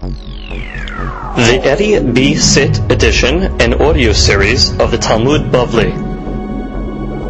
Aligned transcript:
The 0.00 1.60
Eddie 1.62 2.00
B. 2.12 2.34
Sit 2.34 2.78
edition 2.90 3.60
and 3.60 3.74
audio 3.74 4.12
series 4.14 4.70
of 4.80 4.90
the 4.90 4.96
Talmud 4.96 5.52
Bavli. 5.52 5.92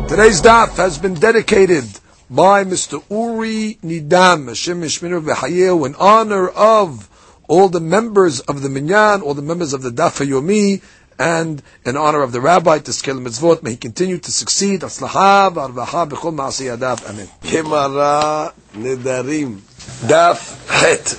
Today's 0.07 0.41
daf 0.41 0.77
has 0.77 0.97
been 0.97 1.15
dedicated 1.15 1.83
by 2.31 2.63
Mr. 2.63 3.03
Uri 3.11 3.77
Nidam, 3.83 4.47
Hashem 4.47 4.83
Mishminu 4.83 5.21
V'Hayeu, 5.21 5.85
in 5.85 5.97
honor 5.97 6.49
of 6.49 7.09
all 7.49 7.69
the 7.69 7.81
members 7.81 8.39
of 8.39 8.63
the 8.63 8.69
Minyan, 8.69 9.23
all 9.23 9.35
the 9.35 9.43
members 9.43 9.73
of 9.73 9.83
the 9.83 9.91
Daf 9.91 10.25
Yomi, 10.25 10.81
and 11.19 11.65
in 11.85 11.97
honor 11.97 12.23
of 12.23 12.31
the 12.31 12.41
Rabbi 12.41 12.79
to 12.79 12.93
scale 12.93 13.17
mitzvot. 13.17 13.65
May 13.65 13.73
he 13.73 13.79
continue 13.79 14.19
to 14.19 14.31
succeed. 14.31 14.83
Aslaha 14.83 15.53
v'arvaha 15.53 16.09
b'chol 16.09 16.35
ma'asiyadav. 16.37 17.11
Amen. 17.11 17.29
Gemara 17.43 18.55
Nedarim. 18.75 19.61
Daf 20.07 20.57
Het. 20.67 21.19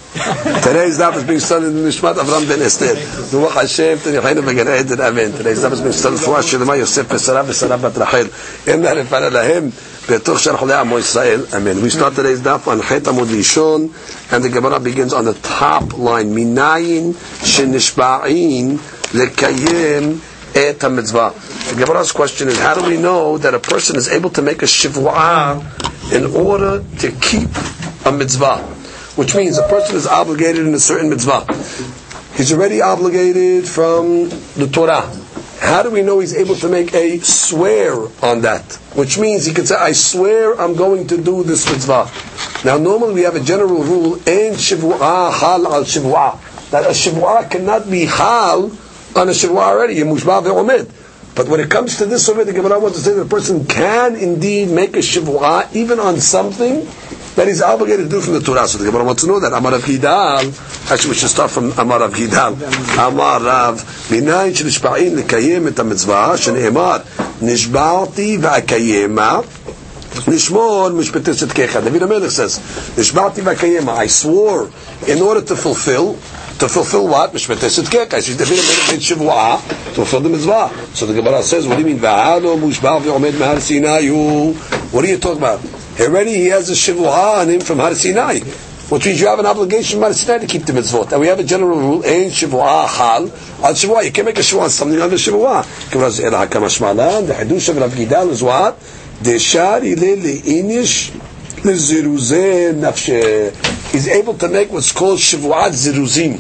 Today's 0.64 0.98
daf 0.98 1.16
is 1.16 1.24
being 1.24 1.40
studied 1.40 1.68
in 1.68 1.84
Mishmat 1.84 2.16
Avram 2.16 2.48
Ben 2.48 2.62
Esther. 2.62 2.96
Ruach 3.30 3.54
Hashem, 3.54 4.00
Tanichaynu 4.00 4.46
Began 4.46 4.68
Eden. 4.68 5.00
Amen. 5.02 5.32
Today's 5.32 5.60
daf 5.60 5.72
is 5.74 5.82
being 5.82 5.94
studied 5.94 6.20
for 6.20 6.38
Shilma 6.40 6.78
Yosef 6.78 7.08
Pesara 7.08 7.44
Pesara 7.44 7.80
Bat 7.80 7.98
Rachel. 7.98 8.74
Em 8.74 8.82
Na'arif 8.82 9.12
Ana 9.12 9.30
Lahem. 9.30 9.72
Betuch 10.08 10.40
Shar 10.40 10.58
Cholei 10.58 10.80
Amo 10.80 10.98
Yisrael. 10.98 11.54
Amen. 11.54 11.82
We 11.82 11.90
start 11.90 12.16
today's 12.16 12.42
daf 12.42 12.68
on 12.68 12.80
Het 12.80 13.04
Amud 13.04 13.28
Lishon, 13.28 13.92
and 14.34 14.44
the 14.44 14.50
Gemara 14.50 14.80
begins 14.80 15.14
on 15.14 15.26
the 15.26 15.34
top 15.34 15.98
line. 15.98 16.34
Minayin 16.34 17.14
Shenishba'in 17.14 18.78
Lekayim 19.14 20.20
et 20.56 20.90
mitzvah. 20.90 21.34
The 21.70 21.86
Gemara's 21.86 22.12
question 22.12 22.48
is, 22.48 22.60
how 22.60 22.74
do 22.74 22.84
we 22.84 22.98
know 22.98 23.38
that 23.38 23.54
a 23.54 23.60
person 23.60 23.96
is 23.96 24.08
able 24.08 24.30
to 24.32 24.42
make 24.42 24.62
a 24.62 24.66
shivua 24.66 25.62
in 26.12 26.26
order 26.36 26.84
to 27.00 27.12
keep 27.12 27.50
a 28.06 28.12
mitzvah? 28.12 28.58
Which 29.16 29.36
means 29.36 29.58
a 29.58 29.68
person 29.68 29.96
is 29.96 30.08
obligated 30.08 30.66
in 30.66 30.74
a 30.74 30.80
certain 30.80 31.10
mitzvah. 31.10 31.46
He's 32.36 32.54
already 32.54 32.82
obligated 32.82 33.68
from 33.68 34.30
the 34.56 34.70
Torah. 34.72 35.10
How 35.60 35.84
do 35.84 35.92
we 35.92 36.02
know 36.02 36.20
he's 36.20 36.34
able 36.34 36.56
to 36.56 36.70
make 36.70 36.94
a 36.96 37.20
swear 37.20 37.94
on 38.24 38.42
that? 38.42 38.64
Which 38.96 39.20
means 39.20 39.46
he 39.46 39.54
could 39.54 39.68
say, 39.68 39.76
I 39.76 39.92
swear 39.92 40.60
I'm 40.60 40.76
going 40.76 41.08
to 41.08 41.22
do 41.22 41.44
this 41.44 41.70
mitzvah. 41.70 42.10
Now 42.66 42.78
normally 42.78 43.14
we 43.14 43.22
have 43.22 43.36
a 43.36 43.40
general 43.40 43.84
rule, 43.84 44.16
in 44.16 44.54
shivua 44.54 45.32
hal 45.32 45.68
al 45.68 45.84
shivua. 45.84 46.70
That 46.72 46.86
a 46.86 46.90
shivua 46.90 47.52
cannot 47.52 47.92
be 47.92 48.06
hal 48.06 48.72
on 49.16 49.28
a 49.30 49.32
shivua 49.32 49.62
already, 49.62 49.96
mushba 49.98 50.42
ve'omed. 50.42 50.90
But 51.36 51.48
when 51.48 51.60
it 51.60 51.70
comes 51.70 51.98
to 51.98 52.06
this 52.06 52.28
over, 52.28 52.44
the 52.44 52.54
Gemara 52.54 52.80
wants 52.80 52.98
to 52.98 53.04
say 53.04 53.14
that 53.14 53.22
a 53.22 53.26
person 53.26 53.66
can 53.66 54.16
indeed 54.16 54.70
make 54.70 54.96
a 54.96 55.00
shivua 55.00 55.74
even 55.76 56.00
on 56.00 56.20
something 56.20 56.88
that 57.36 57.48
he's 57.48 57.62
obligated 57.62 58.06
to 58.06 58.10
do 58.10 58.22
from 58.22 58.34
the 58.34 58.42
Torah. 58.42 58.68
So 58.68 58.78
the 58.78 58.86
Gemara 58.86 59.06
wants 59.06 59.22
to 59.24 59.28
know 59.28 59.40
that 59.40 59.54
Amar 59.54 59.76
of 59.76 59.84
Gidal. 59.84 60.92
Actually, 60.92 61.12
we 61.12 61.16
should 61.16 61.30
start 61.30 61.52
from 61.52 61.72
Amar 61.78 62.04
of 62.04 62.14
Gidal. 62.14 62.54
Amar 62.98 63.42
Rav 63.42 63.82
Minayin 64.10 64.52
shenishba'in 64.52 65.22
lekayim 65.22 65.68
et 65.68 65.76
hamitzvah 65.76 66.36
shene'emar 66.38 67.00
nishba'ati 67.40 68.38
va'akayema 68.38 69.46
Nishmor 70.12 70.92
mishpete 70.92 71.32
tzedkecha. 71.32 71.82
David 71.82 72.02
HaMelech 72.02 72.32
says, 72.32 72.60
Nishba'ati 72.98 73.42
v'akayema. 73.42 73.96
I 73.96 74.08
swore 74.08 74.70
in 75.08 75.22
order 75.22 75.42
to 75.42 75.56
fulfill 75.56 76.16
to 76.60 76.68
fulfill 76.68 77.08
what? 77.08 77.32
Mishpete 77.32 77.70
tzedkecha. 77.70 78.22
So 78.22 78.38
David 78.38 78.58
HaMelech 78.58 78.92
made 78.92 79.00
shivua 79.00 79.66
to 79.86 79.94
fulfill 79.94 80.20
the 80.20 80.30
mitzvah. 80.30 80.70
So 80.94 81.06
the 81.06 81.14
Gemara 81.14 81.42
says, 81.42 81.66
what 81.66 81.76
do 81.76 81.82
you 81.82 81.88
mean? 81.88 82.00
V'halo 82.00 82.60
mushba 82.60 83.00
v'omed 83.00 83.32
mehar 83.32 83.56
Sinayu. 83.56 84.54
What 84.92 85.06
are 85.06 85.08
you 85.08 85.18
talking 85.18 85.38
about? 85.38 85.81
Already 86.00 86.34
he 86.34 86.46
has 86.48 86.70
a 86.70 86.74
shivua 86.74 87.42
on 87.42 87.50
him 87.50 87.62
from 87.62 87.80
Har 87.80 87.94
Sinai. 87.94 88.40
Which 88.40 89.06
means 89.06 89.22
you 89.22 89.28
have 89.28 89.40
an 89.40 89.46
obligation 89.46 90.00
from 90.00 90.04
Har 90.04 90.14
Sinai 90.14 90.40
to 90.40 90.48
keep 90.48 90.66
the 90.66 90.74
mitzvot. 90.74 91.12
And 91.12 91.22
we 91.22 91.28
have 91.28 91.40
a 91.40 91.44
general 91.44 91.78
rule, 91.78 92.06
ein 92.06 92.30
shivua 92.30 92.88
hal 92.88 93.24
al 93.24 93.74
shivua. 93.74 94.04
You 94.06 94.12
can't 94.12 94.26
make 94.26 94.38
a 94.38 94.42
shivua 94.42 94.64
on 94.64 94.70
something 94.70 95.00
under 95.00 95.18
shivua. 95.18 95.92
Gemara 95.92 96.12
says, 96.12 96.26
Ela 96.26 96.48
hakam. 96.48 97.28
The 97.28 97.34
Hadush 97.34 97.70
of 97.70 97.78
Rav 97.78 97.92
Gidal 97.92 98.30
is 98.30 98.42
what? 98.42 98.80
Deshar 99.22 99.84
ile 99.84 100.18
le'inish 100.18 101.12
leziruze 101.62 102.74
nafshe. 102.74 103.92
He's 103.92 104.08
able 104.08 104.34
to 104.36 104.48
make 104.48 104.72
what's 104.72 104.92
called 104.92 105.20
shivuat 105.20 105.72
ziruzim. 105.72 106.40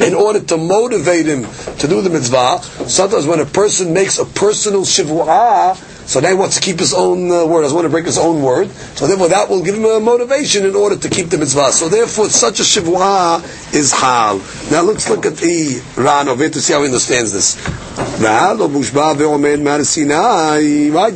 In 0.00 0.14
order 0.14 0.40
to 0.40 0.56
motivate 0.56 1.26
him 1.26 1.44
to 1.78 1.86
do 1.86 2.00
the 2.00 2.10
mitzvah, 2.10 2.62
sometimes 2.88 3.26
when 3.26 3.40
a 3.40 3.44
person 3.44 3.92
makes 3.92 4.18
a 4.18 4.24
personal 4.24 4.82
shivua, 4.82 5.76
so 6.09 6.19
now 6.19 6.29
he 6.29 6.35
wants 6.35 6.55
to 6.55 6.61
keep 6.61 6.79
his 6.79 6.93
own 6.93 7.31
uh, 7.31 7.45
word, 7.45 7.63
doesn't 7.63 7.75
want 7.75 7.85
to 7.85 7.89
break 7.89 8.05
his 8.05 8.19
own 8.19 8.43
word. 8.43 8.69
So 8.69 9.07
therefore 9.07 9.29
that 9.29 9.49
will 9.49 9.63
give 9.63 9.75
him 9.75 9.85
a 9.85 9.99
motivation 9.99 10.65
in 10.65 10.75
order 10.75 10.95
to 10.97 11.09
keep 11.09 11.29
the 11.29 11.39
mitzvah. 11.39 11.71
So 11.71 11.89
therefore 11.89 12.29
such 12.29 12.59
a 12.59 12.63
shivua 12.63 13.41
is 13.73 13.91
hal. 13.91 14.37
Now 14.69 14.83
let's 14.83 15.09
look 15.09 15.25
at 15.25 15.37
the 15.37 15.81
Ran 15.97 16.27
of 16.27 16.41
it 16.41 16.53
to 16.53 16.61
see 16.61 16.73
how 16.73 16.81
he 16.81 16.85
understands 16.85 17.33
this. 17.33 17.57
Right, 17.97 18.57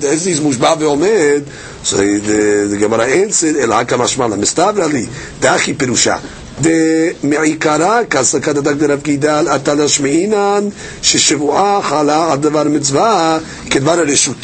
there's 0.02 0.26
these 0.26 0.40
mushba 0.40 0.76
ve'omed. 0.78 1.46
So 1.86 1.98
the, 1.98 2.68
the 2.72 2.78
Gemara 2.80 3.06
answered, 3.06 3.58
El 3.58 3.72
haka 3.72 3.96
mashmala. 3.96 4.38
Mistavra 4.38 4.92
li, 4.92 5.06
dachi 5.40 5.76
pirusha. 5.76 6.20
מעיקרה, 7.24 8.00
כהסקת 8.10 8.58
הדק 8.58 8.74
דרב 8.74 9.02
גידל, 9.02 9.48
אתה 9.56 9.74
לשמעינן, 9.74 10.70
ששבועה 11.02 11.80
חלה 11.84 12.32
על 12.32 12.40
דבר 12.40 12.64
מצווה 12.64 13.40
כדבר 13.70 13.92
הרשות. 13.92 14.38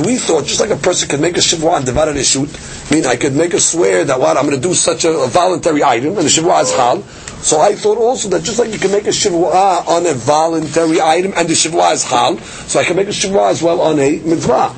we 0.00 0.16
thought, 0.16 0.46
just 0.46 0.60
like 0.60 0.70
a 0.70 0.76
person 0.76 1.08
could 1.08 1.20
make 1.20 1.36
a 1.36 1.40
shivua 1.40 1.72
on 1.72 1.84
devar 1.84 2.06
reshut, 2.06 2.90
I 2.90 2.94
mean, 2.94 3.06
I 3.06 3.16
could 3.16 3.34
make 3.34 3.54
a 3.54 3.60
swear 3.60 4.04
that 4.04 4.18
what 4.18 4.36
I'm 4.36 4.46
going 4.46 4.60
to 4.60 4.68
do 4.68 4.74
such 4.74 5.04
a, 5.04 5.10
a 5.10 5.26
voluntary 5.26 5.82
item, 5.84 6.16
and 6.16 6.26
the 6.26 6.30
shivua 6.30 6.62
is 6.62 6.72
hal. 6.72 7.02
So 7.42 7.60
I 7.60 7.74
thought 7.74 7.98
also 7.98 8.28
that 8.30 8.44
just 8.44 8.58
like 8.60 8.70
you 8.72 8.78
can 8.78 8.92
make 8.92 9.06
a 9.06 9.10
shivua 9.10 9.50
uh, 9.52 9.84
on 9.88 10.06
a 10.06 10.14
voluntary 10.14 11.00
item, 11.00 11.32
and 11.36 11.48
the 11.48 11.54
shivua 11.54 11.92
is 11.92 12.04
hal, 12.04 12.38
so 12.38 12.78
I 12.78 12.84
can 12.84 12.96
make 12.96 13.08
a 13.08 13.10
shivua 13.10 13.50
as 13.50 13.62
well 13.62 13.80
on 13.80 13.98
a 13.98 14.18
mitzvah. 14.20 14.70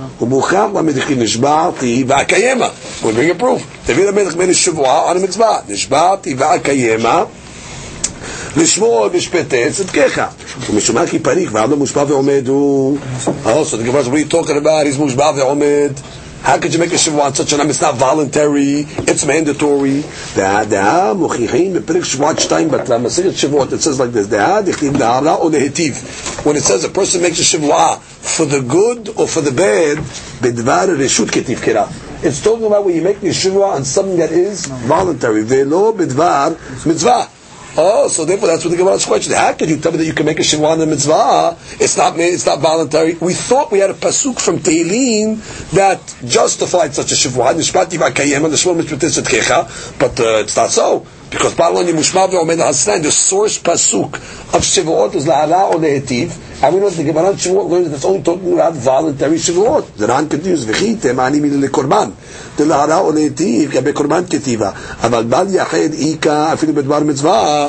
We 3.04 3.12
bring 3.12 3.30
a 3.30 3.34
proof. 3.34 3.86
David 3.86 4.14
HaMelech 4.14 4.36
made 4.38 4.48
a 4.48 4.52
shivua 4.52 5.08
on 5.10 5.16
a 5.18 5.20
mitzvah. 5.20 5.64
לשמור 8.56 9.08
משפטי 9.14 9.70
צדקך. 9.72 10.22
ומשומע 10.70 11.06
כי 11.06 11.18
פריך 11.18 11.50
ועד 11.52 11.70
לא 11.70 11.76
מושבע 11.76 12.04
ועומד 12.08 12.48
הוא... 12.48 12.98
Gemara 13.44 14.04
what 14.04 14.06
are 14.06 14.18
you 14.18 14.24
talking 14.28 14.56
about? 14.56 14.86
He's 14.86 14.98
מושבע 14.98 15.30
ועומד. 15.36 15.90
How 16.44 16.58
could 16.58 16.74
you 16.74 16.78
make 16.78 16.92
a 16.92 16.98
on 17.22 17.34
such 17.34 17.54
an 17.54 17.70
It's 17.70 17.80
not 17.80 17.94
voluntary, 17.94 18.86
it's 19.10 19.24
mandatory. 19.24 20.02
דעה 20.36 21.14
מוכיחים 21.14 21.72
בפרק 21.74 22.04
שבועת 22.04 22.38
שתיים 22.40 22.70
בתלה, 22.70 22.98
מסכת 22.98 23.36
שבועות, 23.36 23.72
it 23.72 23.76
says 23.82 23.98
like 23.98 24.14
this, 24.14 24.28
דעה 24.28 24.62
דכתיב 24.62 24.96
דהרה 24.96 25.34
או 25.34 25.48
להיטיב. 25.50 25.94
When 26.44 26.56
it 26.56 26.62
says 26.64 26.84
a 26.84 26.88
person 26.98 27.22
makes 27.22 27.40
a 27.40 27.56
shivua 27.56 27.98
for 28.22 28.44
the 28.44 28.60
good 28.60 29.08
or 29.16 29.26
for 29.26 29.40
the 29.40 29.52
bad, 29.52 29.98
בדבר 30.40 30.84
רשות 30.98 31.30
כתבכרה. 31.30 31.86
It's 32.22 32.40
talking 32.44 32.64
about 32.66 32.84
when 32.84 32.94
you 32.94 33.02
make 33.02 33.20
the 33.22 33.32
shivua 33.32 33.76
on 33.76 33.84
something 33.84 34.18
that 34.18 34.32
is 34.32 34.66
voluntary. 34.88 35.44
ולא 35.48 35.94
בדבר 35.96 36.48
מצווה. 36.86 37.24
Oh, 37.76 38.06
so 38.08 38.24
therefore 38.24 38.48
that's 38.48 38.64
what 38.64 38.70
the 38.70 38.76
Gemara's 38.76 39.04
question. 39.04 39.32
How 39.32 39.52
can 39.52 39.68
you 39.68 39.78
tell 39.78 39.90
me 39.90 39.98
that 39.98 40.04
you 40.04 40.12
can 40.12 40.26
make 40.26 40.38
a 40.38 40.44
on 40.70 40.78
the 40.78 40.86
mitzvah? 40.86 41.56
It's 41.82 41.96
not 41.96 42.18
it's 42.18 42.46
not 42.46 42.60
voluntary. 42.60 43.14
We 43.14 43.34
thought 43.34 43.72
we 43.72 43.80
had 43.80 43.90
a 43.90 43.94
pasuk 43.94 44.38
from 44.38 44.58
Tehillim 44.58 45.70
that 45.72 46.00
justified 46.24 46.94
such 46.94 47.10
a 47.10 47.16
and 48.34 48.44
mitzvah 48.44 48.52
but 49.98 50.20
uh, 50.20 50.42
it's 50.44 50.56
not 50.56 50.70
so. 50.70 51.04
Because 51.34 51.54
Balon 51.56 51.84
Yimushma 51.88 52.28
ve'omed 52.28 52.60
al 52.60 53.02
the 53.02 53.10
source 53.10 53.58
pasuk 53.58 54.14
of 54.54 54.62
shivuot 54.62 55.16
is 55.16 55.26
la'ala 55.26 55.72
or 55.72 55.80
le'etiv, 55.80 56.62
and 56.62 56.72
we 56.72 56.80
know 56.80 56.88
that 56.88 56.96
the 56.96 57.02
Gemara 57.02 57.32
Shavuot 57.32 57.68
learns 57.68 57.88
that 57.90 57.96
it's 57.96 58.04
only 58.04 58.22
talking 58.22 58.52
about 58.52 58.72
voluntary 58.74 59.34
shivuot. 59.34 59.96
The 59.96 60.06
Ran 60.06 60.28
continues, 60.28 60.64
v'chite 60.64 61.12
ma'ani 61.12 61.40
min 61.42 61.60
le'korban, 61.60 62.14
the 62.56 62.62
la'ala 62.62 63.02
or 63.02 63.12
le'etiv, 63.12 63.72
gabe 63.72 63.92
korban 63.92 64.26
ketiva, 64.26 64.74
aval 64.74 65.28
bal 65.28 65.46
yached 65.46 65.98
ika 65.98 66.54
afilu 66.54 66.72
bedvar 66.72 67.04
mitzvah. 67.04 67.68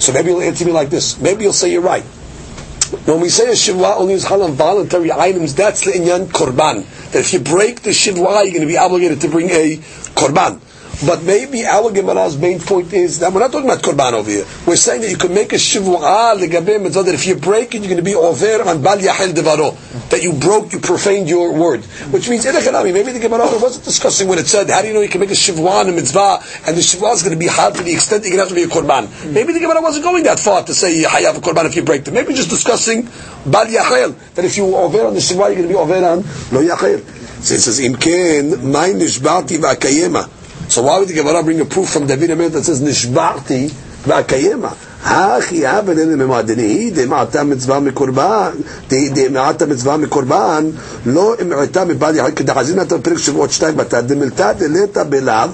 So 0.00 0.12
maybe 0.12 0.30
you'll 0.30 0.42
answer 0.42 0.64
me 0.64 0.72
like 0.72 0.90
this. 0.90 1.20
Maybe 1.20 1.44
you'll 1.44 1.52
say 1.52 1.70
you're 1.70 1.82
right. 1.82 2.02
When 2.02 3.20
we 3.20 3.28
say 3.28 3.46
a 3.46 3.52
shivwa 3.52 3.94
only 3.96 4.14
is 4.14 4.24
halal 4.24 4.50
voluntary 4.50 5.12
items, 5.12 5.54
that's 5.54 5.84
the 5.84 5.92
inyan 5.92 6.26
korban. 6.26 6.84
That 7.12 7.20
if 7.20 7.32
you 7.32 7.38
break 7.38 7.82
the 7.82 7.90
shivwa, 7.90 8.42
you're 8.42 8.54
going 8.54 8.62
to 8.62 8.66
be 8.66 8.76
obligated 8.76 9.20
to 9.20 9.28
bring 9.28 9.50
a 9.50 9.76
korban. 10.18 10.63
But 11.02 11.22
maybe 11.22 11.66
our 11.66 11.90
Gemara's 11.90 12.38
main 12.38 12.60
point 12.60 12.92
is 12.92 13.18
that 13.18 13.32
we're 13.32 13.40
not 13.40 13.50
talking 13.50 13.68
about 13.68 13.82
korban 13.82 14.12
over 14.12 14.30
here. 14.30 14.46
We're 14.66 14.76
saying 14.76 15.00
that 15.02 15.10
you 15.10 15.16
can 15.16 15.34
make 15.34 15.52
a 15.52 15.56
shivua 15.56 16.38
legabe 16.38 16.80
mitzvah 16.80 17.02
that 17.02 17.14
if 17.14 17.26
you 17.26 17.34
break 17.34 17.74
it, 17.74 17.78
you're 17.78 17.88
going 17.88 17.96
to 17.96 18.02
be 18.02 18.14
over 18.14 18.62
on 18.62 18.80
bal 18.82 19.00
yahel 19.00 19.28
devaro. 19.28 19.74
That 20.10 20.22
you 20.22 20.32
broke, 20.32 20.72
you 20.72 20.78
profaned 20.78 21.28
your 21.28 21.52
word. 21.52 21.84
Which 22.14 22.28
means 22.28 22.44
maybe 22.44 23.12
the 23.12 23.18
Gemara 23.20 23.46
wasn't 23.58 23.84
discussing 23.84 24.28
when 24.28 24.38
it 24.38 24.46
said, 24.46 24.70
how 24.70 24.82
do 24.82 24.88
you 24.88 24.94
know 24.94 25.00
you 25.00 25.08
can 25.08 25.20
make 25.20 25.30
a 25.30 25.34
shivua 25.34 25.80
and 25.80 25.90
a 25.90 25.92
mitzvah 25.92 26.38
and 26.66 26.76
the 26.76 26.80
shivua 26.80 27.14
is 27.14 27.22
going 27.22 27.34
to 27.34 27.40
be 27.40 27.48
hard 27.48 27.74
to 27.74 27.82
the 27.82 27.92
extent 27.92 28.22
that 28.22 28.28
you're 28.28 28.38
going 28.38 28.48
to 28.48 28.54
have 28.54 28.68
to 28.68 28.74
be 28.74 28.80
a 28.80 28.82
korban. 28.82 29.32
Maybe 29.32 29.52
the 29.52 29.60
Gemara 29.60 29.82
wasn't 29.82 30.04
going 30.04 30.24
that 30.24 30.38
far 30.38 30.62
to 30.62 30.74
say 30.74 30.96
you 30.96 31.08
have 31.08 31.36
a 31.36 31.40
korban 31.40 31.66
if 31.66 31.74
you 31.74 31.82
break 31.82 32.04
them. 32.04 32.14
Maybe 32.14 32.34
just 32.34 32.50
discussing 32.50 33.08
bal 33.46 33.68
yahel 33.68 34.12
that 34.34 34.44
if 34.44 34.56
you 34.56 34.76
over 34.76 35.06
on 35.06 35.14
the 35.14 35.20
shivua, 35.20 35.48
you're 35.48 35.56
going 35.56 35.62
to 35.62 35.68
be 35.68 35.74
over 35.74 35.94
on 35.94 36.24
lo 36.52 36.60
yahel. 36.60 36.98
So 37.44 37.54
it 37.54 37.60
says, 37.60 37.80
Im 37.80 37.96
ken, 37.96 38.70
my 38.70 38.88
nishbati 38.88 39.58
v'akayema. 39.58 40.43
So 40.74 40.82
why 40.82 40.98
would 40.98 41.06
the 41.06 41.14
Gemara 41.14 41.44
bring 41.44 41.60
a 41.60 41.64
proof 41.64 41.88
from 41.88 42.08
David 42.08 42.30
HaMelech 42.30 42.50
that 42.50 42.64
says 42.64 42.82
Nishba'ti 42.82 43.68
v'akayema? 44.02 44.76
הכי 45.04 45.66
עבד 45.66 45.98
אין 45.98 46.14
ממועדני, 46.18 46.90
דמעתה 46.90 47.44
מצווה 47.44 47.80
מקורבן, 47.80 48.50
דמעתה 48.90 49.66
מצווה 49.66 49.96
מקורבן, 49.96 50.70
לא 51.06 51.34
אמעתה 51.42 51.84
מבעל 51.84 52.16
יחיד, 52.16 52.34
כדחזין 52.34 52.80
אתה 52.80 52.96
בפרק 52.96 53.18
שבועות 53.18 53.50
שתיים 53.50 53.76
בתא, 53.76 54.00
דמלתא 54.00 54.52
דלתא 54.52 55.02
בלאו, 55.08 55.48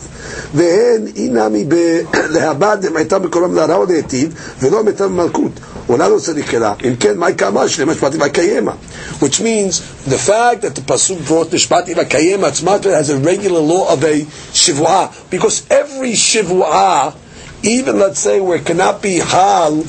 והן 0.55 1.07
אינמי 1.17 1.65
להבא 2.35 2.75
דמעתה 2.75 3.19
מקורבן 3.19 3.55
להרע 3.55 3.79
ולהיטיב, 3.79 4.35
ולא 4.61 4.81
אמעתה 4.81 5.09
במלכות. 5.09 5.53
עולה 5.87 6.09
לא 6.09 6.19
צריך 6.19 6.55
אלא, 6.55 6.69
אם 6.85 6.97
כן, 7.01 7.19
מהי 7.19 7.35
קמה? 7.35 7.69
שלמה 7.69 7.93
משפטי 7.93 8.17
וקיימה. 8.21 8.73
Which 9.21 9.41
means, 9.41 9.83
the 10.07 10.19
fact 10.29 10.63
that 10.63 10.75
the 10.77 10.83
Pasuk 10.93 11.27
brought 11.27 11.51
Nishpati 11.51 11.95
Vakayema, 11.95 12.49
it's 12.49 12.61
has 12.85 13.11
a 13.11 13.19
regular 13.19 13.61
law 13.61 13.93
of 13.93 14.05
a 14.05 14.21
Shivua, 14.61 15.13
because 15.31 15.67
every 15.71 16.13
Shivua 16.13 17.13
even 17.63 17.99
let's 17.99 18.19
say 18.19 18.41
where 18.41 18.59
it 18.59 18.67
cannot 18.67 19.03
be 19.03 19.19
hal 19.19 19.85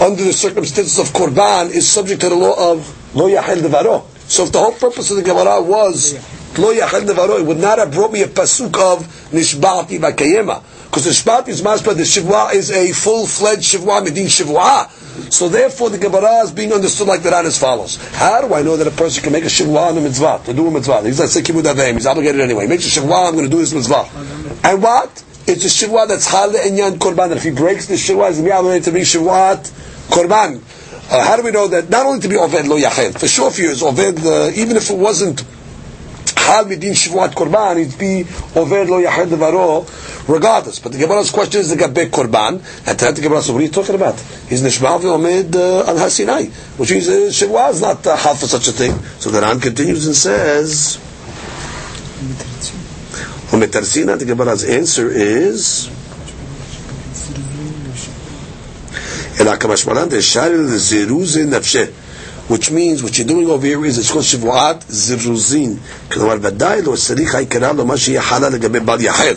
under 0.00 0.24
the 0.24 0.32
circumstances 0.32 0.98
of 0.98 1.06
korban 1.08 1.70
is 1.70 1.88
subject 1.88 2.20
to 2.20 2.28
the 2.28 2.34
law 2.34 2.72
of 2.72 3.14
lo 3.14 3.28
yachel 3.28 3.56
devaro. 3.56 4.04
So 4.28 4.44
if 4.44 4.52
the 4.52 4.58
whole 4.58 4.72
purpose 4.72 5.10
of 5.10 5.16
the 5.16 5.22
Gemara 5.22 5.60
was 5.60 6.14
lo 6.58 6.72
yachel 6.72 7.06
devaro, 7.06 7.38
it 7.40 7.46
would 7.46 7.58
not 7.58 7.78
have 7.78 7.92
brought 7.92 8.12
me 8.12 8.22
a 8.22 8.26
pasuk 8.26 8.76
of 8.78 9.06
nishbati 9.30 9.98
vakayema. 9.98 10.62
Because 10.84 11.04
the 11.04 11.10
nishbati 11.10 11.48
is 11.48 11.62
maspa, 11.62 11.96
the 11.96 12.02
shivwa 12.02 12.52
is 12.54 12.70
a 12.70 12.92
full-fledged 12.92 13.62
shivwa, 13.62 14.06
medin 14.06 14.26
shivwa. 14.26 14.90
So 15.32 15.48
therefore 15.48 15.90
the 15.90 15.98
Gemara 15.98 16.42
is 16.44 16.52
being 16.52 16.72
understood 16.72 17.08
like 17.08 17.22
that 17.22 17.46
as 17.46 17.58
follows. 17.58 17.96
How 18.12 18.46
do 18.46 18.54
I 18.54 18.62
know 18.62 18.76
that 18.76 18.86
a 18.86 18.90
person 18.90 19.22
can 19.22 19.32
make 19.32 19.44
a 19.44 19.48
shivwa 19.48 19.90
on 19.90 19.98
a 19.98 20.00
mitzvah, 20.00 20.42
to 20.44 20.52
do 20.52 20.66
a 20.66 20.70
mitzvah? 20.70 21.02
He's 21.02 21.18
not 21.18 21.28
avim, 21.28 21.94
he's 21.94 22.06
obligated 22.06 22.40
anyway. 22.40 22.64
He 22.64 22.68
makes 22.68 22.84
a 22.96 23.00
shivwa, 23.00 23.28
I'm 23.28 23.34
going 23.34 23.46
to 23.46 23.50
do 23.50 23.58
this 23.58 23.72
mitzvah. 23.72 24.08
And 24.64 24.82
what? 24.82 25.24
It's 25.46 25.64
a 25.64 25.86
shivwa 25.86 26.06
that's 26.06 26.28
hal 26.30 26.54
and 26.56 26.76
yan 26.76 26.98
korban. 26.98 27.34
If 27.34 27.42
he 27.42 27.50
breaks 27.50 27.86
the 27.86 27.94
shivwa, 27.94 28.28
he's 28.28 28.40
going 28.40 28.82
to 28.82 28.92
be 28.92 29.00
shivwat 29.00 29.70
korban. 30.08 30.62
Uh, 31.10 31.24
how 31.24 31.36
do 31.36 31.42
we 31.42 31.50
know 31.50 31.68
that? 31.68 31.90
Not 31.90 32.06
only 32.06 32.20
to 32.20 32.28
be 32.28 32.36
oved 32.36 32.66
lo 32.68 32.78
yachel, 32.78 33.18
for 33.18 33.26
sure 33.26 33.48
if 33.48 33.56
he 33.56 33.64
is 33.64 33.82
oved, 33.82 34.24
uh, 34.24 34.52
even 34.54 34.76
if 34.76 34.88
it 34.90 34.96
wasn't 34.96 35.40
hal 36.36 36.64
midin 36.64 36.92
shivwat 36.92 37.34
korban, 37.34 37.78
he'd 37.78 37.98
be 37.98 38.24
oved 38.54 38.88
lo 38.88 39.02
yachel 39.02 39.26
devaro, 39.26 40.28
regardless. 40.28 40.78
But 40.78 40.92
the 40.92 40.98
Gemara's 40.98 41.30
question 41.30 41.60
is 41.60 41.70
the 41.70 41.76
gabe 41.76 42.10
korban, 42.10 42.62
and 42.86 42.98
to 42.98 43.12
the 43.12 43.20
Gemara 43.20 43.42
says, 43.42 43.50
what 43.50 43.60
are 43.60 43.64
you 43.64 43.70
talking 43.70 43.94
about? 43.96 44.18
He's 44.48 44.62
nishmal 44.62 45.00
v'omed 45.00 45.54
uh, 45.56 45.88
al 45.88 45.96
hasinai, 45.96 46.50
which 46.78 46.92
means 46.92 47.08
uh, 47.08 47.12
shivwa 47.30 47.70
is 47.72 47.80
not 47.82 48.06
uh, 48.06 48.16
hal 48.16 48.36
for 48.36 48.46
such 48.46 48.68
a 48.68 48.72
thing. 48.72 48.92
So 49.18 49.30
the 49.30 49.40
Ran 49.40 49.60
continues 49.60 50.06
and 50.06 50.14
says. 50.14 50.98
Umetarsina, 53.51 54.17
the 54.17 54.25
Gemara's 54.25 54.63
answer 54.63 55.09
is 55.09 55.89
which 62.47 62.71
means 62.71 63.03
what 63.03 63.17
you're 63.17 63.27
doing 63.27 63.49
over 63.49 63.65
here 63.65 63.85
is 63.85 63.97
it's 63.97 64.11
called 64.11 64.23
שבועת 64.23 64.83
זירוזין 64.89 65.77
כלומר 66.11 66.35
ודאי 66.41 66.81
לא 66.81 66.95
צריך 66.95 67.35
העיקרה 67.35 67.73
לו 67.73 67.85
מה 67.85 67.97
שיהיה 67.97 68.21
חלה 68.21 68.49
לגבי 68.49 68.79
בל 68.79 69.01
יחל 69.01 69.33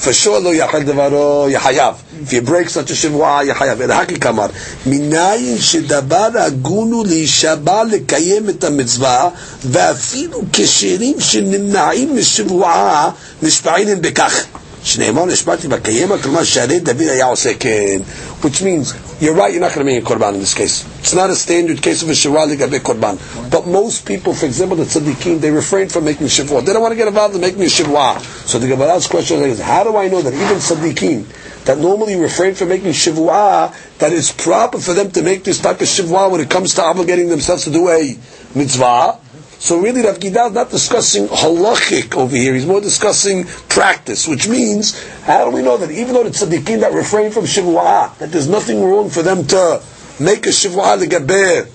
For 0.00 0.12
sure 0.24 0.38
לא 0.40 0.54
יחל 0.54 0.82
דברו 0.82 1.46
יחייב. 1.50 1.94
If 2.26 2.30
you 2.32 2.48
break 2.48 2.68
such 2.68 2.90
a 2.90 2.94
שבועה 2.94 3.44
יחייב. 3.44 3.82
אלא 3.82 3.94
הכי 3.94 4.14
כמר 4.20 4.46
מניין 4.86 5.58
שדבר 5.60 6.28
הגון 6.34 6.92
הוא 6.92 7.06
להישבע 7.06 7.84
לקיים 7.84 8.48
את 8.48 8.64
המצווה 8.64 9.28
ואפילו 9.64 10.42
כשרים 10.52 11.20
שנמנעים 11.20 12.16
משבועה 12.16 13.10
נשבעים 13.42 14.02
בכך 14.02 14.44
שנאמר 14.83 15.25
נשבעתי 15.25 15.67
בקיימה, 15.67 16.17
כלומר 16.17 16.43
שהרי 16.43 16.79
דוד 16.79 17.01
היה 17.01 17.25
עושה 17.25 17.53
כן, 17.59 17.99
which 18.41 18.61
means, 18.61 18.93
you're 19.21 19.33
right, 19.33 19.53
you're 19.53 19.59
not 19.59 19.73
going 19.73 19.79
to 19.79 19.83
make 19.83 20.01
a 20.01 20.05
korban 20.05 20.35
in 20.35 20.39
this 20.39 20.53
case. 20.53 20.85
It's 20.99 21.13
not 21.13 21.29
a 21.29 21.35
standard 21.35 21.81
case 21.81 22.01
of 22.03 22.09
a 22.09 22.13
shirah 22.13 22.47
לגבי 22.47 22.79
korban. 22.81 23.17
But 23.49 23.67
most 23.67 24.05
people, 24.05 24.33
for 24.33 24.45
example, 24.45 24.77
the 24.77 24.85
tzaddikim, 24.85 25.41
they 25.41 25.51
refrain 25.51 25.89
from 25.89 26.05
making 26.05 26.27
shivua. 26.27 26.63
They 26.63 26.71
don't 26.71 26.81
want 26.81 26.93
to 26.93 26.95
get 26.95 27.09
involved 27.09 27.35
in 27.35 27.41
making 27.41 27.61
a 27.61 27.65
shivua. 27.65 28.21
So 28.47 28.59
the 28.59 28.67
Gemara's 28.67 29.07
question 29.07 29.41
is, 29.41 29.59
how 29.59 29.83
do 29.83 29.97
I 29.97 30.07
know 30.07 30.21
that 30.21 30.33
even 30.33 30.57
tzaddikim, 30.57 31.65
that 31.65 31.77
normally 31.79 32.15
refrain 32.15 32.55
from 32.55 32.69
making 32.69 32.91
shivua, 32.91 33.75
that 33.99 34.13
it's 34.13 34.31
proper 34.31 34.79
for 34.79 34.93
them 34.93 35.11
to 35.11 35.21
make 35.21 35.43
this 35.43 35.59
type 35.59 35.81
of 35.81 35.87
shivua 35.87 36.31
when 36.31 36.39
it 36.39 36.49
comes 36.49 36.75
to 36.75 36.81
obligating 36.81 37.27
themselves 37.29 37.65
to 37.65 37.71
do 37.71 37.89
a 37.89 38.17
mitzvah, 38.55 39.19
So 39.64 39.80
really, 39.80 40.02
Rav 40.02 40.18
Gidal 40.18 40.48
is 40.48 40.52
not 40.52 40.68
discussing 40.68 41.26
halachic 41.26 42.14
over 42.14 42.36
here. 42.36 42.52
He's 42.52 42.66
more 42.66 42.82
discussing 42.82 43.44
practice, 43.44 44.28
which 44.28 44.46
means, 44.46 44.92
how 45.22 45.48
do 45.48 45.56
we 45.56 45.62
know 45.62 45.78
that 45.78 45.90
even 45.90 46.12
though 46.12 46.22
the 46.22 46.28
tzaddikim 46.28 46.80
that 46.80 46.92
refrain 46.92 47.30
from 47.32 47.44
shivua, 47.44 48.14
that 48.18 48.30
there's 48.30 48.46
nothing 48.46 48.84
wrong 48.84 49.08
for 49.08 49.22
them 49.22 49.46
to 49.46 49.82
make 50.20 50.44
a 50.44 50.50
shivua 50.50 51.02
legaber 51.02 51.66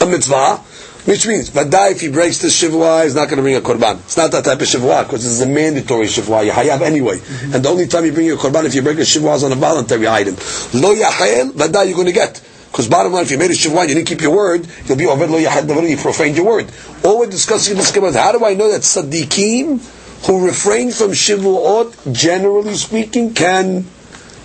a 0.00 0.06
mitzvah, 0.06 0.58
which 1.10 1.26
means, 1.26 1.50
Vadai, 1.50 1.90
if 1.90 2.00
he 2.00 2.10
breaks 2.12 2.38
the 2.38 2.46
shivua, 2.46 3.02
he's 3.02 3.16
not 3.16 3.28
going 3.28 3.38
to 3.38 3.42
bring 3.42 3.56
a 3.56 3.60
korban. 3.60 3.96
It's 3.96 4.16
not 4.16 4.30
that 4.30 4.44
type 4.44 4.60
of 4.60 4.68
shivua, 4.68 5.02
because 5.02 5.26
it's 5.26 5.40
a 5.40 5.52
mandatory 5.52 6.06
shivua. 6.06 6.44
You 6.44 6.52
have 6.52 6.80
anyway. 6.80 7.16
Mm-hmm. 7.16 7.54
And 7.56 7.64
the 7.64 7.70
only 7.70 7.88
time 7.88 8.04
you 8.04 8.12
bring 8.12 8.30
a 8.30 8.36
korban, 8.36 8.66
if 8.66 8.74
you 8.76 8.82
break 8.82 8.98
a 8.98 9.00
shivua, 9.00 9.34
is 9.34 9.42
on 9.42 9.50
a 9.50 9.56
voluntary 9.56 10.06
item. 10.06 10.36
Lo 10.72 10.92
yahel, 10.92 11.50
Vadai, 11.50 11.88
you're 11.88 11.96
going 11.96 12.06
to 12.06 12.12
get. 12.12 12.40
Because 12.74 12.88
bottom 12.88 13.12
line, 13.12 13.22
if 13.22 13.30
you 13.30 13.38
made 13.38 13.52
a 13.52 13.54
shivua, 13.54 13.86
you 13.86 13.94
didn't 13.94 14.08
keep 14.08 14.20
your 14.20 14.34
word, 14.34 14.66
you'll 14.86 14.98
be 14.98 15.06
over 15.06 15.28
lo 15.28 15.38
yahad 15.38 15.88
you 15.88 15.96
profaned 15.96 16.34
your 16.34 16.44
word. 16.44 16.66
All 17.04 17.20
we're 17.20 17.30
discussing 17.30 17.74
in 17.74 17.78
this 17.78 17.92
Gemara 17.92 18.10
is 18.10 18.16
how 18.16 18.32
do 18.32 18.44
I 18.44 18.54
know 18.54 18.68
that 18.72 18.80
tzaddikim 18.80 20.26
who 20.26 20.44
refrain 20.44 20.90
from 20.90 21.10
shivuot, 21.10 22.12
generally 22.12 22.74
speaking, 22.74 23.32
can 23.32 23.86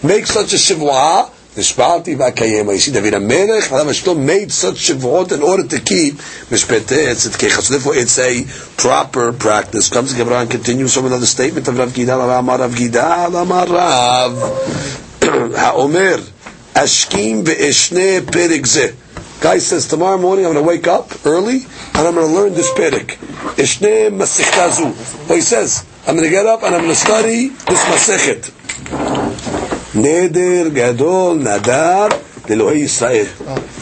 make 0.03 0.27
such 0.27 0.53
a 0.53 0.57
shivua? 0.57 1.31
Nishpati 1.55 2.15
v'akayema. 2.15 2.73
You 2.73 2.77
see, 2.77 2.91
David 2.91 3.13
HaMelech, 3.15 3.71
Adam 3.71 4.23
made 4.23 4.51
such 4.51 4.75
shivuot 4.75 5.31
in 5.31 5.41
order 5.41 5.67
to 5.67 5.79
keep 5.79 6.13
mishpeteh 6.13 7.09
tzidkecha. 7.09 7.61
So 7.61 7.73
therefore, 7.73 7.95
it's 7.95 8.19
a 8.19 8.45
proper 8.79 9.33
practice. 9.33 9.89
Comes 9.89 10.13
the 10.13 10.23
Gemara 10.23 10.41
and 10.41 10.51
continues 10.51 10.93
from 10.93 11.07
another 11.07 11.25
statement 11.25 11.67
of 11.67 11.79
Rav 11.79 11.89
Gidal, 11.89 12.19
Rav 12.19 12.71
Gidal, 12.73 13.41
Amar 13.41 13.65
Rav, 13.65 14.33
HaOmer, 15.19 16.38
Ashkim 16.73 17.43
ve'eshne 17.43 18.21
perik 18.21 18.65
zeh. 18.65 18.95
Guy 19.41 19.57
says, 19.59 19.87
tomorrow 19.87 20.17
morning 20.17 20.45
I'm 20.45 20.53
going 20.53 20.65
to 20.65 20.67
wake 20.67 20.87
up 20.87 21.25
early 21.25 21.59
and 21.59 21.97
I'm 22.07 22.13
going 22.13 22.27
to 22.27 22.33
learn 22.33 22.53
this 22.53 22.69
perik. 22.71 23.17
Ishne 23.55 24.09
masichtazu. 24.11 24.93
So 25.27 25.33
he 25.33 25.41
says, 25.41 25.85
I'm 26.05 26.15
going 26.15 26.27
to 26.27 26.29
get 26.29 26.45
up 26.45 26.63
and 26.63 26.75
I'm 26.75 26.81
going 26.81 26.93
to 26.93 26.99
study 26.99 27.47
this 27.47 27.79
masechet. 27.85 28.51
Neder 29.93 30.73
gadol 30.73 31.35
nadar 31.35 32.09
Elohei 32.49 32.83
Yisrael. 32.83 33.27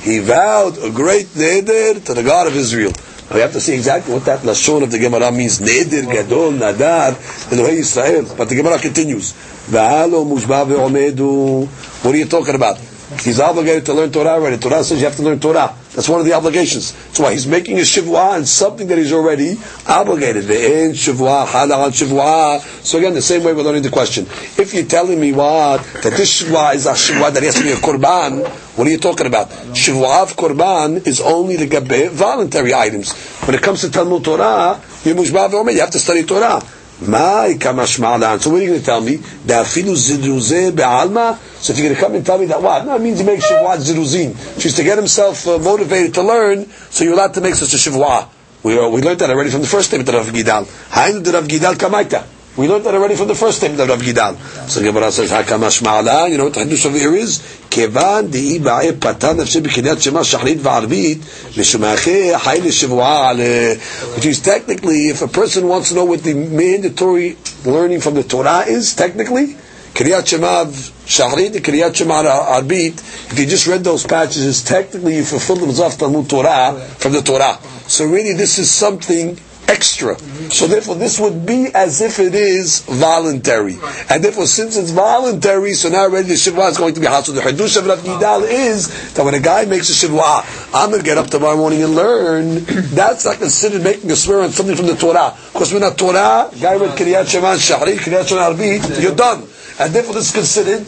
He 0.01 0.19
vowed 0.19 0.77
a 0.77 0.91
great 0.91 1.27
neder 1.27 2.03
to 2.05 2.13
the 2.13 2.23
God 2.23 2.47
of 2.47 2.55
Israel. 2.55 2.91
Now 3.29 3.35
we 3.35 3.41
have 3.41 3.53
to 3.53 3.59
see 3.61 3.73
exactly 3.73 4.13
what 4.13 4.25
that 4.25 4.41
lashon 4.41 4.83
of 4.83 4.91
the 4.91 4.99
Gemara 4.99 5.31
means. 5.31 5.59
Neder 5.59 6.05
gadol 6.11 6.51
nadar 6.51 7.13
Elohei 7.49 7.79
Yisrael. 7.79 8.37
But 8.37 8.49
the 8.49 8.55
Gemara 8.55 8.79
continues. 8.79 9.33
V'alo 9.67 10.23
mushba 10.25 10.65
ve'omedu 10.65 11.67
what 12.07 12.15
are 12.15 12.19
you 12.19 12.25
talking 12.25 12.55
about? 12.55 12.77
He's 13.19 13.41
obligated 13.41 13.85
to 13.87 13.93
learn 13.93 14.13
Torah 14.13 14.39
already. 14.39 14.57
Torah 14.57 14.81
says 14.81 14.99
you 14.99 15.05
have 15.07 15.17
to 15.17 15.23
learn 15.23 15.41
Torah. 15.41 15.75
That's 15.91 16.07
one 16.07 16.21
of 16.21 16.25
the 16.25 16.31
obligations. 16.31 16.93
That's 16.93 17.19
why 17.19 17.33
he's 17.33 17.45
making 17.45 17.79
a 17.79 17.81
shivwa 17.81 18.37
and 18.37 18.47
something 18.47 18.87
that 18.87 18.97
he's 18.97 19.11
already 19.11 19.57
obligated. 19.85 20.45
Ve'en 20.45 20.91
shivwa, 20.91 21.45
halal 21.45 21.91
shivwa. 21.91 22.61
So 22.85 22.97
again, 22.99 23.13
the 23.13 23.21
same 23.21 23.43
way 23.43 23.53
we're 23.53 23.63
learning 23.63 23.83
the 23.83 23.89
question. 23.89 24.25
If 24.57 24.73
you're 24.73 24.85
telling 24.85 25.19
me 25.19 25.33
what, 25.33 25.83
that 26.01 26.13
this 26.13 26.43
shivwa 26.43 26.75
is 26.75 26.85
a 26.85 26.91
shivwa 26.93 27.33
that 27.33 27.43
has 27.43 27.55
to 27.55 27.63
be 27.63 27.71
a 27.71 27.75
korban, 27.75 28.47
what 28.77 28.87
are 28.87 28.91
you 28.91 28.99
talking 28.99 29.27
about? 29.27 29.49
Shivwa 29.49 30.23
of 30.23 30.37
korban 30.37 31.05
is 31.05 31.19
only 31.19 31.57
the 31.57 31.67
gabe 31.67 32.09
voluntary 32.11 32.73
items. 32.73 33.11
When 33.45 33.53
it 33.53 33.61
comes 33.61 33.81
to 33.81 33.91
Talmud 33.91 34.23
Torah, 34.23 34.79
you 35.03 35.13
have 35.13 35.91
to 35.91 35.99
study 35.99 36.23
Torah. 36.23 36.61
My 36.99 37.53
kamashmalan. 37.59 38.39
So 38.39 38.49
what 38.49 38.59
are 38.59 38.63
you 38.63 38.69
going 38.69 38.79
to 38.79 38.85
tell 38.85 39.01
me? 39.01 39.17
Da'afilu 39.17 39.93
zidruze 39.93 40.75
be'alma. 40.75 41.37
So 41.61 41.73
if 41.73 41.79
you're 41.79 41.89
going 41.89 41.95
to 41.95 42.01
come 42.01 42.15
and 42.15 42.25
tell 42.25 42.39
me 42.39 42.47
that 42.47 42.61
what? 42.61 42.85
No, 42.85 42.95
it 42.95 43.01
means 43.01 43.19
he 43.19 43.25
makes 43.25 43.45
shivwa 43.45 43.77
ziruzin. 43.77 44.59
She's 44.59 44.75
to 44.77 44.83
get 44.83 44.97
himself 44.97 45.47
uh, 45.47 45.59
motivated 45.59 46.15
to 46.15 46.23
learn, 46.23 46.65
so 46.89 47.03
you're 47.03 47.13
allowed 47.13 47.35
to 47.35 47.41
make 47.41 47.53
such 47.53 47.73
a 47.73 47.77
shivwa. 47.77 48.29
We, 48.63 48.79
uh, 48.79 48.89
we 48.89 49.01
learned 49.01 49.19
that 49.19 49.29
already 49.29 49.51
from 49.51 49.61
the 49.61 49.67
first 49.67 49.89
statement 49.89 50.09
of 50.09 50.15
Rav 50.15 50.33
Gidal. 50.33 50.65
Hainu 50.89 51.23
de 51.23 51.31
Rav 51.31 51.47
Gidal 51.47 51.75
kamaita. 51.75 52.36
We 52.57 52.67
learned 52.67 52.85
that 52.85 52.95
already 52.95 53.15
from 53.15 53.27
the 53.27 53.35
first 53.35 53.59
statement 53.59 53.81
of 53.81 53.89
Rav 53.89 54.01
Gidal. 54.01 54.35
So 54.67 54.81
Gemara 54.81 55.11
says, 55.11 55.29
"Hakamash 55.29 55.83
ma'ala." 55.83 56.29
You 56.31 56.39
know 56.39 56.45
what 56.45 56.55
the 56.55 56.61
Hadush 56.61 56.87
over 56.87 56.97
here 56.97 57.15
is? 57.15 57.37
Kevan 57.69 58.29
de'i 58.29 58.59
patan 58.99 59.37
nafshe 59.37 59.61
b'kinyat 59.61 60.01
shema 60.01 60.21
shachrit 60.21 60.57
v'arvit 60.57 61.17
mishumache 61.53 62.35
hay 62.35 62.59
l'shivua 62.59 64.15
Which 64.15 64.25
is 64.25 64.39
technically, 64.39 65.09
if 65.09 65.21
a 65.21 65.27
person 65.27 65.67
wants 65.67 65.89
to 65.89 65.95
know 65.95 66.05
what 66.05 66.23
the 66.23 66.33
mandatory 66.33 67.37
learning 67.63 68.01
from 68.01 68.15
the 68.15 68.23
Torah 68.23 68.65
is, 68.67 68.95
technically, 68.95 69.55
Kriyat 69.93 70.27
Shema 70.27 70.65
Shachrit, 70.65 71.53
Kriyat 71.61 71.95
Shema 71.95 72.23
Arbit, 72.23 72.93
if 73.31 73.39
you 73.39 73.45
just 73.45 73.67
read 73.67 73.83
those 73.83 74.05
passages, 74.05 74.63
technically 74.63 75.17
you 75.17 75.23
fulfill 75.23 75.55
the 75.55 75.65
Mizraf 75.65 75.97
Talmud 75.97 76.29
Torah 76.29 76.73
from 76.97 77.13
the 77.13 77.21
Torah. 77.21 77.57
So 77.87 78.05
really 78.05 78.33
this 78.33 78.59
is 78.59 78.69
something 78.69 79.39
extra. 79.67 80.17
So 80.49 80.67
therefore, 80.67 80.95
this 80.95 81.19
would 81.19 81.45
be 81.45 81.67
as 81.73 82.01
if 82.01 82.19
it 82.19 82.35
is 82.35 82.81
voluntary. 82.81 83.77
And 84.09 84.23
therefore, 84.23 84.45
since 84.45 84.77
it's 84.77 84.91
voluntary, 84.91 85.73
so 85.73 85.89
now 85.89 86.03
already 86.03 86.29
the 86.29 86.33
shivwa 86.35 86.69
is 86.69 86.77
going 86.77 86.93
to 86.95 86.99
be 86.99 87.07
hal. 87.07 87.23
So 87.23 87.33
the 87.33 87.41
hadush 87.41 87.77
of 87.77 87.85
Rav 87.85 88.05
is 88.43 89.13
that 89.13 89.23
when 89.23 89.33
a 89.33 89.39
guy 89.39 89.65
makes 89.65 89.89
a 89.89 90.07
shivwa, 90.07 90.43
I'm 90.73 90.89
going 90.89 91.01
to 91.01 91.05
get 91.05 91.17
up 91.17 91.27
tomorrow 91.27 91.57
morning 91.57 91.83
and 91.83 91.95
learn. 91.95 92.63
That's 92.95 93.25
not 93.25 93.37
considered 93.37 93.83
making 93.83 94.09
a 94.11 94.15
swear 94.15 94.41
on 94.41 94.51
something 94.51 94.75
from 94.75 94.87
the 94.87 94.95
Torah. 94.95 95.35
Because 95.53 95.73
when 95.73 95.83
a 95.83 95.91
Torah, 95.91 96.49
guy 96.61 96.75
read 96.75 96.97
Kiryat 96.97 97.27
Shema 97.27 97.55
Shahri, 97.55 97.97
Kiryat 97.97 98.27
Shema 98.27 98.53
Arbi, 98.53 99.01
you're 99.01 99.15
done 99.15 99.47
and 99.79 99.93
therefore 99.93 100.15
this 100.15 100.29
is 100.29 100.33
considered 100.33 100.85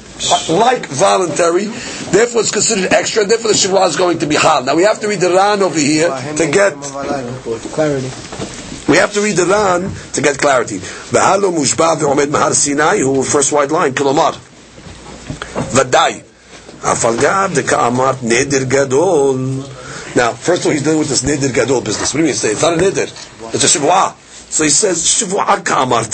like 0.50 0.86
voluntary. 0.88 1.66
Therefore, 1.66 2.42
it's 2.42 2.52
considered 2.52 2.92
extra. 2.92 3.24
Therefore, 3.26 3.52
the 3.52 3.58
shivwa 3.58 3.88
is 3.88 3.96
going 3.96 4.20
to 4.20 4.26
be 4.26 4.36
hal. 4.36 4.64
Now 4.64 4.76
we 4.76 4.84
have 4.84 5.00
to 5.02 5.08
read 5.08 5.20
the 5.20 5.30
Ran 5.30 5.62
over 5.62 5.78
here 5.78 6.10
to 6.10 6.52
get 6.52 6.74
clarity. 7.74 8.59
We 8.90 8.98
have 8.98 9.14
to 9.14 9.22
read 9.22 9.36
the 9.38 9.46
Ran 9.46 9.94
to 10.14 10.22
get 10.22 10.40
clarity. 10.40 10.80
V'halo 10.80 11.54
mushba 11.54 11.96
v'omed 11.98 12.32
mahar 12.32 12.56
Sinai, 12.56 12.98
who 12.98 13.22
first 13.22 13.52
white 13.52 13.70
line, 13.70 13.94
kilomar. 13.94 14.34
V'dai. 15.78 16.24
Afalgav 16.82 17.54
de 17.54 17.62
ka'amart 17.62 18.16
neder 18.24 18.68
gadol. 18.68 19.36
Now, 20.16 20.32
first 20.32 20.62
of 20.62 20.68
all, 20.68 20.72
he's 20.72 20.82
dealing 20.82 20.98
with 20.98 21.10
this 21.10 21.22
neder 21.22 21.54
gadol 21.54 21.82
business. 21.82 22.12
What 22.16 22.18
do 22.18 22.24
you 22.24 22.26
mean? 22.30 22.34
Say 22.34 22.50
it's 22.50 22.64
not 22.64 22.74
a 22.74 22.78
neder. 22.78 23.54
It's 23.54 23.64
a 23.76 23.80
shivwa. 23.80 24.16
So 24.52 24.64
he 24.64 24.72
says 24.72 25.04
shivwa 25.06 25.46
kamart. 25.64 26.12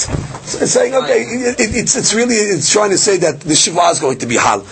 Saying 0.68 0.96
okay, 0.96 1.22
it, 1.22 1.60
it, 1.62 1.76
it's 1.78 1.96
it's 1.96 2.14
really 2.14 2.36
it's 2.36 2.74
trying 2.74 2.90
to 2.90 2.98
say 2.98 3.16
that 3.20 3.40
the 3.40 3.54
shivwa 3.54 3.94
is 3.94 4.00
going 4.02 4.18
to 4.18 4.26
be 4.26 4.36
hal. 4.36 4.66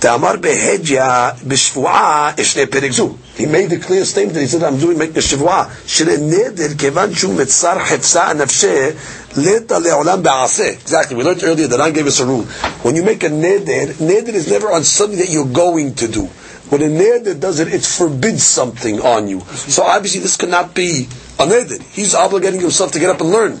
Ta'amar 0.00 0.38
behedya 0.38 1.34
b'shvuah 1.36 2.34
ishne 2.36 2.64
perikzu. 2.64 3.25
He 3.36 3.44
made 3.44 3.70
a 3.72 3.78
clear 3.78 4.04
statement. 4.06 4.38
He 4.38 4.46
said, 4.46 4.62
"I'm 4.62 4.78
doing 4.78 4.96
making 4.96 5.18
a 5.18 5.20
shivwa. 5.20 5.70
Shire 5.86 6.16
neder 6.16 6.78
kevan 6.78 7.12
shu 7.12 7.28
mitzar 7.28 7.78
hefsa 7.78 8.32
nafshe 8.34 8.96
leta 9.36 9.74
leolam 9.74 10.22
ba'aseh." 10.22 10.80
Exactly. 10.80 11.16
We 11.16 11.22
learned 11.22 11.44
earlier 11.44 11.66
that 11.66 11.80
I 11.80 11.90
gave 11.90 12.06
us 12.06 12.20
a 12.20 12.24
rule. 12.24 12.44
When 12.82 12.96
you 12.96 13.02
make 13.02 13.22
a 13.24 13.28
neder, 13.28 13.92
neder 13.94 14.32
is 14.32 14.50
never 14.50 14.72
on 14.72 14.84
something 14.84 15.18
that 15.18 15.28
you're 15.28 15.44
going 15.44 15.94
to 15.96 16.08
do. 16.08 16.30
When 16.70 16.82
a 16.82 16.86
neder 16.86 17.38
does 17.38 17.60
it, 17.60 17.68
it 17.68 17.84
forbids 17.84 18.42
something 18.42 19.02
on 19.02 19.28
you. 19.28 19.40
So 19.54 19.82
obviously, 19.82 20.20
this 20.20 20.36
cannot 20.36 20.74
be 20.74 21.06
a 21.38 21.44
neder. 21.44 21.80
He's 21.92 22.14
obligating 22.14 22.60
himself 22.60 22.92
to 22.92 22.98
get 22.98 23.10
up 23.10 23.20
and 23.20 23.30
learn. 23.30 23.60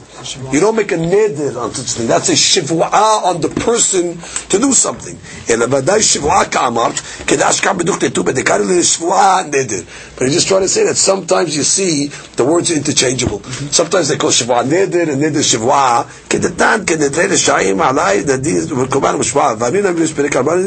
You 0.50 0.60
don't 0.60 0.76
make 0.76 0.92
a 0.92 0.96
neder 0.96 1.56
on 1.60 1.74
such 1.74 1.98
thing. 1.98 2.06
That's 2.06 2.30
a 2.30 2.32
shivwa 2.32 2.90
on 2.90 3.40
the 3.42 3.48
person 3.48 4.16
to 4.48 4.58
do 4.58 4.72
something. 4.72 5.18
But 5.46 5.84
he's 10.26 10.34
just 10.34 10.48
trying 10.48 10.62
to 10.62 10.68
say 10.68 10.84
that 10.86 10.96
sometimes 10.96 11.56
you 11.56 11.62
see 11.62 12.06
the 12.36 12.44
words 12.46 12.70
are 12.70 12.76
interchangeable. 12.76 13.42
Sometimes 13.42 14.08
they 14.08 14.16
call 14.16 14.30
shivwa 14.30 14.64
neder 14.64 15.12
and 15.12 15.22
neder 15.22 15.42
shivwa. 15.44 16.06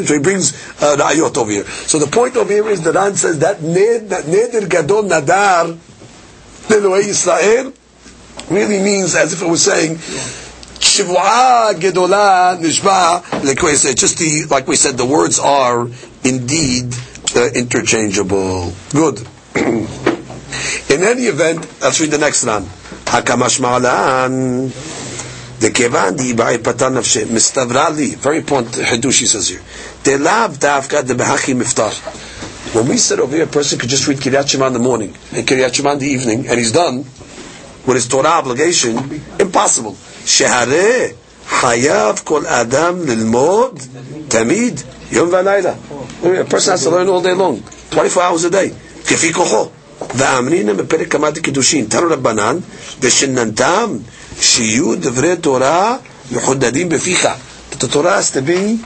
So 0.05 0.13
he 0.13 0.19
brings 0.19 0.53
uh, 0.81 0.95
the 0.95 1.03
ayot 1.03 1.37
over 1.37 1.51
here. 1.51 1.63
So 1.65 1.97
the 1.99 2.07
point 2.07 2.37
over 2.37 2.51
here 2.53 2.69
is 2.69 2.81
the 2.83 2.93
Ran 2.93 3.15
says 3.15 3.39
that 3.39 3.57
neder 3.57 4.69
gadol 4.69 5.03
nadar 5.03 5.77
Really 8.49 8.79
means 8.81 9.15
as 9.15 9.33
if 9.33 9.41
it 9.41 9.47
was 9.47 9.63
saying 9.63 9.97
just 13.95 14.17
the 14.17 14.45
like 14.49 14.67
we 14.67 14.75
said 14.75 14.97
the 14.97 15.05
words 15.05 15.39
are 15.39 15.87
indeed 16.23 16.93
uh, 17.35 17.49
interchangeable. 17.53 18.71
Good. 18.91 19.19
In 19.55 21.03
any 21.03 21.23
event 21.23 21.67
let's 21.81 21.99
read 21.99 22.11
the 22.11 22.17
next 22.17 22.45
one. 22.45 22.63
Hakamash 22.63 23.59
Ma'alan. 23.59 24.69
The 25.59 25.71
kevan 25.71 26.15
di 26.15 26.33
ba'i 26.33 26.57
patan 26.59 26.93
nafshe 26.93 27.25
mistavrali. 27.25 28.15
Very 28.15 28.37
important 28.37 28.75
hidush 28.75 29.19
he 29.19 29.25
says 29.25 29.49
here. 29.49 29.59
Telav 30.03 30.57
dafka 30.59 31.05
de 31.05 31.13
behachi 31.15 31.53
miftar 31.55 31.91
when 32.74 32.88
we 32.88 32.96
said 32.96 33.20
over 33.20 33.34
here, 33.36 33.44
a 33.44 33.48
person 33.48 33.78
could 33.78 33.88
just 33.88 34.06
read 34.08 34.18
Kiryat 34.18 34.48
Shema 34.48 34.66
in 34.66 34.72
the 34.72 34.78
morning 34.78 35.14
and 35.32 35.46
Kiryat 35.46 35.74
Shema 35.74 35.92
in 35.92 35.98
the 35.98 36.06
evening, 36.06 36.46
and 36.48 36.58
he's 36.58 36.72
done 36.72 36.98
with 37.86 37.94
his 37.94 38.08
Torah 38.08 38.38
obligation, 38.40 38.96
impossible. 39.38 39.92
Shehare 39.92 41.14
hayav 41.46 42.24
kol 42.24 42.46
adam 42.46 43.06
lilmod 43.06 43.76
tamid 44.28 44.84
yom 45.12 45.30
v'layla. 45.30 46.40
A 46.40 46.44
person 46.44 46.72
has 46.72 46.82
to 46.84 46.90
learn 46.90 47.08
all 47.08 47.20
day 47.22 47.34
long, 47.34 47.62
24 47.90 48.22
hours 48.22 48.44
a 48.44 48.50
day. 48.50 48.72
כפי 49.06 49.32
כוחו. 49.32 49.68
והאמרינם 50.14 50.76
בפרק 50.76 51.12
כמה 51.12 51.30
דקידושין, 51.30 51.86
תנו 51.86 52.10
רבנן, 52.10 52.58
ושננתם 53.00 53.96
שיהיו 54.40 54.94
דברי 54.94 55.36
תורה 55.36 55.96
מחודדים 56.32 56.88
בפיך. 56.88 57.28
That 57.70 57.80
the 57.80 57.88
Torah 57.88 58.16
has 58.16 58.30
to 58.30 58.42
be 58.42 58.78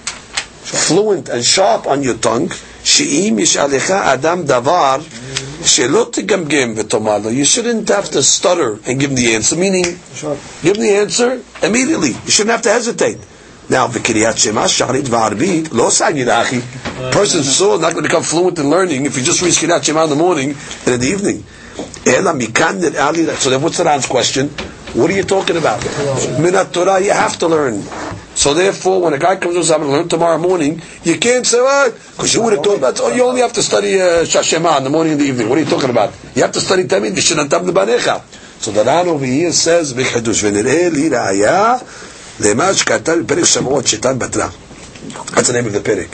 fluent 0.64 1.28
and 1.28 1.44
sharp 1.44 1.86
on 1.86 2.02
your 2.02 2.14
tongue, 2.14 2.50
שאם 2.84 3.36
ישאלך 3.38 3.90
אדם 3.90 4.42
דבר 4.44 4.96
שלא 5.64 6.08
תגמגם 6.10 6.74
ותאמר 6.76 7.18
לו, 7.18 7.30
you 7.30 7.44
shouldn't 7.44 7.88
have 7.88 8.10
to 8.10 8.22
stutter 8.22 8.78
and 8.86 9.00
give 9.00 9.10
him 9.10 9.16
the 9.16 9.34
answer, 9.34 9.56
meaning, 9.56 9.84
give 10.62 10.76
him 10.76 10.82
the 10.82 10.96
answer 10.96 11.40
immediately. 11.62 12.12
You 12.24 12.30
shouldn't 12.30 12.52
have 12.52 12.62
to 12.62 12.70
hesitate. 12.70 13.18
Now, 13.68 13.86
v'kiryat 13.88 14.38
shema, 14.38 14.64
shachrit 14.64 15.08
v'arbit, 15.14 15.72
lo 15.72 15.88
sagid 15.88 16.28
achi. 16.28 16.60
Person's 17.12 17.54
soul 17.54 17.78
not 17.78 17.92
going 17.92 18.04
to 18.04 18.08
become 18.08 18.22
fluent 18.22 18.58
in 18.58 18.70
learning 18.70 19.04
if 19.04 19.16
he 19.16 19.22
just 19.22 19.42
reads 19.42 19.58
kiryat 19.58 19.84
shema 19.84 20.04
in 20.04 20.10
the 20.10 20.16
morning 20.16 20.54
and 20.86 20.94
in 20.94 21.00
the 21.00 21.06
evening. 21.06 21.44
Ela 22.06 22.32
mikan 22.32 22.82
ali. 22.96 23.26
So 23.36 23.50
then 23.50 23.60
what's 23.60 23.76
the 23.76 23.84
Ran's 23.84 24.06
question? 24.06 24.48
What 24.94 25.10
are 25.10 25.14
you 25.14 25.22
talking 25.22 25.58
about? 25.58 25.80
Minat 25.80 26.72
Torah, 26.72 26.98
you 26.98 27.12
have 27.12 27.38
to 27.40 27.46
learn. 27.48 27.82
So 28.34 28.54
therefore, 28.54 29.02
when 29.02 29.12
a 29.12 29.18
guy 29.18 29.36
comes 29.36 29.54
to 29.56 29.64
something 29.64 29.88
to 29.88 29.96
learn 29.96 30.08
tomorrow 30.08 30.38
morning, 30.38 30.80
you 31.02 31.18
can't 31.18 31.46
say, 31.46 31.60
well, 31.60 31.90
because 31.90 32.34
you 32.34 32.42
would 32.42 32.52
have 32.54 32.64
thought 32.64 32.78
about, 32.78 33.00
oh, 33.00 33.12
you 33.14 33.24
only 33.24 33.40
have 33.40 33.52
to 33.54 33.62
study 33.62 34.00
uh, 34.00 34.24
Shashema 34.24 34.78
in 34.78 34.84
the 34.84 34.90
morning 34.90 35.12
and 35.12 35.20
the 35.20 35.26
evening. 35.26 35.48
What 35.48 35.58
are 35.58 35.62
you 35.62 35.68
talking 35.68 35.90
about? 35.90 36.14
You 36.34 36.42
have 36.42 36.52
to 36.52 36.60
study 36.60 36.84
Tamid, 36.84 37.12
Vishanantam 37.14 37.68
Banecha. 37.70 38.22
So 38.60 38.70
the 38.70 38.84
Ran 38.84 39.08
over 39.08 39.24
here 39.24 39.52
says, 39.52 39.92
V'chadush 39.94 40.42
v'nir'eh 40.44 40.92
li 40.92 41.08
ra'aya 41.08 41.78
lema 42.38 42.72
shkatal 42.72 43.24
perik 43.24 43.44
shavuot 43.44 43.86
shetan 43.86 44.18
batra. 44.18 44.52
That's 45.34 45.48
the 45.48 45.54
name 45.54 45.66
of 45.66 45.72
the 45.72 45.80
perik. 45.80 46.08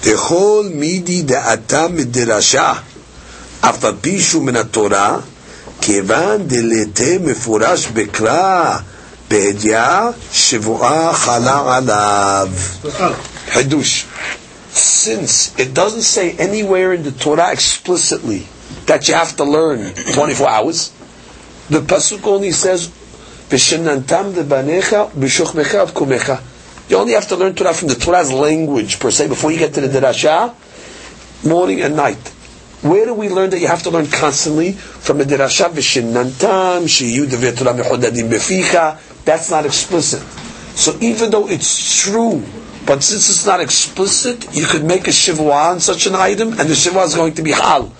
Techol 0.00 0.72
midi 0.74 1.22
da'atam 1.22 1.96
midirasha 1.96 2.84
אף 3.60 3.84
על 3.84 3.94
פי 4.00 4.20
שהוא 4.20 4.42
מן 4.42 4.56
התורה, 4.56 5.18
כיוון 5.80 6.46
דלתה 6.46 7.18
מפורש 7.24 7.86
בקרא 7.86 8.76
בהדיעה 9.30 10.10
שבועה 10.32 11.12
חלה 11.12 11.76
עליו. 11.76 12.48
חידוש. 13.52 14.04
Since 14.74 15.52
it 15.58 15.74
doesn't 15.74 16.02
say 16.02 16.32
anywhere 16.38 16.92
in 16.92 17.02
the 17.02 17.10
Torah 17.10 17.50
explicitly 17.52 18.46
that 18.86 19.08
you 19.08 19.14
have 19.14 19.34
to 19.36 19.44
learn 19.44 19.92
24 20.14 20.48
hours, 20.48 20.90
the 21.70 21.80
pasuk 21.80 22.26
only 22.26 22.52
says, 22.52 22.88
"V'shenantam 23.50 24.32
debanecha 24.34 25.10
b'shuchmecha 25.12 25.86
kumecha." 25.92 26.40
You 26.88 26.96
only 26.96 27.12
have 27.14 27.28
to 27.28 27.36
learn 27.36 27.54
Torah 27.54 27.74
from 27.74 27.88
the 27.88 27.96
Torah's 27.96 28.32
language 28.32 28.98
per 28.98 29.10
se 29.10 29.28
before 29.28 29.50
you 29.52 29.58
get 29.58 29.74
to 29.74 29.80
the 29.80 29.88
Dirasha, 29.88 30.54
morning 31.44 31.80
and 31.82 31.96
night. 31.96 32.32
Where 32.80 33.04
do 33.04 33.12
we 33.14 33.28
learn 33.28 33.50
that 33.50 33.58
you 33.58 33.66
have 33.66 33.82
to 33.82 33.90
learn 33.90 34.06
constantly? 34.06 34.72
From 34.72 35.18
the 35.18 35.24
Dirasha 35.24 35.68
v'shenantam 35.70 36.84
shiyu 36.86 37.26
devetorah 37.26 37.76
mechodadim 37.78 38.30
beficha. 38.30 38.96
that's 39.25 39.49
not 39.49 39.65
explicit. 39.65 40.21
So 40.75 40.97
even 41.01 41.31
though 41.31 41.47
it's 41.47 42.01
true, 42.01 42.43
but 42.85 43.03
since 43.03 43.29
it's 43.29 43.45
not 43.45 43.61
explicit, 43.61 44.53
you 44.55 44.65
could 44.65 44.83
make 44.83 45.07
a 45.07 45.11
shivwa 45.11 45.71
on 45.71 45.79
such 45.79 46.07
an 46.07 46.15
item, 46.15 46.49
and 46.49 46.67
the 46.69 46.73
shivwa 46.73 47.05
is 47.05 47.15
going 47.15 47.33
to 47.35 47.41
be 47.43 47.51
hal. 47.51 47.93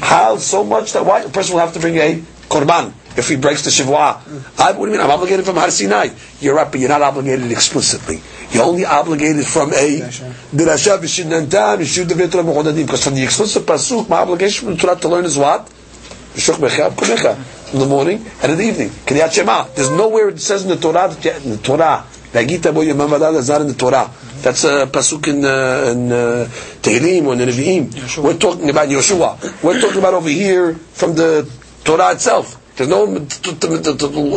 Hal 0.00 0.38
so 0.38 0.62
much 0.64 0.92
that 0.92 1.04
why 1.04 1.20
a 1.22 1.28
person 1.28 1.54
will 1.54 1.60
have 1.60 1.72
to 1.74 1.80
bring 1.80 1.96
a 1.96 2.22
korban 2.48 2.92
if 3.16 3.28
he 3.28 3.36
breaks 3.36 3.62
the 3.62 3.70
shivwa. 3.70 4.20
I, 4.60 4.72
what 4.72 4.86
do 4.86 4.92
you 4.92 4.98
mean? 4.98 5.00
I'm 5.00 5.10
obligated 5.10 5.44
from 5.44 5.56
Har 5.56 5.70
Sinai. 5.70 6.08
You're 6.40 6.54
right, 6.54 6.70
but 6.70 6.78
you're 6.80 6.88
not 6.88 7.02
obligated 7.02 7.50
explicitly. 7.50 8.20
You're 8.50 8.64
only 8.64 8.84
obligated 8.84 9.46
from 9.46 9.72
a 9.72 10.00
dirasha 10.54 10.98
v'shinantam 10.98 11.78
v'shu 11.78 12.04
devetra 12.04 12.44
mechodadim. 12.44 12.86
Because 12.86 13.04
from 13.04 13.14
the 13.14 13.22
explicit 13.24 13.64
pasuk, 13.64 14.08
my 14.08 14.18
obligation 14.18 14.66
from 14.66 14.76
the 14.76 14.80
Torah 14.80 14.96
to 15.00 15.08
learn 15.08 15.24
is 15.24 15.38
what? 15.38 15.68
In 17.74 17.80
the 17.80 17.86
morning 17.86 18.24
and 18.42 18.52
in 18.52 18.58
the 18.58 18.64
evening. 18.64 18.88
Kriyat 18.88 19.32
Shema. 19.32 19.64
There's 19.74 19.90
nowhere 19.90 20.28
it 20.28 20.40
says 20.40 20.62
in 20.62 20.70
the 20.70 20.76
Torah 20.76 21.08
that 21.08 21.44
in 21.44 21.50
the 21.50 21.58
Torah. 21.58 22.04
V'agita 22.32 22.72
bo 22.72 22.80
is 22.80 23.48
not 23.48 23.60
in 23.60 23.68
the 23.68 23.74
Torah. 23.74 24.10
That's 24.42 24.64
a 24.64 24.86
pasuk 24.86 25.28
in, 25.28 25.44
uh, 25.44 25.92
in 25.92 26.12
uh, 26.12 26.46
Tehillim 26.82 27.26
or 27.26 27.32
in 27.34 27.38
the 27.38 27.46
Nevi'im. 27.46 28.22
We're 28.22 28.38
talking 28.38 28.70
about 28.70 28.88
Yeshua. 28.88 29.62
We're 29.62 29.80
talking 29.80 29.98
about 29.98 30.14
over 30.14 30.28
here 30.28 30.74
from 30.74 31.14
the 31.14 31.50
Torah 31.84 32.12
itself. 32.12 32.60
There's 32.76 32.88
no 32.88 33.04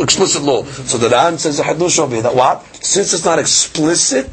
explicit 0.02 0.42
law. 0.42 0.62
So 0.64 0.98
the 0.98 1.08
Ran 1.08 1.38
says 1.38 1.56
that 1.58 2.32
what? 2.34 2.64
Since 2.76 3.14
it's 3.14 3.24
not 3.24 3.38
explicit, 3.40 4.30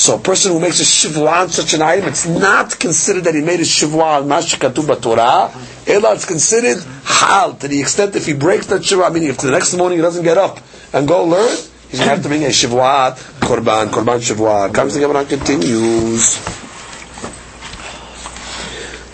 so 0.00 0.16
a 0.16 0.18
person 0.18 0.52
who 0.52 0.60
makes 0.60 0.80
a 0.80 0.82
shivwa 0.82 1.42
on 1.42 1.50
such 1.50 1.74
an 1.74 1.82
item, 1.82 2.08
it's 2.08 2.26
not 2.26 2.78
considered 2.78 3.24
that 3.24 3.34
he 3.34 3.42
made 3.42 3.60
a 3.60 3.64
shivwa 3.64 4.22
on 4.22 4.28
mashkatu 4.28 5.02
Torah. 5.02 5.52
Ela, 5.86 6.14
it's 6.14 6.24
considered 6.24 6.82
hal 7.04 7.52
to 7.52 7.68
the 7.68 7.78
extent 7.78 8.16
if 8.16 8.24
he 8.24 8.32
breaks 8.32 8.64
that 8.68 8.80
shivua, 8.80 9.12
meaning 9.12 9.28
if 9.28 9.36
the 9.36 9.50
next 9.50 9.74
morning 9.74 9.98
he 9.98 10.02
doesn't 10.02 10.24
get 10.24 10.38
up 10.38 10.58
and 10.94 11.06
go 11.06 11.24
learn, 11.24 11.50
he's 11.90 12.00
going 12.00 12.08
to 12.08 12.14
have 12.14 12.22
to 12.22 12.28
bring 12.28 12.44
a 12.44 12.48
shivuat, 12.48 13.16
korban, 13.40 13.88
korban 13.88 14.20
shivuat. 14.20 14.72
Comes 14.72 14.94
the 14.94 15.00
Gemara 15.00 15.26
continues. 15.26 16.38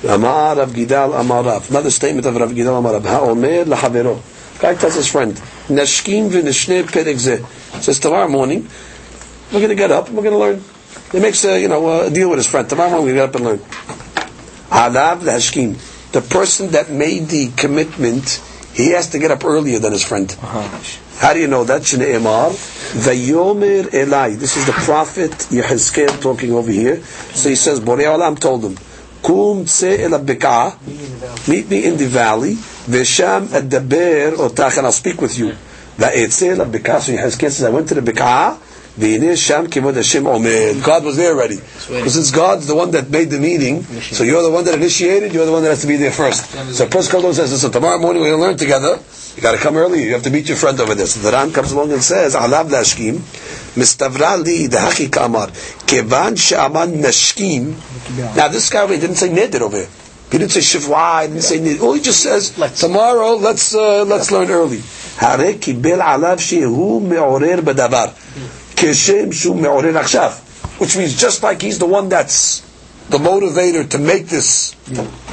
Amar 0.09 0.55
Rav 0.55 0.71
Gidal 0.71 1.19
Amar 1.19 1.43
Rav. 1.43 1.69
Another 1.69 1.91
statement 1.91 2.29
of 2.29 2.37
Rav 2.37 2.51
Gidal 2.51 2.79
Amar 2.79 2.93
Rav. 2.93 3.05
Ha'omer 3.05 3.65
lahavero. 3.65 4.23
Guy 4.61 4.77
tells 4.77 4.95
his 4.95 5.09
friend, 5.09 5.35
Nashkim 5.67 6.31
v'nishne 6.31 6.85
perek. 6.85 7.83
Says 7.83 7.99
tomorrow 7.99 8.29
morning, 8.29 8.69
we're 9.53 9.59
going 9.59 9.71
to 9.71 9.75
get 9.75 9.91
up 9.91 10.07
and 10.07 10.17
we're 10.17 10.23
going 10.23 10.33
to 10.33 10.39
learn. 10.39 10.76
He 11.13 11.21
makes 11.21 11.45
a, 11.45 11.61
you 11.61 11.69
know, 11.69 12.03
a 12.03 12.11
deal 12.11 12.29
with 12.31 12.39
his 12.39 12.47
friend. 12.47 12.69
Tomorrow 12.69 12.91
morning 12.91 13.07
we 13.07 13.13
get 13.15 13.29
up 13.29 13.35
and 13.35 13.45
learn. 13.45 13.59
Alav 14.71 15.23
l'hashkim. 15.23 15.77
The 16.13 16.21
person 16.21 16.71
that 16.71 16.91
made 16.91 17.29
the 17.29 17.49
commitment, 17.57 18.43
he 18.73 18.91
has 18.91 19.11
to 19.11 19.19
get 19.19 19.31
up 19.31 19.45
earlier 19.45 19.79
than 19.79 19.93
his 19.93 20.03
friend. 20.05 20.31
Uh-huh. 20.31 21.07
How 21.19 21.33
do 21.33 21.41
you 21.41 21.47
know 21.47 21.65
that? 21.65 21.83
Shne'emar, 21.83 22.51
Vayomer 22.93 23.85
Elai. 23.85 24.37
This 24.37 24.57
is 24.57 24.67
the 24.67 24.73
prophet 24.73 25.31
Yehezkel 25.31 26.21
talking 26.21 26.53
over 26.53 26.71
here. 26.71 27.03
So 27.03 27.49
he 27.49 27.55
says, 27.55 27.81
Borei 27.81 28.05
Olam 28.05 28.39
told 28.39 28.65
him, 28.65 28.77
Kum 29.23 29.65
tse 29.65 30.03
el 30.03 30.11
Beka, 30.21 31.49
meet 31.49 31.69
me 31.71 31.87
in 31.87 31.97
the 31.97 32.07
valley, 32.07 32.55
Vesham 32.55 33.47
adaber 33.47 34.37
otach, 34.37 34.77
and 34.77 34.87
I'll 34.87 34.93
speak 34.93 35.21
with 35.21 35.39
you. 35.39 35.57
Va'etze 35.97 36.59
el 36.59 37.01
so 37.01 37.13
Yehezkel 37.13 37.51
says, 37.51 37.65
I 37.65 37.71
went 37.71 37.89
to 37.89 37.95
the 37.95 38.03
Beka, 38.03 38.59
God 40.83 41.05
was 41.05 41.17
there 41.17 41.33
already. 41.35 41.57
Because 41.57 42.15
since 42.15 42.31
God's 42.31 42.67
the 42.67 42.75
one 42.75 42.91
that 42.93 43.11
made 43.11 43.31
the 43.31 43.39
meeting, 43.39 43.83
so 44.01 44.25
you're 44.25 44.43
the 44.43 44.51
one 44.51 44.65
that 44.65 44.75
initiated, 44.75 45.33
you're 45.35 45.47
the 45.47 45.53
one 45.53 45.63
that 45.63 45.71
has 45.71 45.83
to 45.83 45.87
be 45.87 45.97
there 45.97 46.13
first. 46.13 46.51
So 46.75 46.87
first 46.87 47.11
comes 47.11 47.37
says, 47.37 47.53
listen, 47.53 47.71
tomorrow 47.71 47.99
morning 47.99 48.23
we're 48.23 48.31
going 48.31 48.41
to 48.41 48.47
learn 48.49 48.57
together. 48.57 48.99
you 49.37 49.43
got 49.43 49.53
to 49.53 49.59
come 49.59 49.77
early. 49.77 50.05
You 50.05 50.15
have 50.15 50.23
to 50.23 50.31
meet 50.31 50.49
your 50.49 50.57
friend 50.57 50.81
over 50.81 50.95
there. 50.95 51.07
So 51.07 51.21
the 51.21 51.31
Ran 51.31 51.53
comes 51.53 51.73
along 51.73 51.93
and 51.93 52.03
says, 52.03 52.35
"Alav 52.35 52.71
להשכים, 52.71 53.19
מסתברה 53.77 54.37
לי 54.37 54.69
דהכי 54.69 55.11
כאמר, 55.11 55.47
כיוון 55.87 56.35
Shaman 56.37 57.05
נשכים. 57.05 57.75
Now 58.35 58.49
this 58.49 58.71
guy 58.71 58.87
he 58.87 58.97
didn't 58.99 59.17
say 59.17 59.29
nedir 59.29 59.61
over 59.61 59.77
here. 59.77 59.89
He 60.33 60.39
didn't 60.39 60.53
say 60.53 60.61
shivwa, 60.61 61.23
he 61.23 61.29
didn't 61.29 61.43
say 61.43 61.59
nedir. 61.59 61.83
All 61.83 61.93
he 61.93 62.01
just 62.01 62.23
says, 62.23 62.51
tomorrow 62.81 63.37
let's, 63.37 63.75
uh, 63.75 64.05
let's 64.07 64.31
learn 64.31 64.51
early. 64.51 64.81
הרי 65.19 65.55
קיבל 65.61 66.01
עליו 66.01 66.39
שהוא 66.39 67.03
מעורר 67.03 67.61
בדבר. 67.65 68.07
כשם 68.76 69.32
שהוא 69.32 69.56
מעורר 69.56 69.98
עכשיו. 69.98 70.32
Which 70.80 70.98
means 70.98 71.20
just 71.20 71.44
like 71.44 71.62
he's 71.62 71.78
the 71.78 71.86
one 71.86 72.10
that's 72.10 72.64
the 73.10 73.18
motivator 73.18 73.88
to 73.90 73.98
make 74.00 74.28
this 74.28 74.76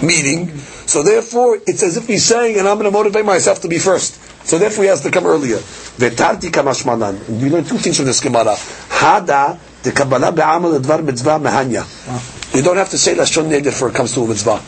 meeting, 0.02 0.58
so 0.86 1.02
therefore 1.02 1.58
it's 1.66 1.82
as 1.82 1.96
if 1.96 2.06
he's 2.06 2.24
saying, 2.24 2.58
and 2.58 2.68
I'm 2.68 2.76
going 2.76 2.90
to 2.92 2.96
motivate 3.00 3.24
myself 3.24 3.62
to 3.62 3.68
be 3.68 3.78
first. 3.78 4.20
So 4.46 4.58
therefore 4.58 4.84
he 4.84 4.90
has 4.90 5.02
to 5.02 5.10
come 5.10 5.26
earlier. 5.26 5.56
Vetarti 5.56 6.50
kamashmanan. 6.50 7.40
We 7.40 7.48
learn 7.50 7.64
two 7.64 7.78
things 7.78 7.96
from 7.96 8.06
this 8.06 8.20
Gemara. 8.20 8.56
Hada 9.00 9.58
the 9.82 9.92
Kabbalah 9.92 10.32
be'amal 10.32 10.78
advar 10.78 11.04
mitzvah 11.04 11.38
mehanya. 11.38 11.84
You 12.54 12.62
don't 12.62 12.76
have 12.76 12.90
to 12.90 12.98
say 12.98 13.14
lashon 13.14 13.48
neder 13.48 13.72
for 13.72 13.88
it 13.88 13.94
comes 13.94 14.12
to 14.14 14.22
a 14.22 14.28
mitzvah. 14.28 14.60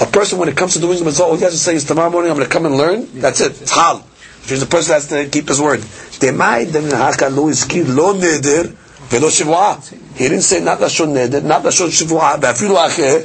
A 0.00 0.06
person 0.06 0.38
when 0.38 0.48
it 0.48 0.56
comes 0.56 0.74
to 0.74 0.80
doing 0.80 1.00
a 1.00 1.04
mitzvah, 1.04 1.24
all 1.24 1.36
he 1.36 1.42
has 1.42 1.52
to 1.52 1.58
say 1.58 1.74
is 1.74 1.84
tomorrow 1.84 2.10
morning 2.10 2.30
I'm 2.30 2.36
going 2.36 2.48
to 2.48 2.52
come 2.52 2.66
and 2.66 2.76
learn. 2.76 3.08
That's 3.20 3.40
it. 3.40 3.60
It's 3.62 3.72
hal. 3.72 4.04
Which 4.42 4.50
means 4.50 4.60
the 4.60 4.66
person 4.66 4.94
has 4.94 5.08
to 5.08 5.28
keep 5.28 5.48
his 5.48 5.60
word. 5.60 5.80
Demai 5.80 6.72
dem 6.72 6.90
haka 6.90 7.28
lo 7.28 7.46
iskir 7.46 7.84
lo 7.86 8.14
neder 8.14 8.74
velo 9.10 9.28
shivua. 9.28 9.78
He 10.16 10.28
didn't 10.28 10.42
say 10.42 10.60
not 10.60 10.78
lashon 10.78 11.12
neder, 11.14 11.42
not 11.42 11.62
lashon 11.62 11.88
shivua, 11.88 12.38
ואפילו 12.40 12.86
אחר 12.86 13.18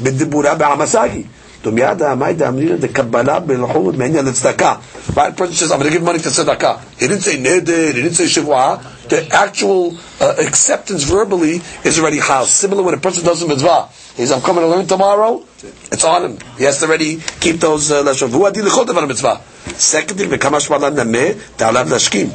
בדיבורה 0.00 0.54
בעמסגי. 0.54 1.24
מיד 1.72 2.02
המאי 2.02 2.34
דאמרינא 2.34 2.76
דקבלה 2.76 3.40
בלחוד 3.40 3.96
מעניין 3.96 4.24
לצדקה. 4.24 4.74
Right? 5.14 5.36
person 5.36 5.54
says, 5.54 5.72
I'm 5.72 5.78
going 5.78 5.90
to 5.90 5.98
give 5.98 6.02
money 6.02 6.18
to 6.18 6.28
tzedakah. 6.28 6.80
He 6.98 7.08
didn't 7.08 7.22
say 7.22 7.36
neder, 7.38 7.94
he 7.94 8.02
didn't 8.02 8.14
say 8.14 8.24
shivua. 8.24 9.08
The 9.08 9.28
actual 9.32 9.96
uh, 10.20 10.34
acceptance 10.38 11.04
verbally 11.04 11.60
is 11.84 11.98
already 11.98 12.18
hal. 12.18 12.44
Similar 12.44 12.82
when 12.82 12.94
a 12.94 12.98
person 12.98 13.24
does 13.24 13.42
a 13.42 13.48
mitzvah. 13.48 13.88
He 14.15 14.23
says, 14.23 14.31
I'm 14.33 14.41
coming 14.41 14.63
to 14.63 14.67
learn 14.67 14.87
tomorrow. 14.87 15.43
It's 15.91 16.03
on 16.03 16.25
him. 16.25 16.37
He 16.57 16.65
has 16.65 16.79
to 16.79 16.85
already 16.87 17.17
keep 17.39 17.57
those 17.57 17.91
uh, 17.91 18.03
lashon. 18.03 18.29
V'hu 18.29 18.45
adi 18.45 18.61
l'chol 18.61 18.85
davar 18.85 19.07
mitzvah. 19.07 19.41
Second 19.77 20.17
thing, 20.17 20.29
v'kamash 20.29 20.69
malan 20.69 20.95
nameh, 20.95 21.57
ta'alav 21.57 21.87
lashkim. 21.87 22.29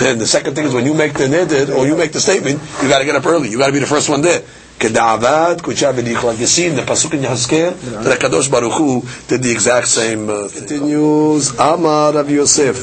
And 0.00 0.20
the 0.20 0.26
second 0.26 0.54
thing 0.54 0.64
is 0.64 0.74
when 0.74 0.84
you 0.86 0.94
make 0.94 1.14
the 1.14 1.24
neder 1.24 1.76
or 1.76 1.86
you 1.86 1.96
make 1.96 2.12
the 2.12 2.20
statement, 2.20 2.60
you 2.82 2.88
got 2.88 2.98
to 2.98 3.04
get 3.04 3.14
up 3.14 3.26
early. 3.26 3.50
You 3.50 3.58
got 3.58 3.66
to 3.66 3.72
be 3.72 3.78
the 3.78 3.86
first 3.86 4.08
one 4.08 4.22
there. 4.22 4.40
Kedavad 4.78 5.58
kucha 5.58 5.92
v'dichol. 5.92 6.24
Like 6.24 6.40
you 6.40 6.46
see 6.46 6.66
in 6.66 6.74
the 6.76 6.82
pasuk 6.82 7.14
in 7.14 7.20
Yehezkel, 7.20 8.02
that 8.02 8.18
Hakadosh 8.18 8.50
Baruch 8.50 8.72
Hu 8.72 9.02
did 9.28 9.42
the 9.42 9.52
exact 9.52 9.86
same. 9.86 10.28
Uh, 10.28 10.48
continues. 10.48 11.50
Amar 11.58 12.14
Rav 12.14 12.28
Yosef 12.28 12.76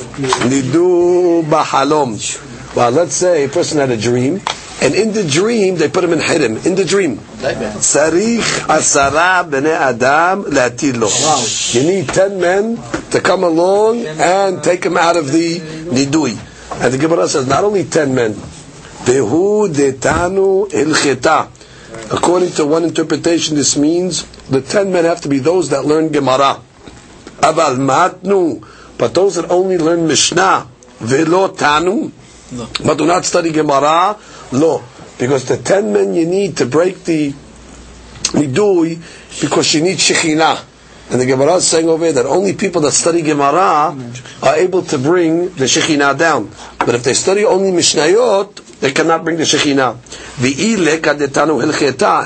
nidu 0.48 1.44
bahalom. 1.44 2.76
Well, 2.76 2.92
let's 2.92 3.16
say 3.16 3.46
a 3.46 3.50
person 3.50 3.80
had 3.80 3.90
a 3.90 3.98
dream, 3.98 4.40
and 4.82 4.96
in 4.96 5.12
the 5.12 5.24
dream 5.24 5.76
they 5.76 5.90
put 5.90 6.04
him 6.04 6.14
in 6.14 6.20
hirim. 6.20 6.66
In 6.66 6.76
the 6.76 6.86
dream, 6.86 7.18
sarich 7.18 8.40
asara 8.68 9.44
bnei 9.50 9.76
adam. 9.76 10.46
You 11.74 11.84
need 11.92 12.08
ten 12.08 12.40
men 12.40 12.78
to 13.12 13.20
come 13.22 13.44
along 13.44 14.06
and 14.06 14.64
take 14.64 14.86
him 14.86 14.98
out 14.98 15.18
of 15.18 15.32
the 15.32 15.60
nidui. 15.60 16.38
And 16.82 16.94
the 16.94 16.98
Gemara 16.98 17.28
says 17.28 17.48
not 17.48 17.64
only 17.64 17.84
ten 17.84 18.16
men, 18.16 18.34
vehu 18.34 19.68
detanu 19.68 20.70
ilcheta. 20.70 21.50
According 22.12 22.52
to 22.52 22.66
one 22.66 22.84
interpretation, 22.84 23.56
this 23.56 23.76
means 23.76 24.24
the 24.48 24.62
ten 24.62 24.92
men 24.92 25.06
have 25.06 25.22
to 25.22 25.28
be 25.28 25.40
those 25.40 25.70
that 25.70 25.86
learn 25.86 26.10
Gemara. 26.10 26.62
Aval 27.42 27.78
matnu, 27.78 28.62
but 28.98 29.14
those 29.14 29.36
that 29.36 29.50
only 29.50 29.78
learn 29.78 30.08
Mishnah, 30.08 30.68
velo 31.00 31.50
tanu, 31.50 32.12
but 32.86 32.98
do 32.98 33.06
not 33.06 33.26
study 33.26 33.52
Gemara, 33.52 34.18
lo. 34.52 34.84
Because 35.18 35.46
the 35.46 35.58
ten 35.58 35.92
men 35.92 36.14
you 36.14 36.26
need 36.26 36.58
to 36.58 36.66
break 36.66 37.04
the 37.04 37.34
nidui, 38.32 39.00
because 39.42 39.74
you 39.74 39.82
need 39.82 39.98
Shekhinah. 39.98 40.66
And 41.12 41.20
the 41.20 41.26
Gemara 41.26 41.56
is 41.56 41.68
saying 41.68 41.90
over 41.90 42.06
here 42.06 42.14
that 42.14 42.28
only 42.28 42.54
people 42.54 42.82
that 42.82 42.92
study 42.92 43.24
Gemara 43.24 43.98
are 44.44 44.56
able 44.56 44.84
to 44.84 44.98
bring 45.00 45.50
the 45.56 45.66
Shekhinah 45.66 46.18
down. 46.20 46.52
But 46.78 46.94
if 46.94 47.04
they 47.04 47.14
study 47.14 47.44
only 47.44 47.72
Mishnayot, 47.72 48.80
they 48.80 48.92
cannot 48.92 49.24
bring 49.24 49.38
the 49.38 49.44
Shekhinah. 49.44 49.98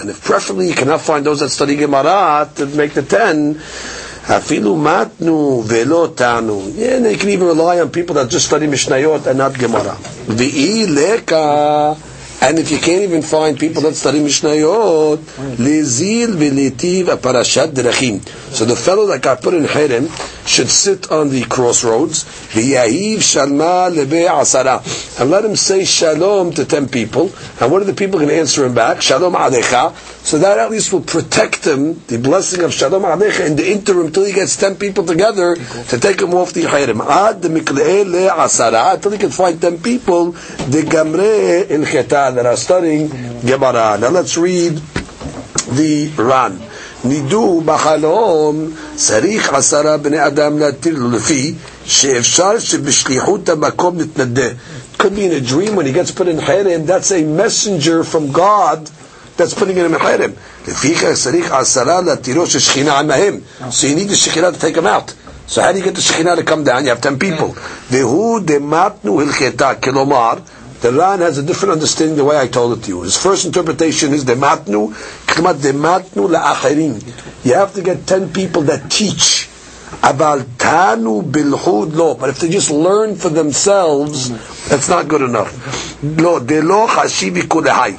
And 0.01 0.09
if 0.09 0.23
preferably 0.23 0.67
you 0.67 0.73
cannot 0.75 0.99
find 0.99 1.25
those 1.25 1.39
that 1.39 1.49
study 1.49 1.77
Gemara 1.77 2.49
to 2.55 2.65
make 2.67 2.93
the 2.93 3.03
ten, 3.03 3.55
Afilu 3.55 4.75
matnu 4.77 5.63
velo 5.63 6.07
tanu. 6.09 6.73
Yeah, 6.75 6.99
they 6.99 7.15
can 7.15 7.29
even 7.29 7.47
rely 7.47 7.79
on 7.79 7.89
people 7.89 8.15
that 8.15 8.29
just 8.29 8.45
study 8.47 8.67
Mishnayot 8.67 9.25
and 9.27 9.37
not 9.37 9.57
Gemara. 9.57 9.95
V'ileka. 10.27 11.97
And 12.43 12.59
if 12.59 12.71
you 12.71 12.77
can't 12.77 13.03
even 13.03 13.21
find 13.21 13.57
people 13.57 13.83
that 13.83 13.95
study 13.95 14.19
Mishnayot, 14.19 15.17
lezil 15.55 16.35
v'letiv 16.35 17.05
parashat 17.05 17.67
derechim. 17.67 18.21
So 18.53 18.65
the 18.65 18.75
fellow 18.75 19.07
that 19.07 19.21
got 19.21 19.41
put 19.41 19.53
in 19.53 19.63
Herem 19.63 20.09
should 20.45 20.67
sit 20.67 21.09
on 21.09 21.29
the 21.29 21.45
crossroads, 21.45 22.25
v'yahiv 22.51 23.19
shalma 23.19 23.89
lebe 23.95 24.27
asara, 24.27 24.83
and 25.21 25.31
let 25.31 25.45
him 25.45 25.55
say 25.55 25.85
shalom 25.85 26.51
to 26.51 26.65
ten 26.65 26.89
people. 26.89 27.31
And 27.61 27.71
what 27.71 27.81
are 27.81 27.85
the 27.85 27.93
people 27.93 28.19
going 28.19 28.27
to 28.29 28.35
answer 28.37 28.65
him 28.65 28.75
back? 28.75 29.01
Shalom 29.01 29.35
alecha. 29.35 29.95
So 30.23 30.39
that 30.39 30.59
at 30.59 30.69
least 30.69 30.91
will 30.91 31.01
protect 31.01 31.65
him, 31.65 32.01
the 32.07 32.17
blessing 32.17 32.61
of 32.63 32.73
shalom 32.73 33.03
alecha 33.03 33.45
in 33.47 33.55
the 33.55 33.71
interim 33.71 34.11
till 34.11 34.25
he 34.25 34.33
gets 34.33 34.57
ten 34.57 34.75
people 34.75 35.05
together 35.05 35.55
to 35.55 35.97
take 35.97 36.19
him 36.19 36.33
off 36.33 36.51
the 36.51 36.63
Herem. 36.63 36.99
Ad 36.99 37.43
le 37.45 38.29
asara, 38.29 38.95
until 38.95 39.11
he 39.11 39.17
can 39.17 39.31
find 39.31 39.61
ten 39.61 39.79
people, 39.79 40.31
the 40.33 40.83
gamre 40.83 41.69
in 41.69 41.83
cheta 42.32 42.32
that 42.34 42.46
are 42.46 42.56
studying 42.56 43.08
Gemara. 43.40 43.98
Now 43.98 44.08
let's 44.08 44.36
read 44.36 44.74
the 45.76 46.10
Ran. 46.16 46.58
נידו 47.04 47.62
בחלום 47.64 48.70
צריך 48.96 49.52
עשרה 49.52 49.96
בני 49.96 50.26
אדם 50.26 50.58
להתיר 50.58 50.94
לו 50.98 51.10
לפי 51.10 51.54
שאפשר 51.84 52.58
שבשליחות 52.58 53.48
המקום 53.48 54.00
נתנדה. 54.00 54.48
Could 54.98 55.14
be 55.14 55.24
in 55.24 55.32
a 55.32 55.40
dream 55.40 55.76
when 55.76 55.86
he 55.86 55.92
gets 55.92 56.10
put 56.10 56.26
in 56.26 56.40
חרם, 56.40 56.86
that's 56.86 57.12
a 57.12 57.22
messenger 57.22 58.02
from 58.02 58.32
God 58.32 58.90
that's 59.36 59.54
putting 59.54 59.76
him 59.76 59.94
in 59.94 59.98
חרם. 59.98 60.30
לפיכך 60.68 61.12
צריך 61.14 61.52
עשרה 61.52 62.00
להתירו 62.00 62.46
ששכינה 62.46 62.98
עמהם. 62.98 63.40
So 63.70 63.86
you 63.86 63.94
need 63.94 64.08
the 64.08 64.16
Shekhinah 64.16 64.52
to 64.54 64.60
take 64.60 64.76
him 64.76 64.86
out. 64.86 65.14
So 65.46 65.62
how 65.62 65.70
do 65.72 65.78
you 65.78 65.84
get 65.84 65.94
the 65.94 66.00
Shekhinah 66.00 66.36
to 66.36 66.42
come 66.42 66.64
down? 66.64 66.82
You 66.84 66.90
have 66.90 67.00
10 67.00 67.18
people. 67.18 67.54
והוא 67.90 68.40
דמתנו 68.44 69.20
הלכתה, 69.20 69.74
כלומר, 69.74 70.34
the 70.83 70.91
Ran 70.91 71.19
has 71.21 71.37
a 71.37 71.43
different 71.43 71.71
understanding 71.71 72.17
the 72.17 72.25
way 72.25 72.37
I 72.37 72.47
told 72.47 72.77
it 72.77 72.83
to 72.83 72.89
you. 72.89 73.01
His 73.03 73.15
first 73.15 73.45
interpretation 73.45 74.11
is 74.11 74.25
dematnu, 74.25 74.89
dematnu 75.27 76.27
la'achirim. 76.29 77.45
You 77.45 77.53
have 77.53 77.73
to 77.75 77.81
get 77.81 78.05
ten 78.05 78.33
people 78.33 78.63
that 78.63 78.91
teach. 78.91 79.47
Abal 80.03 80.41
tanu 80.57 81.23
bilhud 81.23 81.95
lo. 81.95 82.15
But 82.15 82.31
if 82.31 82.39
they 82.39 82.49
just 82.49 82.69
learn 82.69 83.15
for 83.15 83.29
themselves, 83.29 84.29
that's 84.67 84.89
not 84.89 85.07
good 85.07 85.21
enough. 85.21 86.03
Lo 86.03 86.41
de 86.41 86.61
lo 86.61 86.85
chashivi 86.87 87.43
kulehai. 87.43 87.93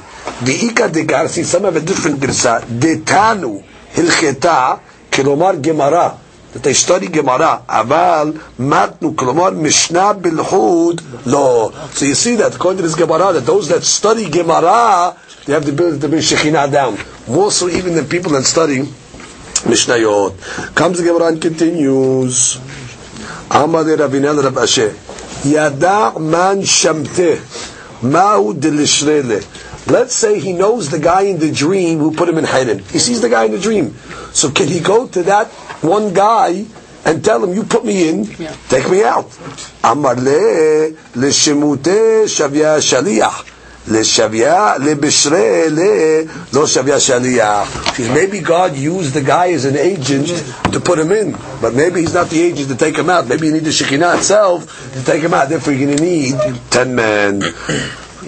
V'ika 0.45 0.93
de 0.93 1.05
garsi, 1.05 1.43
some 1.43 1.63
have 1.63 1.77
a 1.77 1.81
different 1.81 2.19
girsa. 2.19 2.61
De 2.79 2.97
tanu 2.97 3.63
hilcheta, 3.95 4.79
kilomar 5.09 5.59
gemara. 5.59 6.19
Study 6.73 7.07
Gemara. 7.07 7.63
Aval 7.67 8.33
matnu 8.57 9.13
kolomar 9.15 9.55
mishnah 9.55 10.13
bilhud 10.15 11.25
lo. 11.25 11.71
So 11.91 12.05
you 12.05 12.15
see 12.15 12.35
that 12.35 12.55
according 12.55 12.77
to 12.77 12.83
this 12.83 12.95
Gemara, 12.95 13.33
that 13.33 13.45
those 13.45 13.69
that 13.69 13.83
study 13.83 14.29
Gemara, 14.29 15.15
they 15.45 15.53
have 15.53 15.65
the 15.65 15.71
ability 15.71 15.99
to 15.99 16.09
bring 16.09 16.21
Shekhinah 16.21 16.71
down. 16.71 16.97
More 17.27 17.51
so 17.51 17.69
even 17.69 17.95
than 17.95 18.05
people 18.07 18.31
that 18.33 18.43
study 18.43 18.83
Mishnayot. 19.65 20.75
Comes 20.75 20.99
the 20.99 21.03
Gemara 21.03 21.27
and 21.29 21.41
continues. 21.41 22.57
Amad 23.49 23.97
Rabinel 23.97 24.43
Rab 24.43 24.57
Asher. 24.59 24.93
Yada 25.43 26.19
man 26.19 26.61
shamte. 26.61 27.37
Ma'u 28.01 28.53
delishrele. 28.53 29.41
Let's 29.86 30.14
say 30.14 30.38
he 30.38 30.52
knows 30.52 30.90
the 30.90 30.98
guy 30.98 31.22
in 31.22 31.38
the 31.38 31.50
dream 31.50 31.98
who 31.98 32.14
put 32.14 32.28
him 32.28 32.38
in 32.38 32.44
Haran. 32.44 32.78
He 32.78 32.98
sees 32.98 33.20
the 33.20 33.28
guy 33.28 33.44
in 33.44 33.52
the 33.52 33.58
dream. 33.58 33.96
So 34.32 34.50
can 34.50 34.68
he 34.68 34.80
go 34.80 35.08
to 35.08 35.22
that 35.24 35.48
one 35.82 36.12
guy 36.12 36.66
and 37.04 37.24
tell 37.24 37.42
him, 37.42 37.54
you 37.54 37.64
put 37.64 37.84
me 37.84 38.08
in, 38.08 38.24
yeah. 38.24 38.54
take 38.68 38.90
me 38.90 39.02
out? 39.02 39.26
Amar 39.82 40.16
le, 40.16 40.92
shemute 41.30 42.24
shavya 42.26 42.78
shaliyah. 42.78 43.50
לשוויה, 43.88 44.74
לבשרה, 44.78 45.38
לא 46.52 46.66
שוויה 46.66 47.00
שליח. 47.00 47.68
Maybe 48.14 48.40
God 48.40 48.76
used 48.76 49.14
the 49.14 49.22
guy 49.22 49.52
as 49.52 49.64
an 49.64 49.76
agent 49.76 50.28
to 50.72 50.80
put 50.80 50.98
him 50.98 51.12
in, 51.12 51.36
but 51.60 51.74
maybe 51.74 52.00
he's 52.00 52.14
not 52.14 52.28
the 52.30 52.40
agent 52.40 52.68
to 52.68 52.76
take 52.76 52.96
him 52.96 53.10
out. 53.10 53.26
Maybe 53.26 53.46
you 53.46 53.52
need 53.52 53.64
the 53.64 53.72
Shekinah 53.72 54.16
itself 54.16 54.92
to 54.94 55.04
take 55.04 55.22
him 55.22 55.34
out. 55.34 55.48
Therefore, 55.48 55.72
you're 55.72 55.86
going 55.86 55.98
to 55.98 56.04
need 56.04 56.34
ten 56.70 56.94
men. 56.94 57.42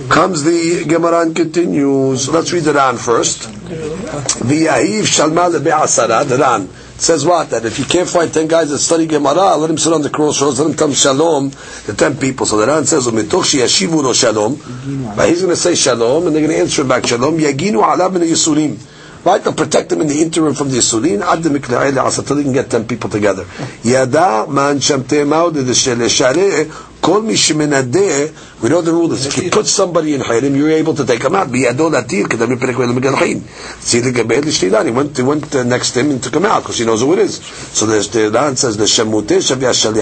Comes 0.10 0.44
the 0.44 0.86
Gemara 0.86 1.22
and 1.22 1.36
continues. 1.36 2.30
Let's 2.30 2.54
read 2.54 2.64
the 2.64 2.74
Ran 2.74 2.98
first. 2.98 3.50
V'yahiv 3.50 5.02
shalma 5.02 5.50
lebe'asara. 5.52 6.24
The 6.24 6.38
Ran 6.38 6.70
says 6.98 7.26
what? 7.26 7.50
That 7.50 7.66
if 7.66 7.80
you 7.80 7.86
can't 7.86 8.08
find 8.08 8.32
ten 8.32 8.48
guys 8.48 8.70
that 8.70 8.78
study 8.78 9.08
Gemara, 9.08 9.56
let 9.58 9.72
him 9.72 9.78
sit 9.78 9.92
on 9.92 10.04
the 10.04 10.12
crossroads, 10.12 10.60
let 10.60 10.70
him 10.70 10.76
tell 10.76 10.94
shalom, 10.94 11.50
the 11.88 11.96
ten 11.98 12.16
people. 12.16 12.46
So 12.46 12.58
the 12.58 12.68
Ran 12.68 12.86
says, 12.86 13.08
"Umitoch 13.08 13.56
yashivu 13.60 14.04
lo 14.04 14.14
shalom." 14.14 14.56
But 15.16 15.30
he's 15.30 15.42
going 15.42 15.50
to 15.50 15.60
say 15.60 15.74
shalom, 15.74 16.28
and 16.28 16.36
they're 16.36 16.44
going 16.44 16.56
to 16.56 16.62
answer 16.62 16.84
him 16.84 16.90
back 16.90 17.08
shalom. 17.08 17.40
Yaginu 17.40 17.82
alav 17.84 18.14
min 18.14 18.22
yisurim. 18.22 18.78
Right? 19.26 19.44
They'll 19.44 19.54
protect 19.54 19.90
them 19.90 20.00
in 20.02 20.08
the 20.08 20.22
interim 20.22 20.54
from 20.54 20.70
the 20.70 20.78
Yisurin, 20.78 21.22
ad 21.22 21.44
the 21.44 21.50
until 21.50 22.36
they 22.36 22.44
can 22.44 22.54
get 22.54 22.70
ten 22.70 22.88
people 22.88 23.10
together. 23.10 23.46
Yada 23.84 24.46
man 24.48 24.78
shamte 24.78 25.28
maud 25.28 25.56
the 25.56 25.64
Kol 27.02 27.22
mi 27.22 27.34
shemenadeh, 27.34 28.62
we 28.62 28.70
know 28.70 28.82
the 28.82 28.92
rule 28.92 29.12
is 29.14 29.26
if 29.26 29.38
you 29.38 29.50
put 29.52 29.68
somebody 29.68 30.14
in 30.14 30.22
Hirim, 30.22 30.56
you're 30.58 30.72
able 30.72 30.94
to 30.96 31.06
take 31.06 31.24
him 31.24 31.36
out. 31.36 31.50
He 31.50 31.66
went, 34.92 35.18
he 35.18 35.24
went 35.24 35.54
next 35.66 35.92
to 35.92 36.00
him 36.00 36.12
and 36.12 36.24
took 36.24 36.36
him 36.36 36.46
out, 36.46 36.64
because 36.64 36.78
he 36.80 36.86
knows 36.86 37.02
who 37.02 37.14
it 37.14 37.20
is. 37.20 37.38
So 37.38 37.86
the 37.86 38.00
Shtilan 38.00 38.58
says, 38.58 38.78
the. 38.78 38.88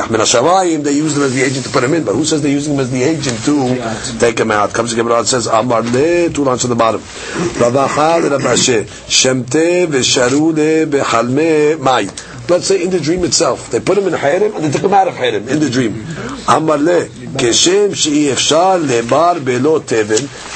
Min 0.09 0.19
ha 0.19 0.63
they 0.63 0.91
use 0.93 1.15
them 1.15 1.23
as 1.23 1.33
the 1.33 1.43
agent 1.43 1.65
to 1.65 1.71
put 1.71 1.83
him 1.83 1.93
in, 1.93 2.03
but 2.05 2.15
who 2.15 2.23
says 2.25 2.41
they're 2.41 2.51
using 2.51 2.73
him 2.73 2.79
as 2.79 2.91
the 2.91 3.03
agent 3.03 3.43
to 3.45 4.19
take 4.19 4.39
him 4.39 4.51
out? 4.51 4.73
Comes 4.73 4.91
the 4.91 4.97
Gemara 4.97 5.19
and 5.19 5.27
says, 5.27 5.47
Amar 5.47 5.81
le, 5.81 6.29
two 6.29 6.43
lines 6.43 6.61
to 6.61 6.67
the 6.67 6.75
bottom. 6.75 7.01
Shemte 9.07 9.87
ve'sharu 9.87 10.53
le 10.55 10.85
behalme 10.85 11.79
mai 11.79 12.07
let's 12.49 12.67
say 12.67 12.83
in 12.83 12.89
the 12.89 12.99
dream 12.99 13.23
itself. 13.23 13.69
They 13.69 13.79
put 13.79 13.97
him 13.97 14.07
in 14.07 14.13
Hirim 14.13 14.55
and 14.55 14.63
they 14.63 14.71
took 14.71 14.83
him 14.83 14.93
out 14.93 15.07
of 15.07 15.15
Hirim 15.15 15.47
in 15.47 15.59
the 15.59 15.69
dream. 15.69 16.05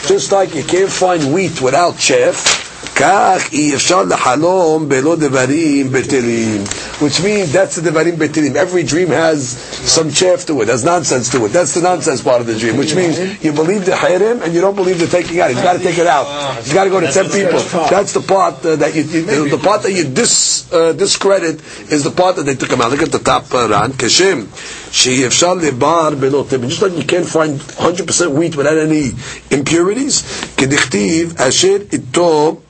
Just 0.08 0.32
like 0.32 0.56
you 0.56 0.64
can't 0.64 0.92
find 0.92 1.34
wheat 1.34 1.62
without 1.62 1.98
chaff, 1.98 2.69
כך 2.99 3.53
אי 3.53 3.75
אפשר 3.75 4.03
לחלום 4.03 4.89
בלא 4.89 5.17
דברים 5.17 5.93
בטלים. 5.93 6.65
Which 7.01 7.21
means 7.23 7.53
that's 7.53 7.75
the 7.77 7.91
devarim 7.91 8.17
betilim. 8.17 8.55
Every 8.55 8.85
dream 8.85 9.09
has 9.09 9.49
some 9.97 10.13
chaff 10.13 10.47
to 10.47 10.63
it, 10.63 10.69
has 10.69 10.85
nonsense 10.85 11.29
to 11.31 11.45
it. 11.45 11.49
That's 11.49 11.75
the 11.75 11.83
nonsense 11.83 12.23
part 12.23 12.41
of 12.41 12.47
the 12.47 12.57
dream, 12.57 12.77
which 12.77 12.95
means 12.95 13.19
you 13.45 13.53
believe 13.53 13.85
the 13.85 13.97
hayrim 14.05 14.43
and 14.43 14.55
you 14.55 14.61
don't 14.61 14.77
believe 14.77 14.99
the 15.01 15.09
taking 15.09 15.41
out. 15.41 15.51
He's 15.51 15.61
got 15.69 15.75
to 15.75 15.83
take 15.89 15.99
it 15.99 16.07
out. 16.07 16.27
He's 16.63 16.73
got 16.73 16.85
to 16.85 16.91
go 16.91 17.01
to 17.01 17.11
ten 17.11 17.29
people. 17.39 17.61
That's 17.95 18.13
the 18.13 18.21
part 18.21 18.65
uh, 18.65 18.77
that 18.77 18.95
you, 18.95 19.03
you, 19.03 19.49
the 19.57 19.59
part 19.59 19.83
that 19.83 19.93
you 19.93 20.05
dis, 20.05 20.73
uh, 20.73 20.93
discredit 20.93 21.57
is 21.91 22.05
the 22.05 22.13
part 22.13 22.37
that 22.37 22.45
they 22.49 22.55
took 22.55 22.71
him 22.71 22.81
out. 22.81 22.93
Look 22.93 23.03
at 23.03 23.11
the 23.13 23.19
top 23.19 23.53
uh, 23.53 23.69
ran. 23.69 23.91
Keshem. 23.93 24.47
שאי 24.95 25.29
לבר 25.63 26.11
בלא 26.21 26.45
תבן. 26.49 26.69
Just 26.69 26.83
like 26.83 26.97
you 26.97 27.03
can't 27.03 27.27
find 27.27 27.59
100% 27.59 28.31
wheat 28.31 28.55
without 28.55 28.79
any 28.79 29.11
impurities, 29.51 30.23
כדכתיב 30.57 31.35
אשר 31.41 31.77
איתו 31.93 32.61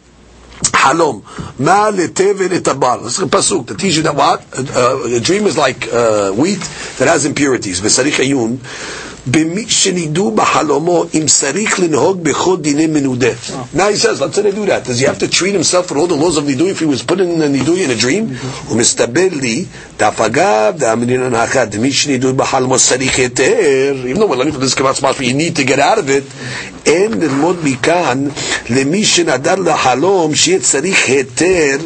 Halom. 0.61 1.23
Ma 1.59 1.89
letevel 1.89 2.49
etabar. 2.49 3.03
This 3.03 3.17
is 3.17 3.23
a 3.23 3.27
pasuk 3.27 3.67
to 3.67 3.75
teach 3.75 3.97
you 3.97 4.03
that 4.03 4.15
what? 4.15 4.43
A 4.57 5.19
dream 5.19 5.45
is 5.45 5.57
like 5.57 5.87
uh, 5.91 6.31
wheat 6.31 6.59
that 6.97 7.07
has 7.07 7.25
impurities. 7.25 7.81
V'sarich 7.81 8.19
ayun. 8.23 8.59
במי 9.31 9.65
שנידו 9.67 10.31
בחלומו 10.31 11.05
אם 11.13 11.23
צריך 11.27 11.79
לנהוג 11.79 12.23
בכל 12.23 12.57
דיני 12.57 12.87
מנודה. 12.87 13.27
Now 13.75 13.89
he 13.89 13.97
says, 13.97 14.21
let's 14.21 14.35
say 14.35 14.41
they 14.41 14.51
do 14.51 14.65
that. 14.65 14.83
Does 14.85 14.99
he 14.99 15.05
have 15.05 15.19
to 15.19 15.27
treat 15.27 15.53
himself 15.53 15.87
for 15.87 15.97
all 15.97 16.07
the 16.07 16.15
laws 16.15 16.37
of 16.37 16.43
nidui 16.45 16.69
if 16.71 16.79
he 16.79 16.85
was 16.85 17.01
put 17.03 17.19
in 17.19 17.29
a 17.41 17.49
nidui 17.57 17.83
in 17.85 17.91
a 17.91 17.95
dream? 17.95 18.37
ומסתבר 18.69 19.27
לי, 19.31 19.65
דף 19.97 20.21
אגב, 20.21 20.73
דאמרינן 20.77 21.35
האחד, 21.35 21.67
מי 21.79 21.91
שנידו 21.91 22.33
בחלומו 22.33 22.79
צריך 22.79 23.17
היתר, 23.17 23.93
though 24.15 24.27
we're 24.27 24.35
learning 24.35 24.53
from 24.53 24.61
this 24.61 24.73
כמעט 24.75 24.95
smart, 24.95 25.19
you 25.19 25.33
need 25.33 25.55
to 25.55 25.63
get 25.63 25.79
out 25.79 25.97
of 25.97 26.09
it, 26.09 26.23
אין 26.85 27.13
ללמוד 27.19 27.57
מכאן 27.63 28.27
למי 28.69 29.05
שנדר 29.05 29.55
לחלום 29.55 30.35
שיהיה 30.35 30.59
צריך 30.59 31.07
היתר, 31.07 31.77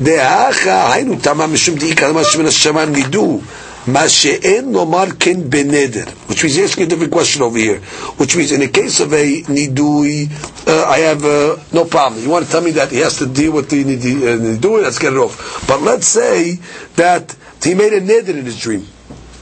דאחה, 0.00 0.92
היינו 0.92 1.16
תמה 1.20 1.46
משום 1.46 1.74
דאיקה 1.74 2.08
למה 2.08 2.24
שמן 2.24 2.46
השמיים 2.46 2.92
נידו. 2.92 3.40
Mashe'en 3.88 5.18
kin 5.18 5.48
beneder. 5.50 6.06
Which 6.28 6.42
means 6.42 6.56
he's 6.56 6.70
asking 6.70 6.84
a 6.84 6.88
different 6.88 7.12
question 7.12 7.42
over 7.42 7.58
here. 7.58 7.78
Which 8.18 8.36
means 8.36 8.52
in 8.52 8.60
the 8.60 8.68
case 8.68 9.00
of 9.00 9.12
a 9.12 9.42
nidui, 9.42 10.28
uh, 10.68 10.84
I 10.86 10.98
have 10.98 11.24
uh, 11.24 11.56
no 11.72 11.84
problem. 11.84 12.22
You 12.22 12.28
want 12.30 12.44
to 12.46 12.50
tell 12.50 12.60
me 12.60 12.72
that 12.72 12.90
he 12.90 12.98
has 12.98 13.18
to 13.18 13.26
deal 13.26 13.52
with 13.52 13.70
the 13.70 13.80
uh, 13.82 13.86
nidui, 13.86 14.78
uh, 14.80 14.82
let's 14.82 14.98
get 14.98 15.12
it 15.14 15.18
off. 15.18 15.66
But 15.66 15.80
let's 15.82 16.06
say 16.06 16.58
that 16.96 17.34
he 17.62 17.74
made 17.74 17.92
a 17.92 18.00
neder 18.00 18.36
in 18.36 18.44
his 18.44 18.60
dream. 18.60 18.86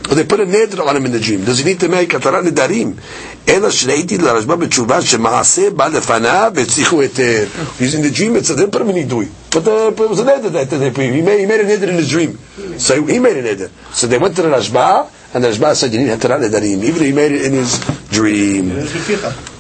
Or 0.10 0.16
they 0.16 0.24
put 0.24 0.40
a 0.40 0.46
neder 0.46 0.86
on 0.86 0.96
him 0.98 1.06
in 1.06 1.12
the 1.12 1.20
dream. 1.20 1.46
Does 1.46 1.60
he 1.60 1.66
need 1.66 1.80
to 1.80 1.90
make 1.90 2.14
a 2.14 2.20
tarat 2.20 2.44
nedarim? 2.44 2.98
אלא 3.48 3.70
שראיתי 3.70 4.18
לרשב"א 4.18 4.56
בתשובה 4.56 5.02
שמעשה 5.02 5.70
בא 5.70 5.88
לפניו 5.88 6.52
והצליחו 6.56 7.02
היתר. 7.02 7.46
He's 7.80 7.94
in 7.96 8.02
the 8.02 8.12
dream, 8.12 8.36
it's 8.36 8.50
a 8.50 8.56
didn't 8.56 8.72
put 8.72 8.82
him 8.82 8.90
in 8.90 8.96
נידוי. 8.96 9.26
But 9.52 9.68
uh, 9.68 9.92
it 9.92 10.10
was 10.10 10.20
a 10.20 10.24
neder 10.24 10.52
that 10.52 10.72
he 10.72 11.22
made, 11.22 11.40
he 11.40 11.46
made 11.46 11.60
a 11.60 11.66
neder 11.66 11.90
in 11.90 11.96
his 11.96 12.10
dream. 12.10 12.38
So 12.78 13.04
he 13.04 13.20
made 13.20 13.38
a 13.38 13.44
neder. 13.44 13.70
So 13.94 14.08
they 14.08 14.18
went 14.18 14.36
to 14.36 14.44
the 14.44 14.50
Rashba, 14.50 15.10
and 15.34 15.44
the 15.44 15.50
Rashba 15.50 15.76
said, 15.76 15.94
you 15.94 16.00
need 16.00 16.10
Hatarat 16.10 16.48
Nedarim, 16.50 16.84
even 16.84 17.04
he 17.04 17.12
made 17.12 17.32
it 17.32 17.46
in 17.46 17.54
his 17.54 17.80
dream. 18.12 18.86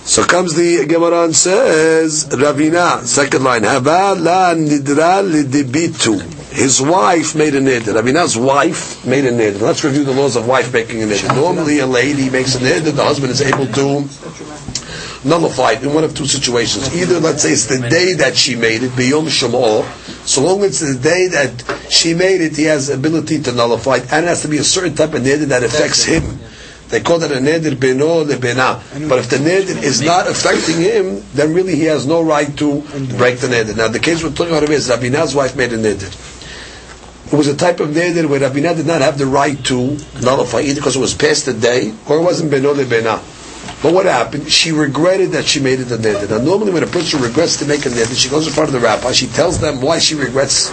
So 0.05 0.23
comes 0.23 0.55
the 0.55 0.85
Gemara 0.85 1.25
and 1.25 1.35
says, 1.35 2.25
Ravina, 2.27 3.01
second 3.03 3.43
line, 3.43 3.63
Hava 3.63 4.15
la 4.19 4.53
nidra 4.53 5.21
lidibitu. 5.23 6.34
His 6.56 6.80
wife 6.80 7.34
made 7.34 7.54
a 7.54 7.60
neder. 7.60 7.92
Ravina's 7.94 8.34
wife 8.34 9.04
made 9.04 9.26
a 9.26 9.30
neder. 9.30 9.60
Let's 9.60 9.84
review 9.84 10.04
the 10.04 10.14
laws 10.14 10.36
of 10.36 10.48
wife 10.48 10.72
making 10.72 11.02
a 11.02 11.06
neder. 11.06 11.36
Normally, 11.36 11.80
a 11.80 11.86
lady 11.86 12.30
makes 12.30 12.54
a 12.54 12.58
neder. 12.58 12.96
The 12.96 13.04
husband 13.04 13.30
is 13.30 13.42
able 13.42 13.66
to 13.66 15.28
nullify 15.28 15.72
it 15.72 15.82
in 15.82 15.92
one 15.92 16.02
of 16.02 16.14
two 16.14 16.24
situations. 16.24 16.96
Either, 16.96 17.20
let's 17.20 17.42
say, 17.42 17.52
it's 17.52 17.66
the 17.66 17.86
day 17.90 18.14
that 18.14 18.38
she 18.38 18.56
made 18.56 18.82
it, 18.82 18.92
biyom 18.92 19.28
shemor. 19.28 19.84
So 20.24 20.42
long 20.42 20.62
as 20.62 20.80
it's 20.80 20.96
the 20.96 21.02
day 21.02 21.26
that 21.28 21.90
she 21.92 22.14
made 22.14 22.40
it, 22.40 22.56
he 22.56 22.64
has 22.64 22.88
ability 22.88 23.42
to 23.42 23.52
nullify 23.52 23.96
it, 23.96 24.10
and 24.10 24.24
it 24.24 24.28
has 24.28 24.40
to 24.40 24.48
be 24.48 24.56
a 24.56 24.64
certain 24.64 24.94
type 24.94 25.12
of 25.12 25.20
neder 25.20 25.44
that 25.48 25.62
affects 25.62 26.04
him. 26.04 26.38
They 26.88 27.00
call 27.00 27.18
that 27.18 27.32
a 27.32 27.34
neder 27.34 27.72
beno 27.76 28.24
lebena. 28.24 28.80
But 29.10 29.18
if 29.18 29.28
the 29.28 29.36
neder 29.36 29.82
is 29.82 30.00
not 30.00 30.26
affecting 30.26 30.80
him, 30.80 31.22
then 31.34 31.52
really 31.52 31.74
he 31.74 31.84
has 31.84 32.06
no 32.06 32.22
right 32.22 32.56
to 32.56 32.80
break 33.18 33.40
the 33.40 33.48
neder. 33.48 33.76
Now, 33.76 33.88
the 33.88 33.98
case 33.98 34.22
we're 34.24 34.30
talking 34.30 34.56
about 34.56 34.70
is 34.70 34.88
Rabina's 34.88 35.34
wife 35.34 35.54
made 35.54 35.74
a 35.74 35.76
neder. 35.76 36.32
It 37.26 37.32
was 37.32 37.48
a 37.48 37.56
type 37.56 37.80
of 37.80 37.88
neder 37.90 38.28
where 38.28 38.38
Rabina 38.38 38.76
did 38.76 38.86
not 38.86 39.00
have 39.00 39.18
the 39.18 39.26
right 39.26 39.62
to 39.64 39.98
nullify 40.22 40.60
either 40.60 40.76
because 40.76 40.94
it 40.94 41.00
was 41.00 41.12
past 41.12 41.46
the 41.46 41.54
day 41.54 41.92
or 42.06 42.18
it 42.18 42.22
wasn't 42.22 42.52
beno 42.52 42.74
bena. 42.88 43.20
But 43.82 43.92
what 43.92 44.06
happened? 44.06 44.50
She 44.50 44.70
regretted 44.70 45.32
that 45.32 45.44
she 45.44 45.60
made 45.60 45.80
it 45.80 45.90
a 45.90 45.96
neder. 45.96 46.30
Now, 46.30 46.38
normally 46.38 46.72
when 46.72 46.84
a 46.84 46.86
person 46.86 47.20
regrets 47.20 47.56
to 47.58 47.66
make 47.66 47.84
a 47.84 47.88
neder, 47.88 48.14
she 48.16 48.28
goes 48.28 48.46
in 48.46 48.52
front 48.52 48.68
of 48.68 48.74
the 48.74 48.80
rabbi, 48.80 49.10
she 49.12 49.26
tells 49.26 49.58
them 49.58 49.80
why 49.80 49.98
she 49.98 50.14
regrets 50.14 50.72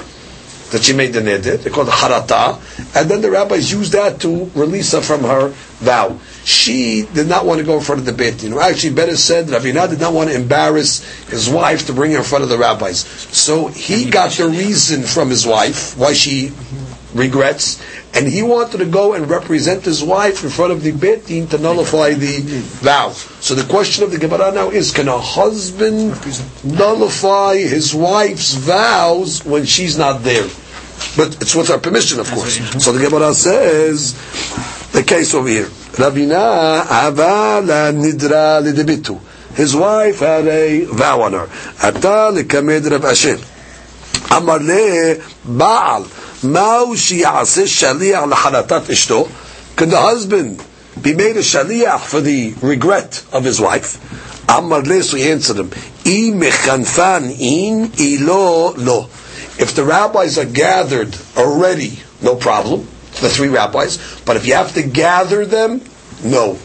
that 0.74 0.84
she 0.84 0.92
made 0.94 1.14
the 1.14 1.22
neder. 1.22 1.62
They 1.62 1.70
call 1.70 1.88
it 1.88 1.92
harata, 1.92 2.58
and 2.96 3.10
then 3.10 3.22
the 3.22 3.30
rabbis 3.32 3.72
use 3.72 3.92
that 3.92 4.20
to 4.22 4.46
release 4.56 4.92
her 4.92 5.02
from 5.02 5.22
her 5.22 5.50
vow. 5.80 6.20
She 6.44 7.08
did 7.14 7.28
not 7.28 7.46
want 7.46 7.60
to 7.60 7.66
go 7.66 7.78
in 7.78 7.84
front 7.84 8.00
of 8.00 8.06
the 8.06 8.12
beit 8.12 8.40
din. 8.40 8.58
Actually, 8.58 8.96
better 8.96 9.16
said, 9.16 9.46
Ravina 9.48 9.88
did 9.88 10.00
not 10.00 10.14
want 10.14 10.30
to 10.32 10.36
embarrass 10.36 11.04
his 11.30 11.48
wife 11.48 11.86
to 11.88 11.94
bring 11.94 12.12
her 12.14 12.18
in 12.18 12.24
front 12.24 12.44
of 12.44 12.50
the 12.50 12.58
rabbis. 12.58 13.00
So 13.32 13.68
he 13.68 14.10
got 14.10 14.32
the 14.32 14.50
reason 14.50 15.04
from 15.04 15.30
his 15.30 15.46
wife 15.46 15.96
why 15.96 16.14
she 16.14 16.52
regrets, 17.14 17.80
and 18.16 18.28
he 18.28 18.42
wanted 18.42 18.80
to 18.80 18.86
go 18.86 19.14
and 19.14 19.30
represent 19.30 19.86
his 19.86 20.04
wife 20.04 20.44
in 20.44 20.50
front 20.50 20.72
of 20.72 20.82
the 20.82 20.92
beit 20.92 21.28
din 21.28 21.48
to 21.50 21.60
nullify 21.60 22.14
the 22.14 22.40
vow. 22.82 23.12
So 23.12 23.54
the 23.54 23.70
question 23.72 24.04
of 24.04 24.12
the 24.12 24.18
Gemara 24.18 24.52
now 24.52 24.72
is: 24.72 24.92
Can 24.92 25.08
a 25.08 25.20
husband 25.20 26.18
nullify 26.64 27.58
his 27.58 27.94
wife's 27.94 28.56
vows 28.56 29.46
when 29.46 29.66
she's 29.66 30.00
not 30.00 30.24
there? 30.24 30.50
But 31.16 31.42
it's 31.42 31.56
with 31.56 31.70
our 31.70 31.80
permission, 31.80 32.20
of 32.20 32.30
course. 32.32 32.58
So 32.84 32.92
the 32.92 33.04
Gemara 33.08 33.34
says 33.34 34.14
the 34.92 35.04
case 35.04 35.34
over 35.34 35.48
here. 35.50 35.66
Rabina 35.66 36.84
avala 36.84 37.92
nidra 37.94 38.62
lidebitu. 38.64 39.20
His 39.56 39.76
wife 39.76 40.20
had 40.20 40.48
a 40.48 40.86
vow 40.86 41.22
on 41.22 41.34
her. 41.34 41.48
Ata 41.82 42.32
lekamed 42.34 42.90
Rav 42.90 43.02
Ashi. 43.02 43.44
אמר 44.38 44.58
לבעל, 44.62 46.04
מהו 46.44 46.98
שיעשה 46.98 47.68
שליח 47.68 48.24
לחרטת 48.24 48.82
Can 49.76 49.90
the 49.90 49.98
husband 50.00 50.62
be 51.02 51.14
made 51.14 51.36
a 51.38 51.42
shaliach 51.42 52.00
for 52.02 52.22
the 52.22 52.54
regret 52.62 53.24
of 53.32 53.44
his 53.44 53.60
wife? 53.60 53.98
אמר 54.48 54.84
le, 54.88 55.02
so 55.04 55.18
he 55.18 55.30
answered 55.30 55.58
him, 55.58 55.70
אם 56.06 56.40
מכנפן 56.40 57.24
אין, 57.40 57.88
אילו 57.98 58.74
lo. 58.78 59.08
If 59.60 59.76
the 59.76 59.84
rabbis 59.84 60.38
are 60.38 60.46
gathered 60.46 61.16
already, 61.38 62.00
no 62.22 62.36
problem, 62.36 62.82
the 63.22 63.30
three 63.30 63.50
rabbis, 63.50 64.22
but 64.26 64.36
if 64.36 64.48
you 64.48 64.56
have 64.56 64.74
to 64.74 64.84
gather 64.84 65.46
them, 65.46 65.82
no. 66.24 66.58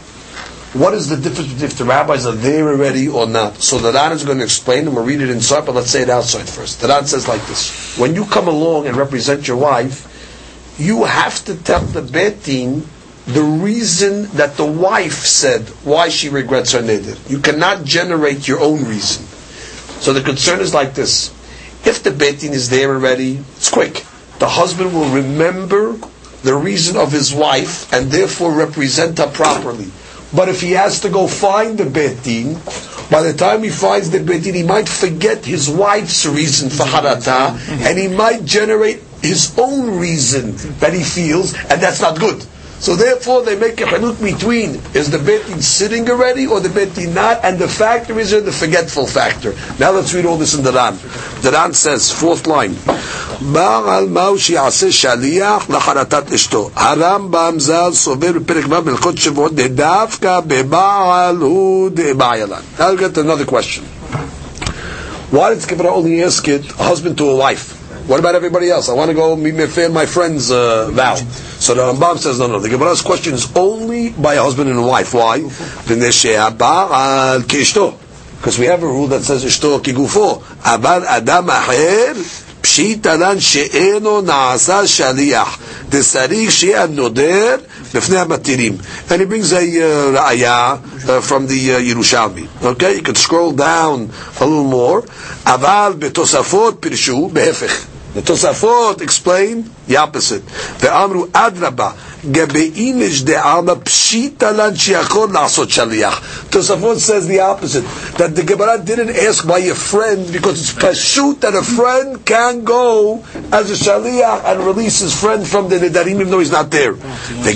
What 0.73 0.93
is 0.93 1.09
the 1.09 1.17
difference 1.17 1.61
if 1.63 1.77
the 1.77 1.85
rabbis 1.85 2.27
are 2.27 2.35
there 2.35 2.67
already 2.67 3.07
or 3.07 3.25
not? 3.25 3.57
So 3.57 3.79
the 3.79 3.91
Ran 3.91 4.11
is 4.11 4.23
going 4.23 4.37
to 4.37 4.43
explain, 4.43 4.85
and 4.85 4.95
we'll 4.95 5.03
read 5.05 5.19
it 5.21 5.29
inside, 5.29 5.65
but 5.65 5.73
let's 5.73 5.89
say 5.89 6.03
it 6.03 6.09
outside 6.09 6.47
first. 6.47 6.79
The 6.81 6.87
Ran 6.87 7.05
says 7.05 7.27
like 7.27 7.43
this. 7.47 7.97
When 7.97 8.13
you 8.13 8.25
come 8.25 8.47
along 8.47 8.85
and 8.85 8.95
represent 8.95 9.47
your 9.47 9.57
wife, 9.57 10.05
you 10.79 11.05
have 11.05 11.43
to 11.45 11.55
tell 11.55 11.81
the 11.81 12.03
beit 12.03 12.43
din 12.43 12.87
the 13.25 13.41
reason 13.41 14.23
that 14.37 14.57
the 14.57 14.65
wife 14.65 15.25
said 15.25 15.67
why 15.83 16.09
she 16.09 16.29
regrets 16.29 16.71
her 16.73 16.81
neder. 16.81 17.17
You 17.29 17.39
cannot 17.39 17.83
generate 17.83 18.47
your 18.47 18.59
own 18.59 18.85
reason. 18.85 19.25
So 20.01 20.13
the 20.13 20.21
concern 20.21 20.59
is 20.61 20.73
like 20.73 20.93
this. 20.93 21.33
If 21.85 22.03
the 22.03 22.11
beit 22.11 22.39
din 22.39 22.53
is 22.53 22.69
there 22.69 22.93
already, 22.93 23.39
it's 23.57 23.69
quick. 23.69 24.05
The 24.39 24.47
husband 24.49 24.93
will 24.93 25.09
remember 25.09 25.95
the 26.43 26.55
reason 26.55 26.95
of 26.97 27.11
his 27.11 27.33
wife 27.33 27.91
and 27.93 28.11
therefore 28.11 28.51
represent 28.53 29.17
her 29.17 29.27
properly. 29.27 29.91
But 30.33 30.47
if 30.47 30.61
he 30.61 30.71
has 30.71 30.99
to 31.01 31.09
go 31.09 31.27
find 31.27 31.77
the 31.77 31.85
beit 31.85 32.23
din, 32.23 32.59
by 33.09 33.23
the 33.23 33.33
time 33.33 33.63
he 33.63 33.69
finds 33.69 34.11
the 34.11 34.19
Betin, 34.19 34.53
he 34.53 34.61
might 34.63 34.87
forget 34.87 35.43
his 35.43 35.67
wife's 35.67 36.25
reason 36.27 36.69
for 36.69 36.83
harata, 36.83 37.57
and 37.81 37.97
he 37.97 38.07
might 38.07 38.45
generate 38.45 39.01
his 39.21 39.57
own 39.57 39.99
reason 39.99 40.55
that 40.79 40.93
he 40.93 41.03
feels, 41.03 41.55
and 41.55 41.81
that's 41.81 42.01
not 42.01 42.19
good. 42.19 42.45
So 42.79 42.95
therefore, 42.95 43.43
they 43.43 43.57
make 43.59 43.81
a 43.81 43.85
haluk 43.85 44.21
between 44.21 44.81
is 44.93 45.11
the 45.11 45.19
beit 45.19 45.45
din 45.47 45.61
sitting 45.61 46.09
already 46.09 46.47
or 46.47 46.61
the 46.61 46.69
beit 46.69 46.95
din 46.95 47.13
not, 47.13 47.43
and 47.43 47.59
the 47.59 47.67
factor 47.67 48.17
is 48.17 48.31
the 48.31 48.51
forgetful 48.51 49.05
factor. 49.05 49.53
Now 49.79 49.91
let's 49.91 50.13
read 50.13 50.25
all 50.25 50.37
this 50.37 50.53
in 50.55 50.63
the 50.63 50.71
Ran. 50.71 50.97
The 51.41 51.51
Ran 51.51 51.73
says 51.73 52.11
fourth 52.11 52.47
line. 52.47 52.75
בעל 53.41 54.05
מהו 54.07 54.39
שיעשה 54.39 54.91
שליח 54.91 55.69
לחרטת 55.69 56.33
אשתו. 56.33 56.69
הרמב"ם 56.75 57.59
ז"ל 57.59 57.91
סובר 57.93 58.31
בפרק 58.31 58.65
ו' 58.69 58.81
בהלכות 58.81 59.17
שבועות 59.17 59.55
דווקא 59.55 60.39
al 60.71 61.41
הוא 61.41 61.89
דבעיילן. 61.93 62.61
Now 62.77 62.91
we 62.93 62.97
get 62.97 63.17
another 63.17 63.45
question. 63.45 63.83
Why 65.31 65.53
did 65.53 65.67
Gemara 65.67 65.93
only 65.93 66.23
ask 66.23 66.47
it 66.47 66.65
husband 66.71 67.17
to 67.19 67.29
a 67.29 67.35
wife? 67.35 67.78
What 68.08 68.20
about 68.20 68.34
everybody 68.34 68.68
else? 68.70 68.88
I 68.88 68.92
want 68.92 69.08
to 69.08 69.14
go 69.14 69.34
meet 69.34 69.54
my, 69.54 69.88
my 69.88 70.04
friend's 70.06 70.50
uh, 70.50 70.90
vow. 70.90 71.14
So 71.14 71.74
the 71.74 71.82
Rambam 71.82 72.18
says, 72.18 72.38
no, 72.38 72.46
no. 72.48 72.58
The 72.58 72.68
Gemara's 72.68 73.00
question 73.00 73.32
is 73.32 73.50
only 73.56 74.10
by 74.10 74.34
a 74.34 74.42
husband 74.42 74.68
and 74.68 74.78
a 74.78 74.82
wife. 74.82 75.14
Why? 75.14 75.40
Because 78.36 78.58
we 78.58 78.66
have 78.66 78.82
a 78.82 78.86
rule 78.86 79.06
that 79.06 79.22
says 79.22 79.42
ishto 79.44 79.78
kigufo. 79.78 80.42
Abal 80.64 81.02
adam 81.04 81.48
aher 81.48 82.14
פשיטא 82.64 83.16
שאינו 83.38 84.20
נעשה 84.20 84.86
שליח, 84.86 85.58
דצריך 85.88 86.50
שיהיה 86.52 86.82
הנודר 86.82 87.56
בפני 87.94 88.18
המתירים. 88.18 88.76
And 89.10 89.12
he 89.20 89.24
brings 89.26 89.52
a 89.52 89.56
uh, 89.56 90.18
ראיה 90.18 90.76
uh, 91.06 91.20
from 91.20 91.46
the 91.46 91.74
uh, 91.74 91.78
Yerushalmi. 91.78 92.46
Okay, 92.64 92.94
you 92.96 93.02
can 93.02 93.14
scroll 93.14 93.52
down 93.52 94.08
a 94.40 94.46
little 94.46 94.64
more. 94.64 95.02
אבל 95.46 95.92
בתוספות 95.98 96.76
פירשו 96.80 97.30
בהפך. 97.32 97.84
The 98.19 98.33
Tosafot 98.33 99.01
explain 99.01 99.63
the 99.88 99.96
opposite. 99.96 100.42
ואמרו 100.80 101.26
אדרבה, 101.32 101.90
גבאינש 102.30 103.20
דעלמא 103.22 103.72
פשיטא 103.84 104.44
לן 104.44 104.76
שיכול 104.76 105.28
לעשות 105.32 105.70
שליח. 105.70 106.20
Tosafot 106.50 106.98
says 106.98 107.26
the 107.26 107.40
opposite, 107.40 107.84
that 108.18 108.34
the 108.36 108.42
Gemara 108.42 108.78
didn't 108.78 109.10
ask 109.10 109.46
by 109.46 109.58
a 109.58 109.74
friend 109.74 110.32
because 110.32 110.60
it's 110.60 110.72
pashut 110.72 111.40
that 111.40 111.54
a 111.54 111.62
friend 111.62 112.24
can 112.24 112.64
go 112.64 113.22
as 113.52 113.70
a 113.70 113.74
shaliach 113.84 114.44
and 114.44 114.60
release 114.64 115.00
his 115.00 115.12
friend 115.20 115.46
from 115.46 115.68
the 115.68 115.76
nedarim 115.78 116.14
even 116.20 116.30
though 116.30 116.38
he's 116.38 116.52
not 116.52 116.70
there. 116.70 116.92
The 116.94 117.54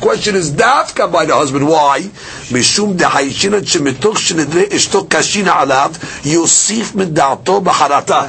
question 0.00 0.34
is 0.34 0.50
dafka 0.50 1.12
by 1.12 1.24
the 1.26 1.34
husband. 1.34 1.68
Why? 1.68 2.00
משום 2.52 2.96
דחיישינן 2.96 3.66
שמתוך 3.66 4.18
שנדרי 4.18 4.64
אשתו 4.76 5.06
קשין 5.08 5.48
עליו, 5.48 5.90
יוסיף 6.24 6.94
מדעתו 6.94 7.60
בחרטה. 7.60 8.22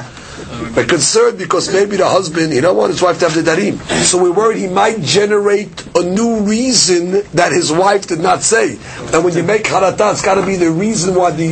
We're 0.75 0.85
concerned 0.85 1.37
because 1.37 1.71
maybe 1.71 1.97
the 1.97 2.07
husband, 2.07 2.53
he 2.53 2.61
don't 2.61 2.77
want 2.77 2.91
his 2.91 3.01
wife 3.01 3.19
to 3.19 3.29
have 3.29 3.35
the 3.35 3.49
darim. 3.49 3.79
So 4.03 4.21
we're 4.21 4.31
worried 4.33 4.57
he 4.57 4.67
might 4.67 5.01
generate 5.01 5.85
a 5.95 6.03
new 6.03 6.41
reason 6.41 7.23
that 7.33 7.51
his 7.51 7.71
wife 7.71 8.07
did 8.07 8.19
not 8.19 8.41
say. 8.41 8.77
And 9.13 9.23
when 9.23 9.35
you 9.35 9.43
make 9.43 9.63
harata, 9.65 10.11
it's 10.11 10.21
got 10.21 10.35
to 10.35 10.45
be 10.45 10.55
the 10.55 10.71
reason 10.71 11.15
why 11.15 11.31
the 11.31 11.49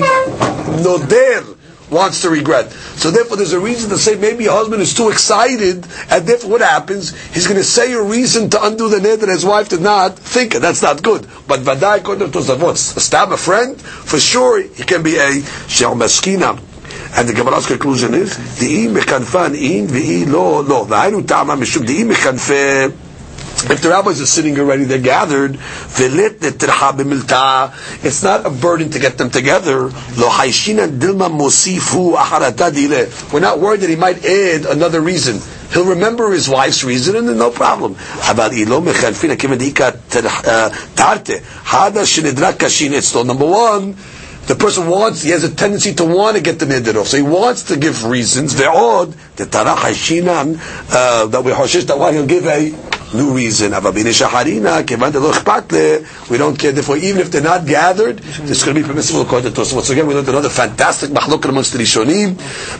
noder 0.83 1.55
wants 1.89 2.21
to 2.23 2.29
regret. 2.29 2.71
So 2.71 3.11
therefore 3.11 3.37
there's 3.37 3.53
a 3.53 3.59
reason 3.59 3.89
to 3.91 3.97
say 3.97 4.15
maybe 4.15 4.47
a 4.47 4.51
husband 4.51 4.81
is 4.81 4.93
too 4.93 5.09
excited, 5.09 5.85
and 6.09 6.27
therefore 6.27 6.51
what 6.51 6.61
happens? 6.61 7.15
He's 7.33 7.45
going 7.47 7.59
to 7.59 7.63
say 7.63 7.93
a 7.93 8.01
reason 8.01 8.49
to 8.51 8.65
undo 8.65 8.89
the 8.89 8.97
neder 8.97 9.21
that 9.21 9.29
his 9.29 9.45
wife 9.45 9.69
did 9.69 9.81
not 9.81 10.17
think. 10.17 10.53
That's 10.53 10.81
not 10.81 11.03
good. 11.03 11.27
But 11.47 11.61
according 11.67 12.31
to 12.31 12.39
Tosafot, 12.39 12.77
stab 12.77 13.31
a 13.31 13.37
friend, 13.37 13.79
for 13.79 14.19
sure 14.19 14.61
he 14.61 14.83
can 14.83 15.03
be 15.03 15.17
a 15.17 15.41
shel 15.67 15.95
maskina. 15.95 16.59
And 17.17 17.29
the 17.29 17.33
Gemara's 17.33 17.65
conclusion 17.67 18.13
is, 18.13 18.37
if 23.63 23.81
the 23.81 23.89
rabbis 23.89 24.21
are 24.21 24.25
sitting 24.25 24.59
already, 24.59 24.83
they're 24.83 24.99
gathered. 24.99 25.57
It's 28.03 28.21
not 28.23 28.45
a 28.45 28.49
burden 28.49 28.89
to 28.91 28.99
get 28.99 29.17
them 29.17 29.29
together. 29.29 29.89
We're 33.31 33.39
not 33.39 33.59
worried 33.59 33.79
that 33.81 33.89
he 33.89 33.95
might 33.95 34.25
add 34.25 34.65
another 34.65 34.99
reason. 35.01 35.39
He'll 35.73 35.85
remember 35.85 36.31
his 36.31 36.47
wife's 36.49 36.83
reason 36.83 37.15
and 37.15 37.27
then 37.27 37.37
no 37.37 37.49
problem. 37.49 37.95
Eh, 38.21 38.65
number 43.23 43.45
one, 43.45 43.95
the 44.47 44.55
person 44.55 44.87
wants, 44.87 45.23
he 45.23 45.31
has 45.31 45.43
a 45.43 45.53
tendency 45.53 45.93
to 45.95 46.05
want 46.05 46.37
to 46.37 46.43
get 46.43 46.59
the 46.59 46.65
neder 46.65 47.01
off. 47.01 47.07
So 47.07 47.17
he 47.17 47.23
wants 47.23 47.63
to 47.63 47.77
give 47.77 48.05
reasons. 48.05 48.53
Ve'od, 48.53 49.15
the 49.35 49.45
tarach 49.45 49.77
hashinan, 49.77 50.59
uh, 50.91 51.25
that 51.27 51.43
we 51.43 51.51
hoshish, 51.51 51.87
that 51.87 51.97
why 51.97 52.13
he'll 52.13 52.27
give 52.27 52.45
a 52.45 52.71
new 53.15 53.31
reason. 53.33 53.71
We 56.29 56.37
don't 56.37 56.59
care. 56.59 56.71
Therefore, 56.71 56.97
even 56.97 57.21
if 57.21 57.31
they're 57.31 57.41
not 57.41 57.65
gathered, 57.65 58.19
it's 58.23 58.63
going 58.63 58.75
to 58.75 58.81
be 58.81 58.87
permissible 58.87 59.21
according 59.21 59.53
to 59.53 59.61
Tosafot. 59.61 59.83
So 59.83 59.93
again, 59.93 60.07
we 60.07 60.13
learned 60.13 60.29
another 60.29 60.49
fantastic 60.49 61.09
machlok 61.11 61.47
amongst 61.47 61.73
the 61.73 61.79
Rishonim 61.79 62.35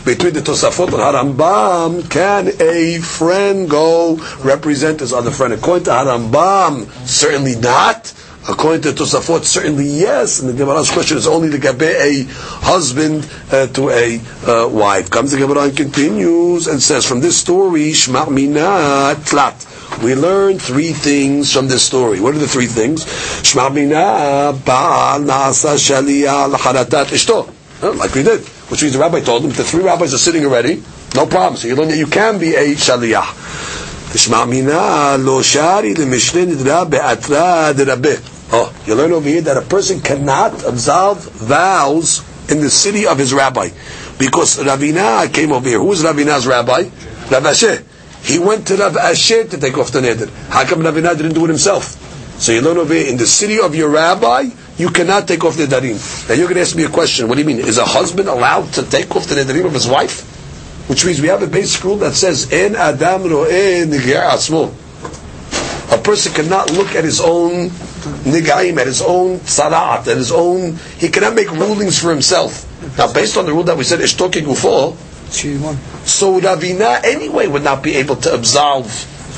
between 0.06 0.34
the 0.34 0.42
Tosafot 0.42 0.88
and 0.88 0.96
Harambam. 0.98 2.10
Can 2.10 2.50
a 2.60 3.00
friend 3.00 3.70
go 3.70 4.18
represent 4.44 5.00
his 5.00 5.14
other 5.14 5.32
friend? 5.32 5.54
According 5.54 5.86
to 5.86 5.92
Harambam, 5.92 6.90
certainly 7.08 7.56
not. 7.56 8.14
According 8.49 8.83
to 8.83 8.93
Tosafot, 8.93 9.45
certainly 9.45 9.85
yes. 9.85 10.41
And 10.41 10.49
the 10.49 10.55
Gemara's 10.55 10.91
question 10.91 11.19
is 11.19 11.27
only 11.27 11.51
to 11.51 11.59
gabe 11.59 11.83
a 11.83 12.25
husband 12.65 13.29
uh, 13.53 13.67
to 13.69 13.91
a 13.91 14.19
uh, 14.47 14.67
wife. 14.69 15.11
Comes 15.11 15.33
the 15.33 15.37
Gemara 15.39 15.65
and 15.65 15.77
continues 15.77 16.67
and 16.67 16.83
says, 16.83 17.05
from 17.05 17.21
this 17.21 17.37
story, 17.37 17.91
Shma 17.91 18.27
Minat 18.27 19.17
Tlat. 19.29 20.03
We 20.03 20.15
learn 20.15 20.59
three 20.59 20.93
things 20.93 21.53
from 21.53 21.69
this 21.69 21.83
story. 21.83 22.19
What 22.21 22.35
are 22.35 22.39
the 22.39 22.49
three 22.49 22.67
things? 22.67 23.05
Shma 23.05 23.69
Minat 23.71 24.65
Baal 24.65 25.21
Nasa 25.21 25.77
Shalia 25.77 26.51
Lacharatat 26.51 27.07
Ishto. 27.13 27.53
Like 27.99 28.15
we 28.15 28.23
did. 28.23 28.41
Which 28.71 28.83
means 28.83 28.95
the 28.95 29.01
rabbi 29.01 29.21
told 29.21 29.43
them, 29.43 29.51
the 29.51 29.65
three 29.65 29.83
rabbis 29.83 30.15
are 30.15 30.19
sitting 30.19 30.45
already, 30.47 30.83
no 31.15 31.27
problem. 31.27 31.57
So 31.57 31.69
you 31.69 31.77
learn 31.77 31.89
that 31.89 31.99
you 31.99 32.07
can 32.07 32.39
be 32.39 32.55
a 32.55 32.75
Shaliyah. 32.75 33.37
תשמע 34.13 34.45
מינה 34.45 35.17
לא 35.19 35.43
שרי 35.43 35.95
למשנה 35.95 36.45
נדרה 36.45 36.85
בעתרא 36.85 37.73
דרבה 37.73 38.11
Oh, 38.52 38.74
you 38.86 38.96
learn 38.96 39.12
over 39.12 39.28
here 39.28 39.42
that 39.42 39.58
a 39.58 39.62
person 39.62 40.00
cannot 40.00 40.64
absolve 40.66 41.24
vows 41.32 42.24
in 42.50 42.62
the 42.62 42.70
city 42.70 43.08
of 43.08 43.18
his 43.18 43.34
rabbi. 43.34 43.70
Because 44.18 44.58
Ravina 44.60 45.32
came 45.34 45.52
over 45.52 45.68
here. 45.68 45.80
Who 45.80 45.86
was 45.86 46.04
Ravina's 46.04 46.46
rabbi? 46.46 46.84
Rav 47.32 47.44
Ashi. 47.44 47.84
He 48.24 48.40
went 48.40 48.68
to 48.68 48.78
Rav 48.78 48.94
Ashi 48.94 49.50
to 49.50 49.58
take 49.58 49.78
off 49.78 49.92
the 49.92 50.02
neder. 50.02 50.30
How 50.50 50.66
come 50.66 50.82
Ravina 50.82 51.16
didn't 51.18 51.34
do 51.34 51.46
it 51.46 51.50
himself? 51.50 52.02
So 52.40 52.52
you 52.52 52.62
learn 52.62 52.78
over 52.78 52.94
here, 52.94 53.10
in 53.10 53.18
the 53.18 53.26
city 53.26 53.60
of 53.60 53.74
your 53.76 53.90
rabbi, 53.90 54.50
you 54.78 54.90
cannot 54.90 55.28
take 55.28 55.44
off 55.44 55.56
the 55.58 55.66
nedarim. 55.66 56.30
Now 56.30 56.36
you're 56.36 56.46
going 56.46 56.56
to 56.56 56.62
ask 56.62 56.76
me 56.76 56.84
a 56.84 56.90
question. 56.90 57.28
What 57.28 57.36
do 57.36 57.42
you 57.42 57.48
mean? 57.48 57.60
Is 57.60 57.78
a 57.78 57.86
husband 57.86 58.28
allowed 58.30 58.74
to 58.74 58.84
take 58.84 59.16
off 59.16 59.28
the 59.28 59.36
nedarim 59.36 59.66
of 59.66 59.74
his 59.74 59.88
wife? 59.88 60.34
which 60.88 61.04
means 61.06 61.20
we 61.22 61.28
have 61.30 61.42
a 61.42 61.48
basic 61.48 61.84
rule 61.84 61.98
that 61.98 62.14
says 62.14 62.52
En 62.52 62.76
Adam 62.76 63.24
Ro'eh 63.24 63.86
Atzmo. 63.86 64.72
Person 66.06 66.34
cannot 66.34 66.72
look 66.72 66.94
at 66.94 67.04
his 67.04 67.20
own 67.20 67.70
nigaim, 68.30 68.78
at 68.78 68.86
his 68.86 69.02
own 69.02 69.40
sarat, 69.40 70.08
at 70.08 70.18
his 70.18 70.32
own. 70.32 70.78
He 71.00 71.10
cannot 71.10 71.34
make 71.34 71.50
rulings 71.52 72.00
for 72.00 72.12
himself. 72.12 72.62
Now, 72.96 73.12
based 73.12 73.38
on 73.38 73.48
the 73.48 73.52
rule 73.54 73.64
that 73.64 73.76
we 73.76 73.84
said, 73.84 74.00
Ishtoke 74.00 74.46
Gufo, 74.46 74.96
so 76.06 76.40
Ravina 76.40 77.04
anyway 77.04 77.48
would 77.48 77.64
not 77.64 77.82
be 77.82 77.96
able 77.96 78.18
to 78.18 78.34
absolve 78.34 78.86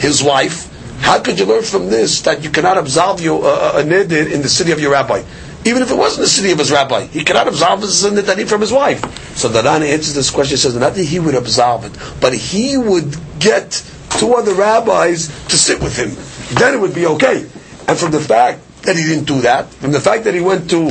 his 0.02 0.22
wife. 0.22 0.68
How 1.00 1.20
could 1.22 1.40
you 1.40 1.46
learn 1.46 1.64
from 1.64 1.88
this 1.90 2.22
that 2.24 2.44
you 2.44 2.50
cannot 2.50 2.78
absolve 2.78 3.22
your, 3.22 3.46
uh, 3.46 3.80
a 3.80 3.84
neder 3.84 4.30
in 4.30 4.42
the 4.42 4.50
city 4.50 4.72
of 4.72 4.80
your 4.82 4.92
rabbi? 4.92 5.24
Even 5.64 5.82
if 5.82 5.90
it 5.92 5.96
wasn't 5.98 6.22
the 6.22 6.28
city 6.30 6.52
of 6.52 6.60
his 6.60 6.72
rabbi, 6.72 7.06
he 7.06 7.24
cannot 7.24 7.48
absolve 7.48 7.82
his 7.82 8.04
nidani 8.04 8.48
from 8.48 8.60
his 8.62 8.74
wife. 8.74 9.02
So 9.38 9.48
the 9.48 9.64
Ran 9.64 9.84
answers 9.84 10.16
this 10.16 10.30
question, 10.30 10.58
says 10.58 10.76
not 10.76 10.96
that 10.96 11.04
he 11.04 11.20
would 11.20 11.36
absolve 11.36 11.86
it, 11.86 11.94
but 12.20 12.34
he 12.34 12.78
would 12.78 13.16
get 13.40 13.84
two 14.10 14.34
other 14.34 14.54
rabbis 14.54 15.28
to 15.48 15.58
sit 15.58 15.80
with 15.80 15.96
him. 15.96 16.12
Then 16.52 16.74
it 16.76 16.80
would 16.80 16.96
be 16.96 17.06
okay. 17.08 17.46
And 17.88 17.98
from 17.98 18.12
the 18.12 18.20
fact 18.20 18.84
that 18.84 18.96
he 18.96 19.04
didn't 19.04 19.26
do 19.26 19.42
that, 19.42 19.70
from 19.70 19.92
the 19.92 20.00
fact 20.00 20.24
that 20.26 20.34
he 20.34 20.42
went 20.42 20.70
to 20.72 20.84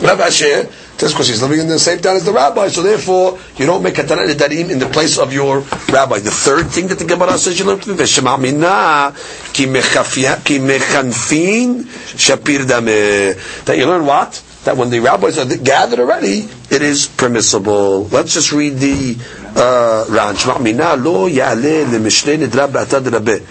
Rabbi 0.00 0.28
Ashi, 0.28 0.70
that's 0.98 1.12
because 1.12 1.28
he's 1.28 1.42
living 1.42 1.60
in 1.60 1.68
the 1.68 1.78
same 1.78 1.98
town 1.98 2.16
as 2.16 2.24
the 2.24 2.32
rabbi, 2.32 2.68
so 2.68 2.82
therefore 2.82 3.38
you 3.56 3.66
don't 3.66 3.82
make 3.82 3.96
katana 3.96 4.22
nedarim 4.22 4.70
in 4.70 4.78
the 4.78 4.86
place 4.86 5.18
of 5.18 5.32
your 5.32 5.60
rabbi. 5.90 6.20
The 6.20 6.30
third 6.30 6.68
thing 6.68 6.86
that 6.88 6.98
the 6.98 7.04
Gemara 7.04 7.36
says 7.36 7.58
you 7.58 7.64
learn 7.64 7.80
from 7.80 7.96
Veshema 7.96 8.38
Mina 8.40 9.12
ki 9.52 9.66
mechanfin 9.66 11.82
shapir 12.14 12.60
dameh. 12.60 13.64
That 13.64 13.76
you 13.76 13.86
learn 13.86 14.06
what? 14.06 14.40
That 14.64 14.76
when 14.76 14.90
the 14.90 15.00
rabbis 15.00 15.36
are 15.38 15.46
gathered 15.56 15.98
already, 15.98 16.48
it 16.70 16.82
is 16.82 17.08
permissible. 17.08 18.04
Let's 18.06 18.32
just 18.34 18.52
read 18.52 18.78
the 18.78 19.16
uh, 19.56 20.06
Ran. 20.08 20.36
Shema 20.36 20.58
Mina 20.60 20.94
lo 20.96 21.28
ya'ale 21.28 21.86
lemishnei 21.86 22.38
nedra 22.38 22.68
ba'atad 22.68 23.10
rabbe. 23.10 23.42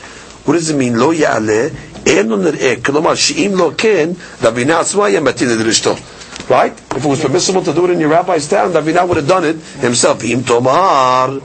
What 0.46 0.52
does 0.54 0.70
it 0.70 0.76
mean? 0.76 0.96
lo 0.96 1.12
יעלה, 1.12 1.68
אין 2.06 2.28
לו 2.28 2.36
נראה, 2.36 2.74
כלומר 2.84 3.14
שאם 3.14 3.52
לא 3.54 3.70
כן, 3.78 4.08
רבינה 4.42 4.80
עצמה 4.80 5.06
היה 5.06 5.20
מטיל 5.20 5.52
את 5.52 5.66
רשתו. 5.66 5.96
Right? 6.48 6.72
If 6.96 7.04
it 7.04 7.08
was 7.08 7.20
permissible 7.20 7.62
to 7.62 7.74
do 7.74 7.84
it 7.84 7.90
in 7.90 8.00
your 8.00 8.08
rabbi's 8.08 8.48
town, 8.48 8.72
Ravina 8.72 9.06
would 9.06 9.18
have 9.18 9.28
done 9.28 9.44
it 9.44 9.56
himself. 9.80 10.24
Im 10.24 10.42
tomar. 10.44 11.40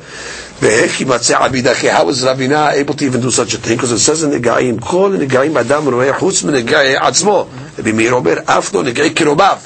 How 0.61 2.05
was 2.05 2.23
Ravina 2.23 2.71
able 2.71 2.93
to 2.93 3.03
even 3.05 3.19
do 3.19 3.29
such 3.29 3.53
a 3.53 3.57
thing? 3.57 3.75
Because 3.75 3.91
it 3.91 3.99
says 3.99 4.23
in 4.23 4.29
the 4.31 4.39
Gaim, 4.39 4.79
כל 4.79 5.15
נגעים 5.19 5.57
אדם 5.57 5.93
רואה 5.93 6.13
חוץ 6.19 6.43
מנגעי 6.43 6.95
עצמו. 6.97 7.47
רבי 7.79 7.91
מאיר 7.91 8.13
אומר, 8.13 8.33
אף 8.45 8.73
לא 8.73 8.83
נגעי 8.83 9.09
קרוביו. 9.09 9.57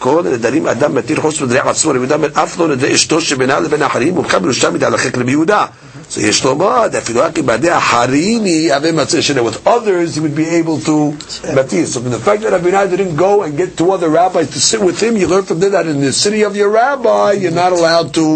כל 0.00 0.26
הנדרים 0.26 0.66
אדם 0.66 0.94
מתיר 0.94 1.20
חוץ 1.20 1.40
מנגעי 1.40 1.60
עצמו. 1.70 1.90
רבי 1.90 1.98
יהודה 1.98 2.14
אומר, 2.14 2.28
אף 2.34 2.58
לא 2.58 2.68
נדעי 2.68 2.94
אשתו 2.94 3.20
שבינה 3.20 3.60
לבין 3.60 3.82
האחרים, 3.82 4.14
מומחה 4.14 4.38
מנושם 4.38 4.74
מדי 4.74 4.86
לחק 4.92 5.18
רבי 5.18 5.30
יהודה. 5.30 5.66
So 6.12 6.20
יש 6.20 6.44
לומר, 6.44 6.86
אפילו 6.98 7.20
רק 7.20 7.38
אם 7.38 7.46
בידי 7.46 7.70
החריני 7.70 8.50
יהווה 8.50 8.92
מצא 8.92 9.20
שלה. 9.20 9.42
With 9.42 9.66
others, 9.68 10.16
he 10.16 10.20
would 10.20 10.34
be 10.34 10.48
able 10.48 10.78
to 10.86 11.14
matir. 11.54 11.86
So 11.86 12.00
from 12.00 12.10
the 12.10 12.18
fact 12.18 12.42
that 12.42 12.52
Abinai 12.52 12.88
didn't 12.90 13.16
go 13.16 13.42
and 13.42 13.56
get 13.56 13.76
two 13.76 13.90
other 13.92 14.08
rabbis 14.08 14.48
to 14.50 14.60
sit 14.60 14.80
with 14.80 14.98
him, 15.02 15.16
you 15.16 15.26
learn 15.26 15.44
from 15.44 15.60
there 15.60 15.70
that 15.70 15.86
in 15.86 16.00
the 16.00 16.12
city 16.12 16.42
of 16.48 16.56
your 16.56 16.70
rabbi, 16.70 17.32
you're 17.32 17.58
not 17.64 17.72
allowed 17.72 18.14
to 18.14 18.26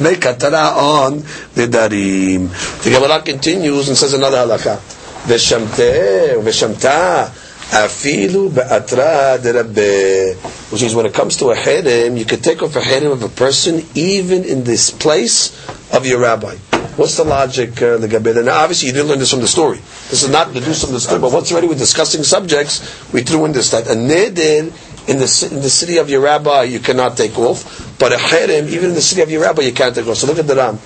make 0.00 0.20
katara 0.26 0.66
on 0.98 1.10
the 1.54 1.66
darim. 1.74 2.42
The 2.84 2.90
Gemara 2.90 3.20
continues 3.22 3.88
and 3.88 3.96
says 3.96 4.14
another 4.14 4.38
halakha. 4.38 4.80
ושמתה 5.28 5.82
ושמתה 6.44 7.24
Afilu. 7.71 8.51
Which 10.71 10.81
means 10.81 10.95
when 10.95 11.05
it 11.05 11.13
comes 11.13 11.37
to 11.37 11.47
a 11.49 11.55
herim, 11.55 12.17
you 12.17 12.25
can 12.25 12.41
take 12.41 12.61
off 12.63 12.75
a 12.75 12.81
herim 12.81 13.11
of 13.11 13.23
a 13.23 13.29
person 13.29 13.85
even 13.95 14.43
in 14.43 14.63
this 14.63 14.91
place 14.91 15.51
of 15.93 16.05
your 16.05 16.19
rabbi. 16.19 16.55
What's 16.97 17.15
the 17.17 17.23
logic, 17.23 17.79
uh, 17.81 17.97
the 17.97 18.07
Gabir? 18.07 18.43
Now, 18.43 18.63
obviously, 18.63 18.87
you 18.87 18.93
didn't 18.93 19.09
learn 19.09 19.19
this 19.19 19.29
from 19.29 19.41
the 19.41 19.47
story. 19.47 19.77
This 20.09 20.23
is 20.23 20.29
not 20.29 20.51
do 20.53 20.59
from 20.61 20.93
the 20.93 20.99
story, 20.99 21.21
but 21.21 21.31
once 21.31 21.51
already 21.51 21.67
we're 21.67 21.75
discussing 21.75 22.23
subjects, 22.23 23.13
we 23.13 23.21
threw 23.21 23.45
in 23.45 23.51
this 23.51 23.69
that 23.71 23.85
a 23.87 23.91
neder 23.91 24.73
in 25.07 25.19
the, 25.19 25.49
in 25.51 25.61
the 25.61 25.69
city 25.69 25.97
of 25.97 26.09
your 26.09 26.21
rabbi 26.21 26.63
you 26.63 26.79
cannot 26.79 27.15
take 27.15 27.37
off, 27.37 27.97
but 27.99 28.11
a 28.11 28.17
herim, 28.17 28.67
even 28.67 28.89
in 28.89 28.95
the 28.95 29.01
city 29.01 29.21
of 29.21 29.29
your 29.29 29.41
rabbi, 29.41 29.61
you 29.61 29.73
can't 29.73 29.95
take 29.95 30.07
off. 30.07 30.17
So 30.17 30.27
look 30.27 30.39
at 30.39 30.47
the 30.47 30.55
Ran. 30.55 30.79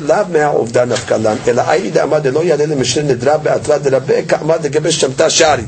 לאו 0.00 0.16
מהעובדה 0.32 0.84
נפקא 0.84 1.14
לן, 1.14 1.36
אלא 1.48 1.62
איילי 1.68 1.90
דאמר 1.90 2.18
דלא 2.18 2.44
יעלה 2.44 2.66
למשנה 2.66 3.02
נדרה 3.12 3.36
בעתרה 3.36 3.78
דרבה, 3.78 4.22
כאמר 4.22 4.56
לגבי 4.64 4.92
שמתה 4.92 5.30
שרי. 5.30 5.62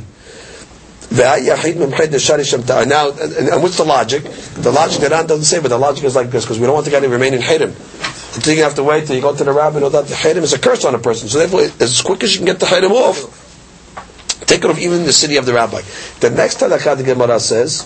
והיחיד 1.12 1.78
ממחה 1.78 2.06
דשרי 2.06 2.44
שמתה. 2.44 2.84
Now, 2.84 3.10
and 3.10 3.62
what's 3.62 3.76
the 3.76 3.84
logic? 3.84 4.22
The 4.62 4.72
logic 4.72 5.00
that 5.02 5.10
Ran 5.10 5.26
doesn't 5.26 5.44
say, 5.44 5.60
but 5.60 5.68
the 5.68 5.78
logic 5.78 6.04
is 6.04 6.16
like 6.16 6.30
this, 6.30 6.44
because 6.44 6.58
we 6.58 6.66
don't 6.66 6.74
want 6.74 6.86
the 6.86 6.90
guy 6.90 7.00
to 7.00 7.08
remain 7.08 7.34
in 7.34 7.42
Hirim. 7.42 7.72
Until 8.34 8.54
you 8.56 8.62
have 8.62 8.74
to 8.76 8.82
wait 8.82 9.06
till 9.06 9.16
you 9.16 9.20
go 9.22 9.36
to 9.36 9.44
the 9.44 9.52
rabbi, 9.52 9.78
know 9.80 9.90
that 9.90 10.06
the 10.06 10.14
Hirim 10.14 10.42
is 10.42 10.54
a 10.54 10.58
curse 10.58 10.84
on 10.86 10.94
a 10.94 10.98
person. 10.98 11.28
So 11.28 11.38
therefore, 11.38 11.62
as 11.80 12.00
quick 12.00 12.22
as 12.24 12.32
you 12.32 12.38
can 12.38 12.46
get 12.46 12.60
the 12.60 12.66
Hirim 12.66 12.92
off, 12.92 13.18
take 14.46 14.64
it 14.64 14.70
off 14.70 14.78
even 14.78 15.00
in 15.00 15.06
the 15.06 15.12
city 15.12 15.36
of 15.36 15.44
the 15.44 15.52
rabbi. 15.52 15.82
The 16.20 16.30
next 16.30 16.60
halakha 16.60 16.96
the 16.96 17.02
Gemara 17.02 17.38
says, 17.40 17.82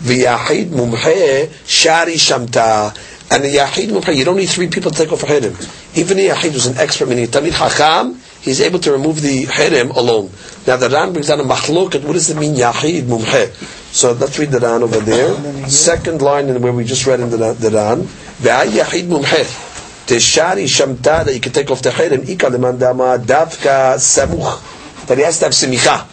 V'yahid 0.00 0.68
mumhe 0.70 1.52
shari 1.66 2.14
shamta. 2.14 2.96
And 3.30 3.44
the 3.44 3.48
Yahid 3.48 3.88
Mumha, 3.88 4.16
you 4.16 4.24
don't 4.24 4.36
need 4.36 4.48
three 4.48 4.68
people 4.68 4.90
to 4.90 4.96
take 4.96 5.12
off 5.12 5.22
a 5.22 5.26
Hirim. 5.26 5.96
Even 5.96 6.16
the 6.16 6.28
Yahid 6.28 6.54
was 6.54 6.66
an 6.66 6.78
expert, 6.78 7.08
meaning 7.08 7.26
Tamid 7.26 7.50
Hakam, 7.50 8.18
he's 8.40 8.60
able 8.60 8.78
to 8.80 8.92
remove 8.92 9.20
the 9.20 9.44
Hirim 9.44 9.94
alone. 9.94 10.30
Now 10.66 10.76
the 10.76 10.88
Ran 10.88 11.12
brings 11.12 11.28
down 11.28 11.40
a 11.40 11.44
Mahlokat, 11.44 12.04
what 12.04 12.14
does 12.14 12.30
it 12.30 12.38
mean 12.38 12.54
Yahid 12.54 13.02
Mumha? 13.02 13.52
So 13.92 14.12
let's 14.12 14.38
read 14.38 14.50
the 14.50 14.60
Ran 14.60 14.82
over 14.82 15.00
there. 15.00 15.68
Second 15.68 16.22
line 16.22 16.48
in 16.48 16.62
where 16.62 16.72
we 16.72 16.84
just 16.84 17.06
read 17.06 17.20
in 17.20 17.30
the, 17.30 17.52
the 17.52 17.70
Ran. 17.70 18.02
Ve'ay 18.02 18.66
Yahid 18.66 19.08
Mumha. 19.08 19.66
Teshari 20.06 20.64
Shamta, 20.64 21.26
that 21.26 21.34
you 21.34 21.40
can 21.40 21.52
take 21.52 21.70
off 21.70 21.82
the 21.82 21.90
Hirim. 21.90 22.26
Ika 22.26 22.48
leman 22.48 22.78
dama 22.78 23.18
davka 23.18 23.96
samuch. 23.96 25.06
That 25.06 25.18
he 25.18 25.24
has 25.24 25.38
to 25.40 25.44
have 25.46 25.52
semicha. 25.52 26.06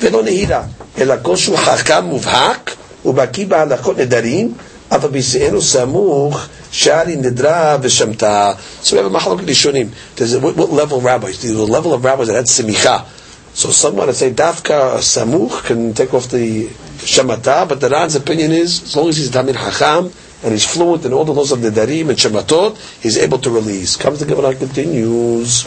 ולא 0.00 0.22
נהירה, 0.22 0.62
אלא 0.98 1.14
כלשהו 1.22 1.56
חכם 1.56 2.04
מובהק, 2.04 2.70
ובקיא 3.04 3.46
בהלכות 3.46 3.98
נדרים, 3.98 4.52
אף 4.90 5.04
על 5.04 5.10
פי 5.12 5.22
שאינו 5.22 5.62
סמוך 5.62 6.46
Shari 6.76 7.16
Nidra 7.16 7.80
V'Shamta. 7.80 8.54
So 8.58 8.96
we 8.96 9.02
have 9.02 9.10
a 9.10 9.18
Mahalok 9.18 9.40
Rishonim. 9.40 9.90
There's 10.16 10.34
a, 10.34 10.40
what, 10.40 10.56
what 10.56 10.70
level 10.70 11.00
rabbis? 11.00 11.40
There's 11.42 11.54
a 11.54 11.64
level 11.64 11.94
of 11.94 12.04
rabbis 12.04 12.26
that 12.28 12.34
had 12.34 12.44
Simicha. 12.44 13.06
So 13.54 13.70
someone 13.70 14.08
that 14.08 14.14
say 14.14 14.30
Dafka 14.30 14.98
Samuch 14.98 15.64
can 15.64 15.94
take 15.94 16.12
off 16.12 16.28
the 16.28 16.66
Shamata, 16.66 17.66
but 17.66 17.80
the 17.80 17.88
Ran's 17.88 18.14
opinion 18.14 18.52
is, 18.52 18.82
as 18.82 18.94
long 18.94 19.08
as 19.08 19.16
he's 19.16 19.30
Damir 19.30 19.54
Hacham, 19.54 20.12
and 20.42 20.52
he's 20.52 20.66
fluent 20.70 21.06
in 21.06 21.14
all 21.14 21.24
the 21.24 21.32
laws 21.32 21.50
of 21.50 21.62
the 21.62 21.70
Darim 21.70 22.10
and 22.10 22.18
Shematot, 22.18 22.76
he's 23.02 23.16
able 23.16 23.38
to 23.38 23.50
release. 23.50 23.96
Comes 23.96 24.20
the 24.20 24.26
Gemara 24.26 24.54
continues. 24.54 25.64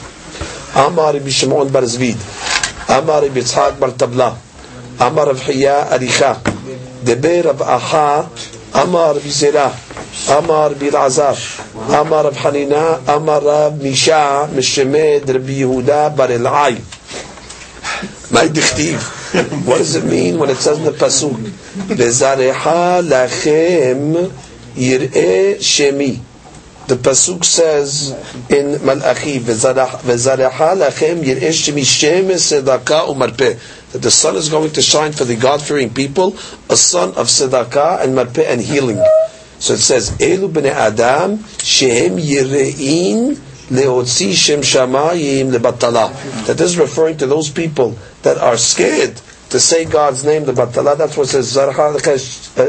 Amar 0.75 1.13
Rabbi 1.13 1.29
Shimon 1.29 1.71
bar 1.71 1.81
Zvid. 1.81 2.19
Amar 2.87 3.23
Rabbi 3.23 3.39
Yitzhak 3.39 3.79
bar 3.79 3.89
Tabla. 3.89 4.37
Amar 4.99 5.25
Rav 5.25 5.41
Hiya 5.41 5.87
Aricha. 5.89 7.03
Deber 7.03 7.47
Rav 7.47 7.61
Aha. 7.63 8.29
أمر 8.76 9.18
بزنا 9.26 9.72
أمر 10.38 10.72
بالعذاب 10.80 11.36
أمر 11.90 12.30
بحنينة 12.30 12.98
أمر 13.08 13.68
بمشاع 13.68 14.46
مشمد 14.56 15.30
ربي 15.30 15.60
يهودا 15.60 16.08
بر 16.08 16.30
العاي 16.34 16.76
ما 18.30 18.42
يدي 18.42 18.96
ورزمين 19.66 20.40
What 20.40 21.02
بسوك 21.02 21.36
لزارحة 21.90 23.00
لخيم 23.00 24.30
يرئي 24.76 25.62
شمي 25.62 26.18
the 26.86 26.96
pasuk? 26.96 27.44
Says 27.44 28.14
in 28.50 28.84
Malachi, 28.84 29.38
"Vezariha 29.38 30.76
lachem 30.76 31.22
yir'e 31.24 31.50
shemi 31.52 31.84
shem 31.84 32.28
sedaka 32.28 33.08
umarpeh." 33.08 33.56
That 33.94 34.02
the 34.02 34.10
sun 34.10 34.34
is 34.34 34.48
going 34.48 34.72
to 34.72 34.82
shine 34.82 35.12
for 35.12 35.24
the 35.24 35.36
God-fearing 35.36 35.94
people, 35.94 36.34
a 36.68 36.76
sun 36.76 37.10
of 37.10 37.28
tzedakah 37.28 38.02
and 38.02 38.16
marpeh 38.18 38.44
and 38.44 38.60
healing. 38.60 39.00
So 39.60 39.74
it 39.74 39.78
says, 39.78 40.10
Elu 40.18 40.48
b'nei 40.50 40.72
Adam 40.72 41.44
shehem 41.60 42.16
yirein 42.18 43.36
leotzi 43.70 44.34
shem 44.34 44.62
shamayim 44.62 45.52
lebatala. 45.52 46.12
That 46.46 46.58
this 46.58 46.74
referring 46.74 47.18
to 47.18 47.28
those 47.28 47.50
people 47.50 47.96
that 48.22 48.36
are 48.36 48.56
scared 48.56 49.20
to 49.50 49.60
say 49.60 49.84
God's 49.84 50.24
name, 50.24 50.44
the 50.44 50.52
batala. 50.52 50.98
That's 50.98 51.16
what 51.16 51.32
it 51.32 51.44
says, 51.44 51.56
uh, 51.56 51.72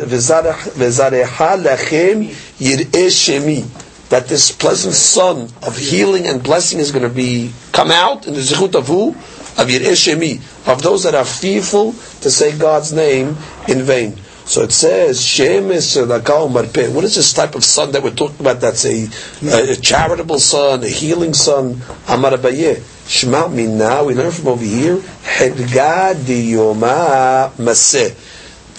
v'zarecha 0.06 1.58
lechem 1.64 2.30
yireh 2.60 3.10
shemi. 3.10 3.66
That 4.10 4.28
this 4.28 4.52
pleasant 4.52 4.94
sun 4.94 5.50
of 5.64 5.76
healing 5.76 6.28
and 6.28 6.44
blessing 6.44 6.78
is 6.80 6.92
going 6.92 7.02
to 7.02 7.10
be 7.10 7.52
come 7.72 7.90
out 7.90 8.28
in 8.28 8.36
the 8.36 8.42
zichut 8.42 8.76
of 8.76 8.86
who? 8.88 9.16
Of 9.58 9.68
yireh. 9.68 10.68
Of 10.68 10.82
those 10.82 11.04
that 11.04 11.16
are 11.16 11.26
fearful 11.26 11.94
to 11.94 12.32
say 12.32 12.58
God's 12.58 12.92
name 12.94 13.38
in 13.68 13.84
vain. 13.84 14.18
So 14.46 14.62
it 14.62 14.72
says 14.72 15.20
Shemesh 15.20 15.98
Lakal 16.06 16.52
Marpeh. 16.52 16.94
What 16.94 17.04
is 17.04 17.16
this 17.16 17.34
type 17.34 17.56
of 17.56 17.64
sun 17.64 17.92
that 17.94 18.04
we're 18.04 18.12
talking 18.14 18.40
about? 18.42 18.62
That's 18.62 18.86
a, 18.86 19.08
a, 19.44 19.72
a 19.72 19.76
charitable 19.76 20.38
sun, 20.38 20.84
a 20.84 20.88
healing 20.88 21.34
sun. 21.34 21.82
Amar 22.08 22.32
Abaye. 22.32 22.84
Shema 23.08 23.48
Mina. 23.48 24.04
We 24.04 24.14
learn 24.14 24.32
from 24.32 24.50
over 24.50 24.64
here. 24.64 24.98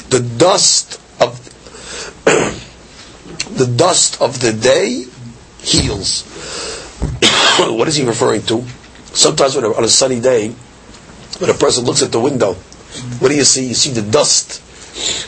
The 0.08 0.34
dust 0.38 1.00
of 1.20 1.40
the 3.56 3.66
dust 3.76 4.22
of 4.22 4.40
the 4.40 4.52
day 4.52 5.04
heals. 5.60 6.22
what 7.58 7.88
is 7.88 7.96
he 7.96 8.04
referring 8.04 8.42
to? 8.42 8.62
Sometimes 9.12 9.56
on 9.56 9.82
a 9.82 9.88
sunny 9.88 10.20
day, 10.20 10.54
when 11.38 11.50
a 11.50 11.54
person 11.54 11.84
looks 11.84 12.02
at 12.02 12.12
the 12.12 12.20
window, 12.20 12.54
what 12.54 13.28
do 13.28 13.34
you 13.36 13.44
see? 13.44 13.66
You 13.66 13.74
see 13.74 13.90
the 13.90 14.02
dust. 14.02 14.62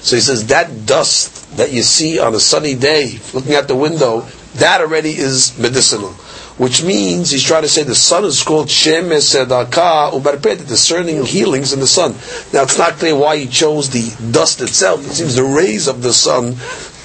So 0.05 0.17
he 0.17 0.23
says 0.23 0.47
that 0.47 0.87
dust 0.87 1.57
that 1.57 1.73
you 1.73 1.83
see 1.83 2.19
on 2.19 2.35
a 2.35 2.41
sunny 2.41 2.75
day, 2.75 3.19
looking 3.35 3.55
out 3.55 3.69
the 3.69 3.77
window, 3.77 4.27
that 4.55 4.81
already 4.81 5.11
is 5.11 5.59
medicinal. 5.59 6.11
Which 6.59 6.83
means 6.83 7.31
he's 7.31 7.45
trying 7.45 7.63
to 7.63 7.69
say 7.69 7.85
the 7.85 7.95
sun 7.95 8.25
is 8.25 8.43
called 8.43 8.67
Sedaka 8.67 10.11
Ubarpet, 10.11 10.67
discerning 10.67 11.25
healings 11.25 11.73
in 11.73 11.79
the 11.81 11.87
sun. 11.87 12.13
Now 12.53 12.65
it's 12.65 12.79
not 12.79 12.95
clear 12.95 13.15
why 13.15 13.37
he 13.37 13.47
chose 13.47 13.91
the 13.91 14.33
dust 14.33 14.61
itself. 14.61 15.07
It 15.07 15.13
seems 15.13 15.37
the 15.37 15.45
rays 15.45 15.87
of 15.87 16.03
the 16.03 16.13
sun, 16.13 16.57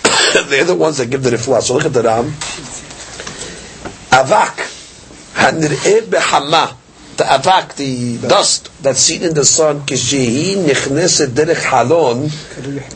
they're 0.49 0.63
the 0.65 0.75
ones 0.75 0.97
that 0.97 1.09
give 1.09 1.21
the 1.23 1.29
rifla. 1.31 1.61
So 1.61 1.75
look 1.75 1.85
at 1.85 1.93
the 1.93 2.01
Ran. 2.03 2.25
Avak, 4.13 4.57
Hanir'e 5.35 6.01
Behama, 6.01 6.75
the 7.17 7.23
avak, 7.23 7.75
the 7.75 8.17
dust 8.27 8.69
that's 8.81 8.99
seen 8.99 9.23
in 9.23 9.33
the 9.33 9.45
sun, 9.45 9.81
kishehi 9.81 10.55
nichneset 10.55 11.27
derech 11.27 11.63
halon, 11.63 12.27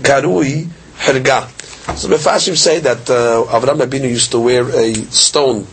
karui 0.02 0.68
herga. 0.98 1.48
So 1.96 2.10
the 2.10 2.18
Mefashim 2.18 2.56
say 2.58 2.80
that 2.80 3.10
uh, 3.10 3.46
Avram 3.50 3.80
Avinu 3.80 4.10
used 4.10 4.32
to 4.32 4.40
wear 4.40 4.70
a 4.70 4.94
stone 4.94 5.66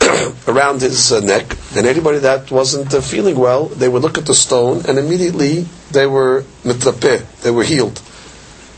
around 0.48 0.80
his 0.80 1.12
uh, 1.12 1.20
neck, 1.20 1.56
and 1.76 1.86
anybody 1.86 2.18
that 2.20 2.50
wasn't 2.50 2.94
uh, 2.94 3.00
feeling 3.00 3.36
well, 3.36 3.66
they 3.66 3.88
would 3.88 4.02
look 4.02 4.16
at 4.16 4.26
the 4.26 4.34
stone, 4.34 4.82
and 4.86 4.98
immediately 4.98 5.66
they 5.90 6.06
were 6.06 6.44
mitrapeh, 6.62 7.42
they 7.42 7.50
were 7.50 7.64
healed. 7.64 7.98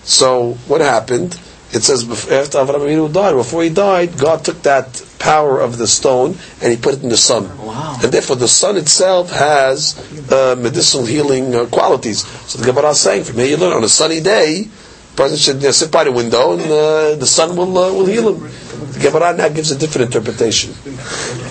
So 0.05 0.55
what 0.67 0.81
happened? 0.81 1.39
It 1.73 1.83
says 1.83 2.05
after 2.31 2.59
Avram 2.59 2.81
Avinu 2.81 3.13
died, 3.13 3.35
before 3.35 3.63
he 3.63 3.71
died, 3.71 4.19
God 4.19 4.45
took 4.45 4.63
that 4.63 5.01
power 5.23 5.61
of 5.61 5.79
the 5.79 5.87
stone 5.87 6.37
and 6.61 6.73
he 6.73 6.77
put 6.77 6.95
it 6.95 7.03
in 7.03 7.09
the 7.09 7.17
sun. 7.17 7.45
Wow. 7.65 7.99
And 8.03 8.13
therefore 8.13 8.37
the 8.37 8.49
sun 8.49 8.77
itself 8.77 9.31
has 9.31 9.95
uh, 10.31 10.57
medicinal 10.59 11.07
healing 11.07 11.55
uh, 11.55 11.67
qualities. 11.67 12.27
So 12.51 12.59
the 12.59 12.67
Gemara 12.67 12.91
is 12.91 13.01
saying, 13.01 13.25
from 13.25 13.37
here 13.37 13.47
you 13.47 13.57
learn, 13.57 13.73
on 13.73 13.85
a 13.85 13.89
sunny 13.89 14.21
day, 14.21 14.65
the 14.65 15.17
person 15.17 15.37
should 15.39 15.57
you 15.57 15.69
know, 15.69 15.71
sit 15.71 15.93
by 15.93 16.05
the 16.05 16.13
window 16.13 16.55
and 16.55 16.63
uh, 16.63 17.15
the 17.15 17.27
sun 17.27 17.57
will, 17.57 17.79
uh, 17.79 17.93
will 17.93 18.07
heal 18.07 18.35
him. 18.35 18.51
The 18.93 18.99
Gemara 18.99 19.37
now 19.37 19.49
gives 19.49 19.71
a 19.71 19.79
different 19.79 20.13
interpretation. 20.13 20.75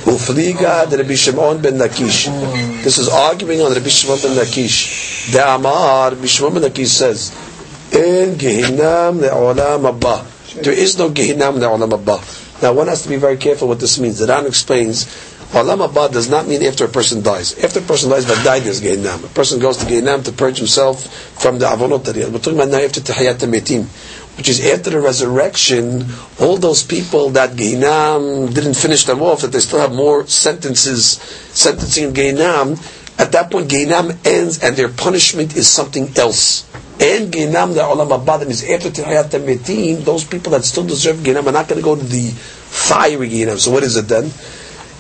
Rabbi 0.05 1.15
Shimon 1.15 1.61
ben 1.61 1.79
Lakish. 1.79 2.27
This 2.83 2.97
is 2.97 3.07
arguing 3.07 3.61
on 3.61 3.71
Rabbi 3.73 3.87
Shimon 3.87 4.19
ben 4.21 4.35
Lakish. 4.35 5.31
The 5.31 5.55
Amar, 5.55 6.11
Rabbi 6.11 6.25
Shimon 6.25 6.53
ben 6.55 6.63
Lakish 6.63 6.87
says, 6.87 7.31
in 7.93 8.35
Gehinam 8.35 9.19
le'olam 9.21 9.87
abba. 9.87 10.25
There 10.61 10.73
is 10.73 10.97
no 10.97 11.09
Gehinam 11.09 11.57
le'olam 11.57 11.93
abba. 11.93 12.40
Now 12.61 12.73
one 12.73 12.87
has 12.87 13.03
to 13.03 13.09
be 13.09 13.15
very 13.15 13.37
careful 13.37 13.67
what 13.67 13.79
this 13.79 13.99
means. 13.99 14.19
The 14.19 14.27
Ran 14.27 14.45
explains, 14.45 15.05
Olam 15.51 15.83
abba 15.83 16.13
does 16.13 16.29
not 16.29 16.47
mean 16.47 16.63
after 16.63 16.85
a 16.85 16.87
person 16.87 17.21
dies. 17.21 17.57
After 17.63 17.79
a 17.79 17.83
person 17.83 18.09
dies, 18.09 18.25
but 18.25 18.41
died 18.43 18.65
is 18.67 18.81
Gehinam. 18.81 19.25
A 19.25 19.27
person 19.29 19.59
goes 19.59 19.77
to 19.77 19.85
Gehinam 19.85 20.23
to 20.25 20.31
purge 20.31 20.57
himself 20.57 21.05
from 21.41 21.59
the 21.59 21.65
avonot 21.65 22.05
that 22.05 22.15
he. 22.15 22.23
We're 22.23 22.37
talking 22.37 22.53
about 22.53 22.69
now 22.69 22.77
after 22.77 23.01
Tahiyat 23.01 23.39
Metim, 23.49 23.85
which 24.37 24.47
is 24.47 24.65
after 24.65 24.91
the 24.91 25.01
resurrection, 25.01 26.05
all 26.39 26.57
those 26.57 26.83
people 26.83 27.31
that 27.31 27.57
Gehinam 27.57 28.53
didn't 28.53 28.75
finish 28.75 29.05
them 29.05 29.21
off, 29.21 29.41
that 29.41 29.51
they 29.51 29.59
still 29.59 29.79
have 29.79 29.93
more 29.93 30.27
sentences, 30.27 31.13
sentencing 31.53 32.05
in 32.05 32.13
Gehinam, 32.13 33.19
at 33.19 33.31
that 33.33 33.51
point 33.51 33.69
Gehinam 33.69 34.15
ends 34.25 34.63
and 34.63 34.75
their 34.77 34.89
punishment 34.89 35.57
is 35.57 35.67
something 35.67 36.15
else 36.15 36.65
and 37.01 37.33
Ginam 37.33 37.73
the 37.73 37.79
Olam 37.81 38.11
Abba, 38.11 38.47
is 38.47 38.63
after 38.69 38.89
Tehayat 38.91 39.31
Metim, 39.43 40.03
those 40.05 40.23
people 40.23 40.51
that 40.51 40.63
still 40.63 40.83
deserve 40.85 41.17
Ginam 41.17 41.47
are 41.47 41.51
not 41.51 41.67
going 41.67 41.81
to 41.81 41.83
go 41.83 41.95
to 41.95 42.03
the 42.03 42.29
fiery 42.29 43.27
Ginam. 43.29 43.57
So 43.57 43.71
what 43.71 43.83
is 43.83 43.97
it 43.97 44.07
then? 44.07 44.25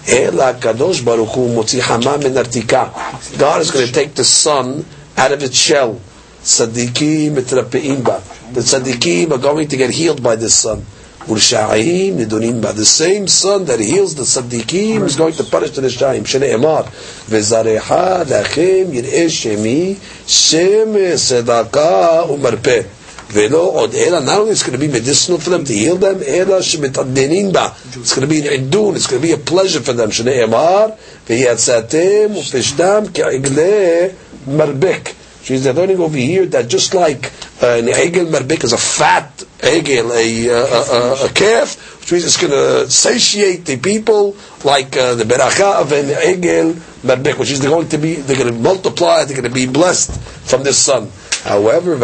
Ela 0.07 0.55
Kadosh 0.59 1.05
Baruch 1.05 1.29
Hu 1.29 1.49
Motzi 1.49 1.79
Hama 1.79 2.17
Min 2.17 2.33
Artika. 2.33 3.37
God 3.37 3.61
is 3.61 3.69
going 3.69 3.85
to 3.85 3.93
take 3.93 4.15
the 4.15 4.23
sun 4.23 4.83
out 5.15 5.31
of 5.31 5.43
its 5.43 5.55
shell. 5.55 6.01
Tzaddikim 6.41 7.35
Mitrapeim 7.35 8.03
Ba. 8.03 8.23
The 8.51 8.61
tzaddikim 8.61 9.31
are 9.31 9.37
going 9.37 9.67
to 9.67 9.77
get 9.77 9.91
healed 9.91 10.23
by 10.23 10.35
this 10.35 10.55
sun. 10.55 10.83
Ursha'im 11.25 12.17
Nidunim 12.17 12.61
Ba. 12.61 12.73
The 12.73 12.85
same 12.85 13.27
sun 13.27 13.65
that 13.65 13.79
heals 13.79 14.15
the 14.15 14.23
tzaddikim 14.23 15.03
is 15.03 15.15
going 15.15 15.33
to 15.33 15.43
punish 15.43 15.71
the 15.71 15.81
Rishayim. 15.81 16.23
Shene 16.23 16.49
Emar. 16.53 16.85
Vezareha 17.29 18.25
Lachem 18.25 18.91
Yir'eh 18.91 19.27
Shemi 19.27 19.99
Shem 20.27 20.93
Sedaka 21.15 22.27
Umarpeh. 22.27 22.97
Velo 23.31 23.77
od 23.77 23.95
ela, 23.95 24.19
not 24.19 24.39
only 24.39 24.51
it's 24.51 24.63
going 24.63 24.77
to 24.77 24.85
be 24.85 24.91
medicinal 24.91 25.39
for 25.39 25.51
them 25.51 25.63
to 25.63 25.71
heal 25.71 25.95
them, 25.95 26.17
ela 26.17 26.59
shemitadinin 26.59 27.53
ba. 27.53 27.73
It's 27.95 28.13
going 28.13 28.27
to 28.27 28.33
be 28.33 28.45
an 28.45 28.53
idun, 28.53 28.95
it's 28.95 29.07
going 29.07 29.21
to 29.21 29.27
be 29.27 29.31
a 29.33 29.37
pleasure 29.37 29.79
for 29.79 29.93
them. 29.93 30.09
Emar, 30.09 30.97
v'yatzatem 31.27 32.35
u'pishtam 32.35 33.07
ke'igle 33.13 34.13
marbek. 34.47 35.15
She's 35.43 35.65
learning 35.65 35.99
over 35.99 36.17
here 36.17 36.45
that 36.47 36.67
just 36.67 36.93
like 36.93 37.31
uh, 37.63 37.67
an 37.79 37.85
egel 37.87 38.27
marbek 38.27 38.65
is 38.65 38.73
a 38.73 38.77
fat 38.77 39.30
egel, 39.61 40.11
a, 40.11 40.49
a, 40.49 41.25
a, 41.25 41.29
calf, 41.33 41.99
which 41.99 42.11
means 42.11 42.25
it's 42.25 42.37
going 42.37 42.51
to 42.51 42.89
satiate 42.89 43.65
the 43.65 43.77
people 43.77 44.35
like 44.65 44.97
uh, 44.97 45.15
the 45.15 45.23
beracha 45.23 45.81
of 45.81 45.91
an 45.91 46.05
egel 46.05 46.73
marbek, 47.03 47.37
which 47.39 47.51
is 47.51 47.61
going 47.61 47.87
to 47.89 47.97
be, 47.97 48.15
they're 48.15 48.37
going 48.37 48.53
to 48.53 48.59
multiply, 48.59 49.23
they're 49.23 49.37
going 49.37 49.47
to 49.49 49.53
be 49.53 49.67
blessed 49.67 50.19
from 50.21 50.63
this 50.63 50.77
son. 50.77 51.09
However. 51.43 51.97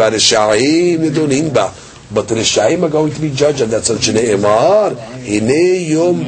But 2.10 2.26
the 2.26 2.36
Rishayim 2.36 2.82
are 2.84 2.88
going 2.88 3.12
to 3.12 3.20
be 3.20 3.30
judged, 3.30 3.60
on 3.60 3.68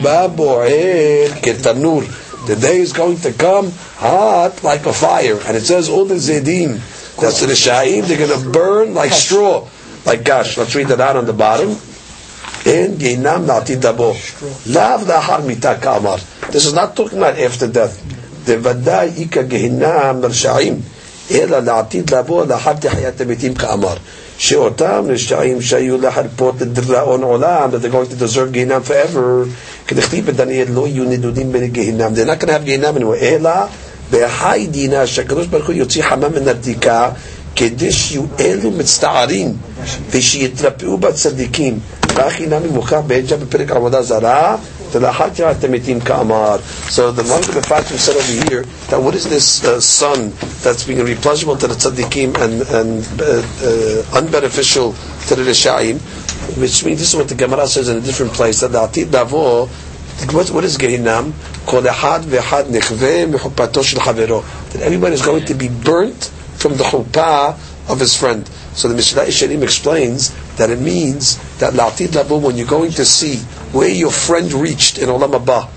Bo'er 0.03 1.28
Ketanur. 1.41 2.47
The 2.47 2.57
day 2.57 2.78
is 2.81 2.93
going 2.93 3.16
to 3.18 3.33
come 3.33 3.70
hot 3.97 4.62
like 4.62 4.85
a 4.87 4.93
fire. 4.93 5.39
And 5.47 5.57
it 5.57 5.62
says, 5.62 5.89
all 5.89 6.05
the 6.05 6.16
Zedim, 6.16 6.81
that's 7.16 7.41
the 7.41 7.47
Rishayim, 7.47 8.07
they're 8.07 8.18
going 8.26 8.43
to 8.43 8.51
burn 8.51 8.93
like 8.95 9.12
straw 9.12 9.66
Like 10.06 10.24
gosh, 10.24 10.58
let's 10.58 10.76
read 10.76 10.88
that 10.88 11.00
out 11.00 11.16
on 11.16 11.26
the 11.26 11.34
bottom. 11.34 11.70
In 12.66 12.98
Ginam 12.98 13.46
Nati 13.46 13.76
Dabo. 13.76 14.14
Lav 14.74 15.02
Lahar 15.02 15.46
Mita 15.46 15.78
Kamar. 15.82 16.18
This 16.52 16.66
is 16.66 16.74
not 16.74 16.96
talking 16.96 17.18
about 17.20 17.38
after 17.38 17.68
death. 17.68 18.02
The 18.46 18.58
Vadai 18.58 19.18
Ika 19.18 19.43
Gehinam 19.43 20.24
Rishayim. 20.24 20.84
אלא 21.32 21.60
לעתיד 21.60 22.14
לבוא 22.14 22.46
לאחר 22.46 22.74
תחיית 22.74 23.22
המתים 23.22 23.54
כאמר 23.54 23.96
שאותם 24.38 25.06
רשעים 25.08 25.62
שהיו 25.62 26.02
לחרפות 26.02 26.62
לדיראון 26.62 27.24
עולם 27.24 27.70
that 27.72 27.82
they're 27.82 27.89
going 27.89 28.14
to 28.14 28.24
deserve 28.24 28.52
גיהינם 28.52 28.82
forever 28.88 29.48
כדכתיב 29.88 30.26
בדניאל 30.26 30.68
לא 30.72 30.88
יהיו 30.88 31.04
נדודים 31.04 31.52
בגיהינם 31.52 32.14
they're 32.14 32.28
not 32.28 32.43
going 32.43 32.48
to 32.48 32.52
have 32.52 32.64
גיהינם 32.64 32.98
anymore 32.98 33.22
אלא 33.22 33.52
בהי 34.12 34.68
דינה 34.68 35.08
שהקדוש 35.08 35.48
ברוך 35.48 35.66
הוא 35.68 35.74
יוציא 35.74 36.04
חמה 36.04 36.30
מן 36.30 36.48
הרתיקה 36.48 37.10
כדי 37.56 37.91
שיהיו 37.91 38.24
אלו 38.39 38.72
מצטערים 38.72 39.58
ושיתרפאו 40.12 40.98
בצדיקים 40.98 41.80
כך 42.16 42.36
הינם 42.39 42.64
ממוכר 42.64 43.02
בהג'ה 43.02 43.38
בפרק 43.38 43.72
עבודה 43.72 44.02
זרה 44.02 44.56
ולאחר 44.91 45.30
תחיית 45.30 45.64
המתים 45.64 46.00
כאמר 46.02 46.58
so 46.89 47.12
the 47.12 47.24
one 47.24 47.41
the 47.41 47.62
Fatim 47.62 47.98
said 47.98 48.16
over 48.16 48.50
here 48.50 48.64
that 48.89 49.00
what 49.02 49.16
is 49.16 49.26
this 49.30 49.64
uh, 49.66 49.80
sun 49.82 50.32
that's 50.64 50.84
being 50.86 51.00
repleasurable 51.00 51.58
to 51.60 51.68
the 51.68 51.74
tzaddikim 51.76 52.30
and, 52.43 52.56
and 52.80 53.04
uh, 53.22 53.26
uh, 53.26 54.20
unbeneficial 54.20 54.93
to 55.28 55.36
the 55.36 55.43
Rishayim, 55.43 55.98
which 56.62 56.86
means 56.86 57.00
this 57.00 57.10
is 57.10 57.16
what 57.16 57.28
the 57.28 57.36
Gemara 57.36 57.68
says 57.68 57.89
in 57.89 57.98
a 57.98 58.02
different 58.02 58.32
place 58.34 58.62
that 58.62 58.72
the 58.72 58.80
Atid 58.80 59.08
Davo, 59.08 59.68
what, 60.34 60.50
what 60.52 60.64
is 60.64 60.78
Gehinam? 60.78 61.34
Kol 61.66 61.82
echad 61.82 62.22
ve'echad 62.24 62.66
nechve 62.66 63.32
mechupato 63.34 63.84
shel 63.84 64.00
havero. 64.02 64.39
That 64.72 64.84
everyone 64.84 65.12
is 65.14 65.22
going 65.24 65.46
to 65.46 65.56
be 65.56 65.68
burnt 65.68 66.32
from 66.61 66.77
the 66.77 66.85
chuppah 66.85 67.59
of 67.91 67.99
his 67.99 68.17
friend. 68.17 68.47
So 68.75 68.89
the 68.89 68.95
Mishnah 68.95 69.23
Isharim 69.23 69.63
explains 69.63 70.31
that 70.57 70.71
it 70.71 70.79
means 70.79 71.39
that 71.59 71.73
La'atid 71.73 72.09
Davo, 72.09 72.41
when 72.41 72.57
you're 72.57 72.67
going 72.67 72.93
to 72.93 73.05
see 73.05 73.37
where 73.73 73.89
your 73.89 74.13
friend 74.13 74.53
reached 74.53 74.99
in 74.99 75.09
Olam 75.09 75.33
Haba, 75.33 75.69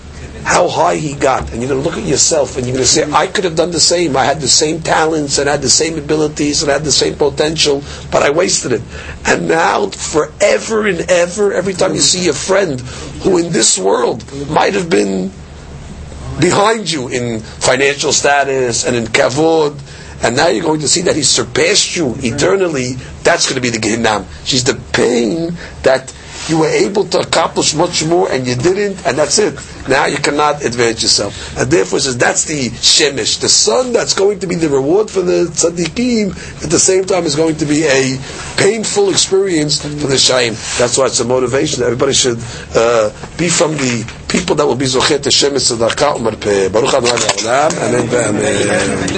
how 0.44 0.68
high 0.68 0.98
he 0.98 1.16
got, 1.16 1.52
and 1.52 1.62
you're 1.62 1.70
going 1.70 1.82
to 1.82 1.90
look 1.90 1.98
at 1.98 2.06
yourself 2.06 2.58
and 2.58 2.66
you're 2.66 2.76
going 2.76 2.84
to 2.84 2.90
say, 2.90 3.10
I 3.10 3.28
could 3.28 3.46
have 3.46 3.56
done 3.56 3.72
the 3.72 3.80
same. 3.80 4.18
I 4.18 4.26
had 4.26 4.42
the 4.42 4.48
same 4.48 4.82
talents 4.82 5.38
and 5.38 5.48
had 5.48 5.62
the 5.62 5.70
same 5.70 5.98
abilities 5.98 6.62
and 6.62 6.70
had 6.70 6.84
the 6.84 6.92
same 6.92 7.16
potential, 7.16 7.82
but 8.12 8.24
I 8.24 8.30
wasted 8.30 8.74
it. 8.74 8.82
And 9.26 9.48
now, 9.48 9.88
forever 9.88 10.86
and 10.86 11.00
ever, 11.10 11.54
every 11.54 11.74
time 11.74 11.94
you 11.94 12.02
see 12.02 12.28
a 12.28 12.34
friend 12.34 12.82
who 13.24 13.38
in 13.38 13.54
this 13.54 13.80
world 13.80 14.26
might 14.50 14.74
have 14.74 14.90
been 14.90 15.32
behind 16.42 16.92
you 16.92 17.08
in 17.08 17.40
financial 17.40 18.12
status 18.12 18.86
and 18.86 18.98
in 18.98 19.06
kavod, 19.06 19.80
and 20.24 20.36
now 20.38 20.48
you're 20.48 20.64
going 20.64 20.80
to 20.80 20.88
see 20.88 21.02
that 21.02 21.16
he 21.16 21.24
surpassed 21.24 21.96
you 21.96 22.16
eternally, 22.20 22.94
that's 23.24 23.46
going 23.50 23.56
to 23.56 23.62
be 23.62 23.70
the 23.70 23.78
Gehinam. 23.78 24.26
She's 24.46 24.64
the 24.64 24.76
pain 24.94 25.58
that 25.84 26.14
you 26.48 26.60
were 26.60 26.68
able 26.68 27.06
to 27.06 27.20
accomplish 27.20 27.74
much 27.74 28.04
more 28.06 28.30
and 28.32 28.46
you 28.46 28.56
didn't, 28.56 29.06
and 29.06 29.18
that's 29.18 29.40
it. 29.40 29.58
Now 29.88 30.06
you 30.08 30.18
cannot 30.18 30.64
advance 30.64 31.02
yourself. 31.02 31.58
And 31.58 31.70
therefore, 31.72 32.00
says 32.00 32.18
that's 32.18 32.46
the 32.46 32.70
Shemesh, 32.70 33.40
the 33.42 33.50
sun 33.50 33.94
that's 33.94 34.14
going 34.14 34.40
to 34.40 34.48
be 34.48 34.56
the 34.56 34.70
reward 34.70 35.10
for 35.10 35.22
the 35.22 35.46
tzaddikim, 35.46 36.64
at 36.64 36.70
the 36.70 36.80
same 36.80 37.06
time 37.06 37.26
is 37.26 37.36
going 37.36 37.58
to 37.58 37.66
be 37.66 37.84
a 37.86 38.18
painful 38.58 39.10
experience 39.10 39.82
for 39.82 39.88
the 40.08 40.16
Shaim. 40.16 40.52
That's 40.78 40.98
why 40.98 41.06
it's 41.06 41.20
a 41.20 41.26
motivation. 41.26 41.84
Everybody 41.84 42.14
should 42.14 42.40
uh, 42.76 43.10
be 43.38 43.50
from 43.50 43.72
the 43.74 44.04
people 44.28 44.56
that 44.56 44.66
will 44.66 44.76
be 44.76 44.86
Zochet 44.86 45.20
Shemesh 45.20 45.70
Peh. 46.42 46.70
Baruch 46.70 46.94
Amen. 46.94 48.36
Amen. 48.36 49.10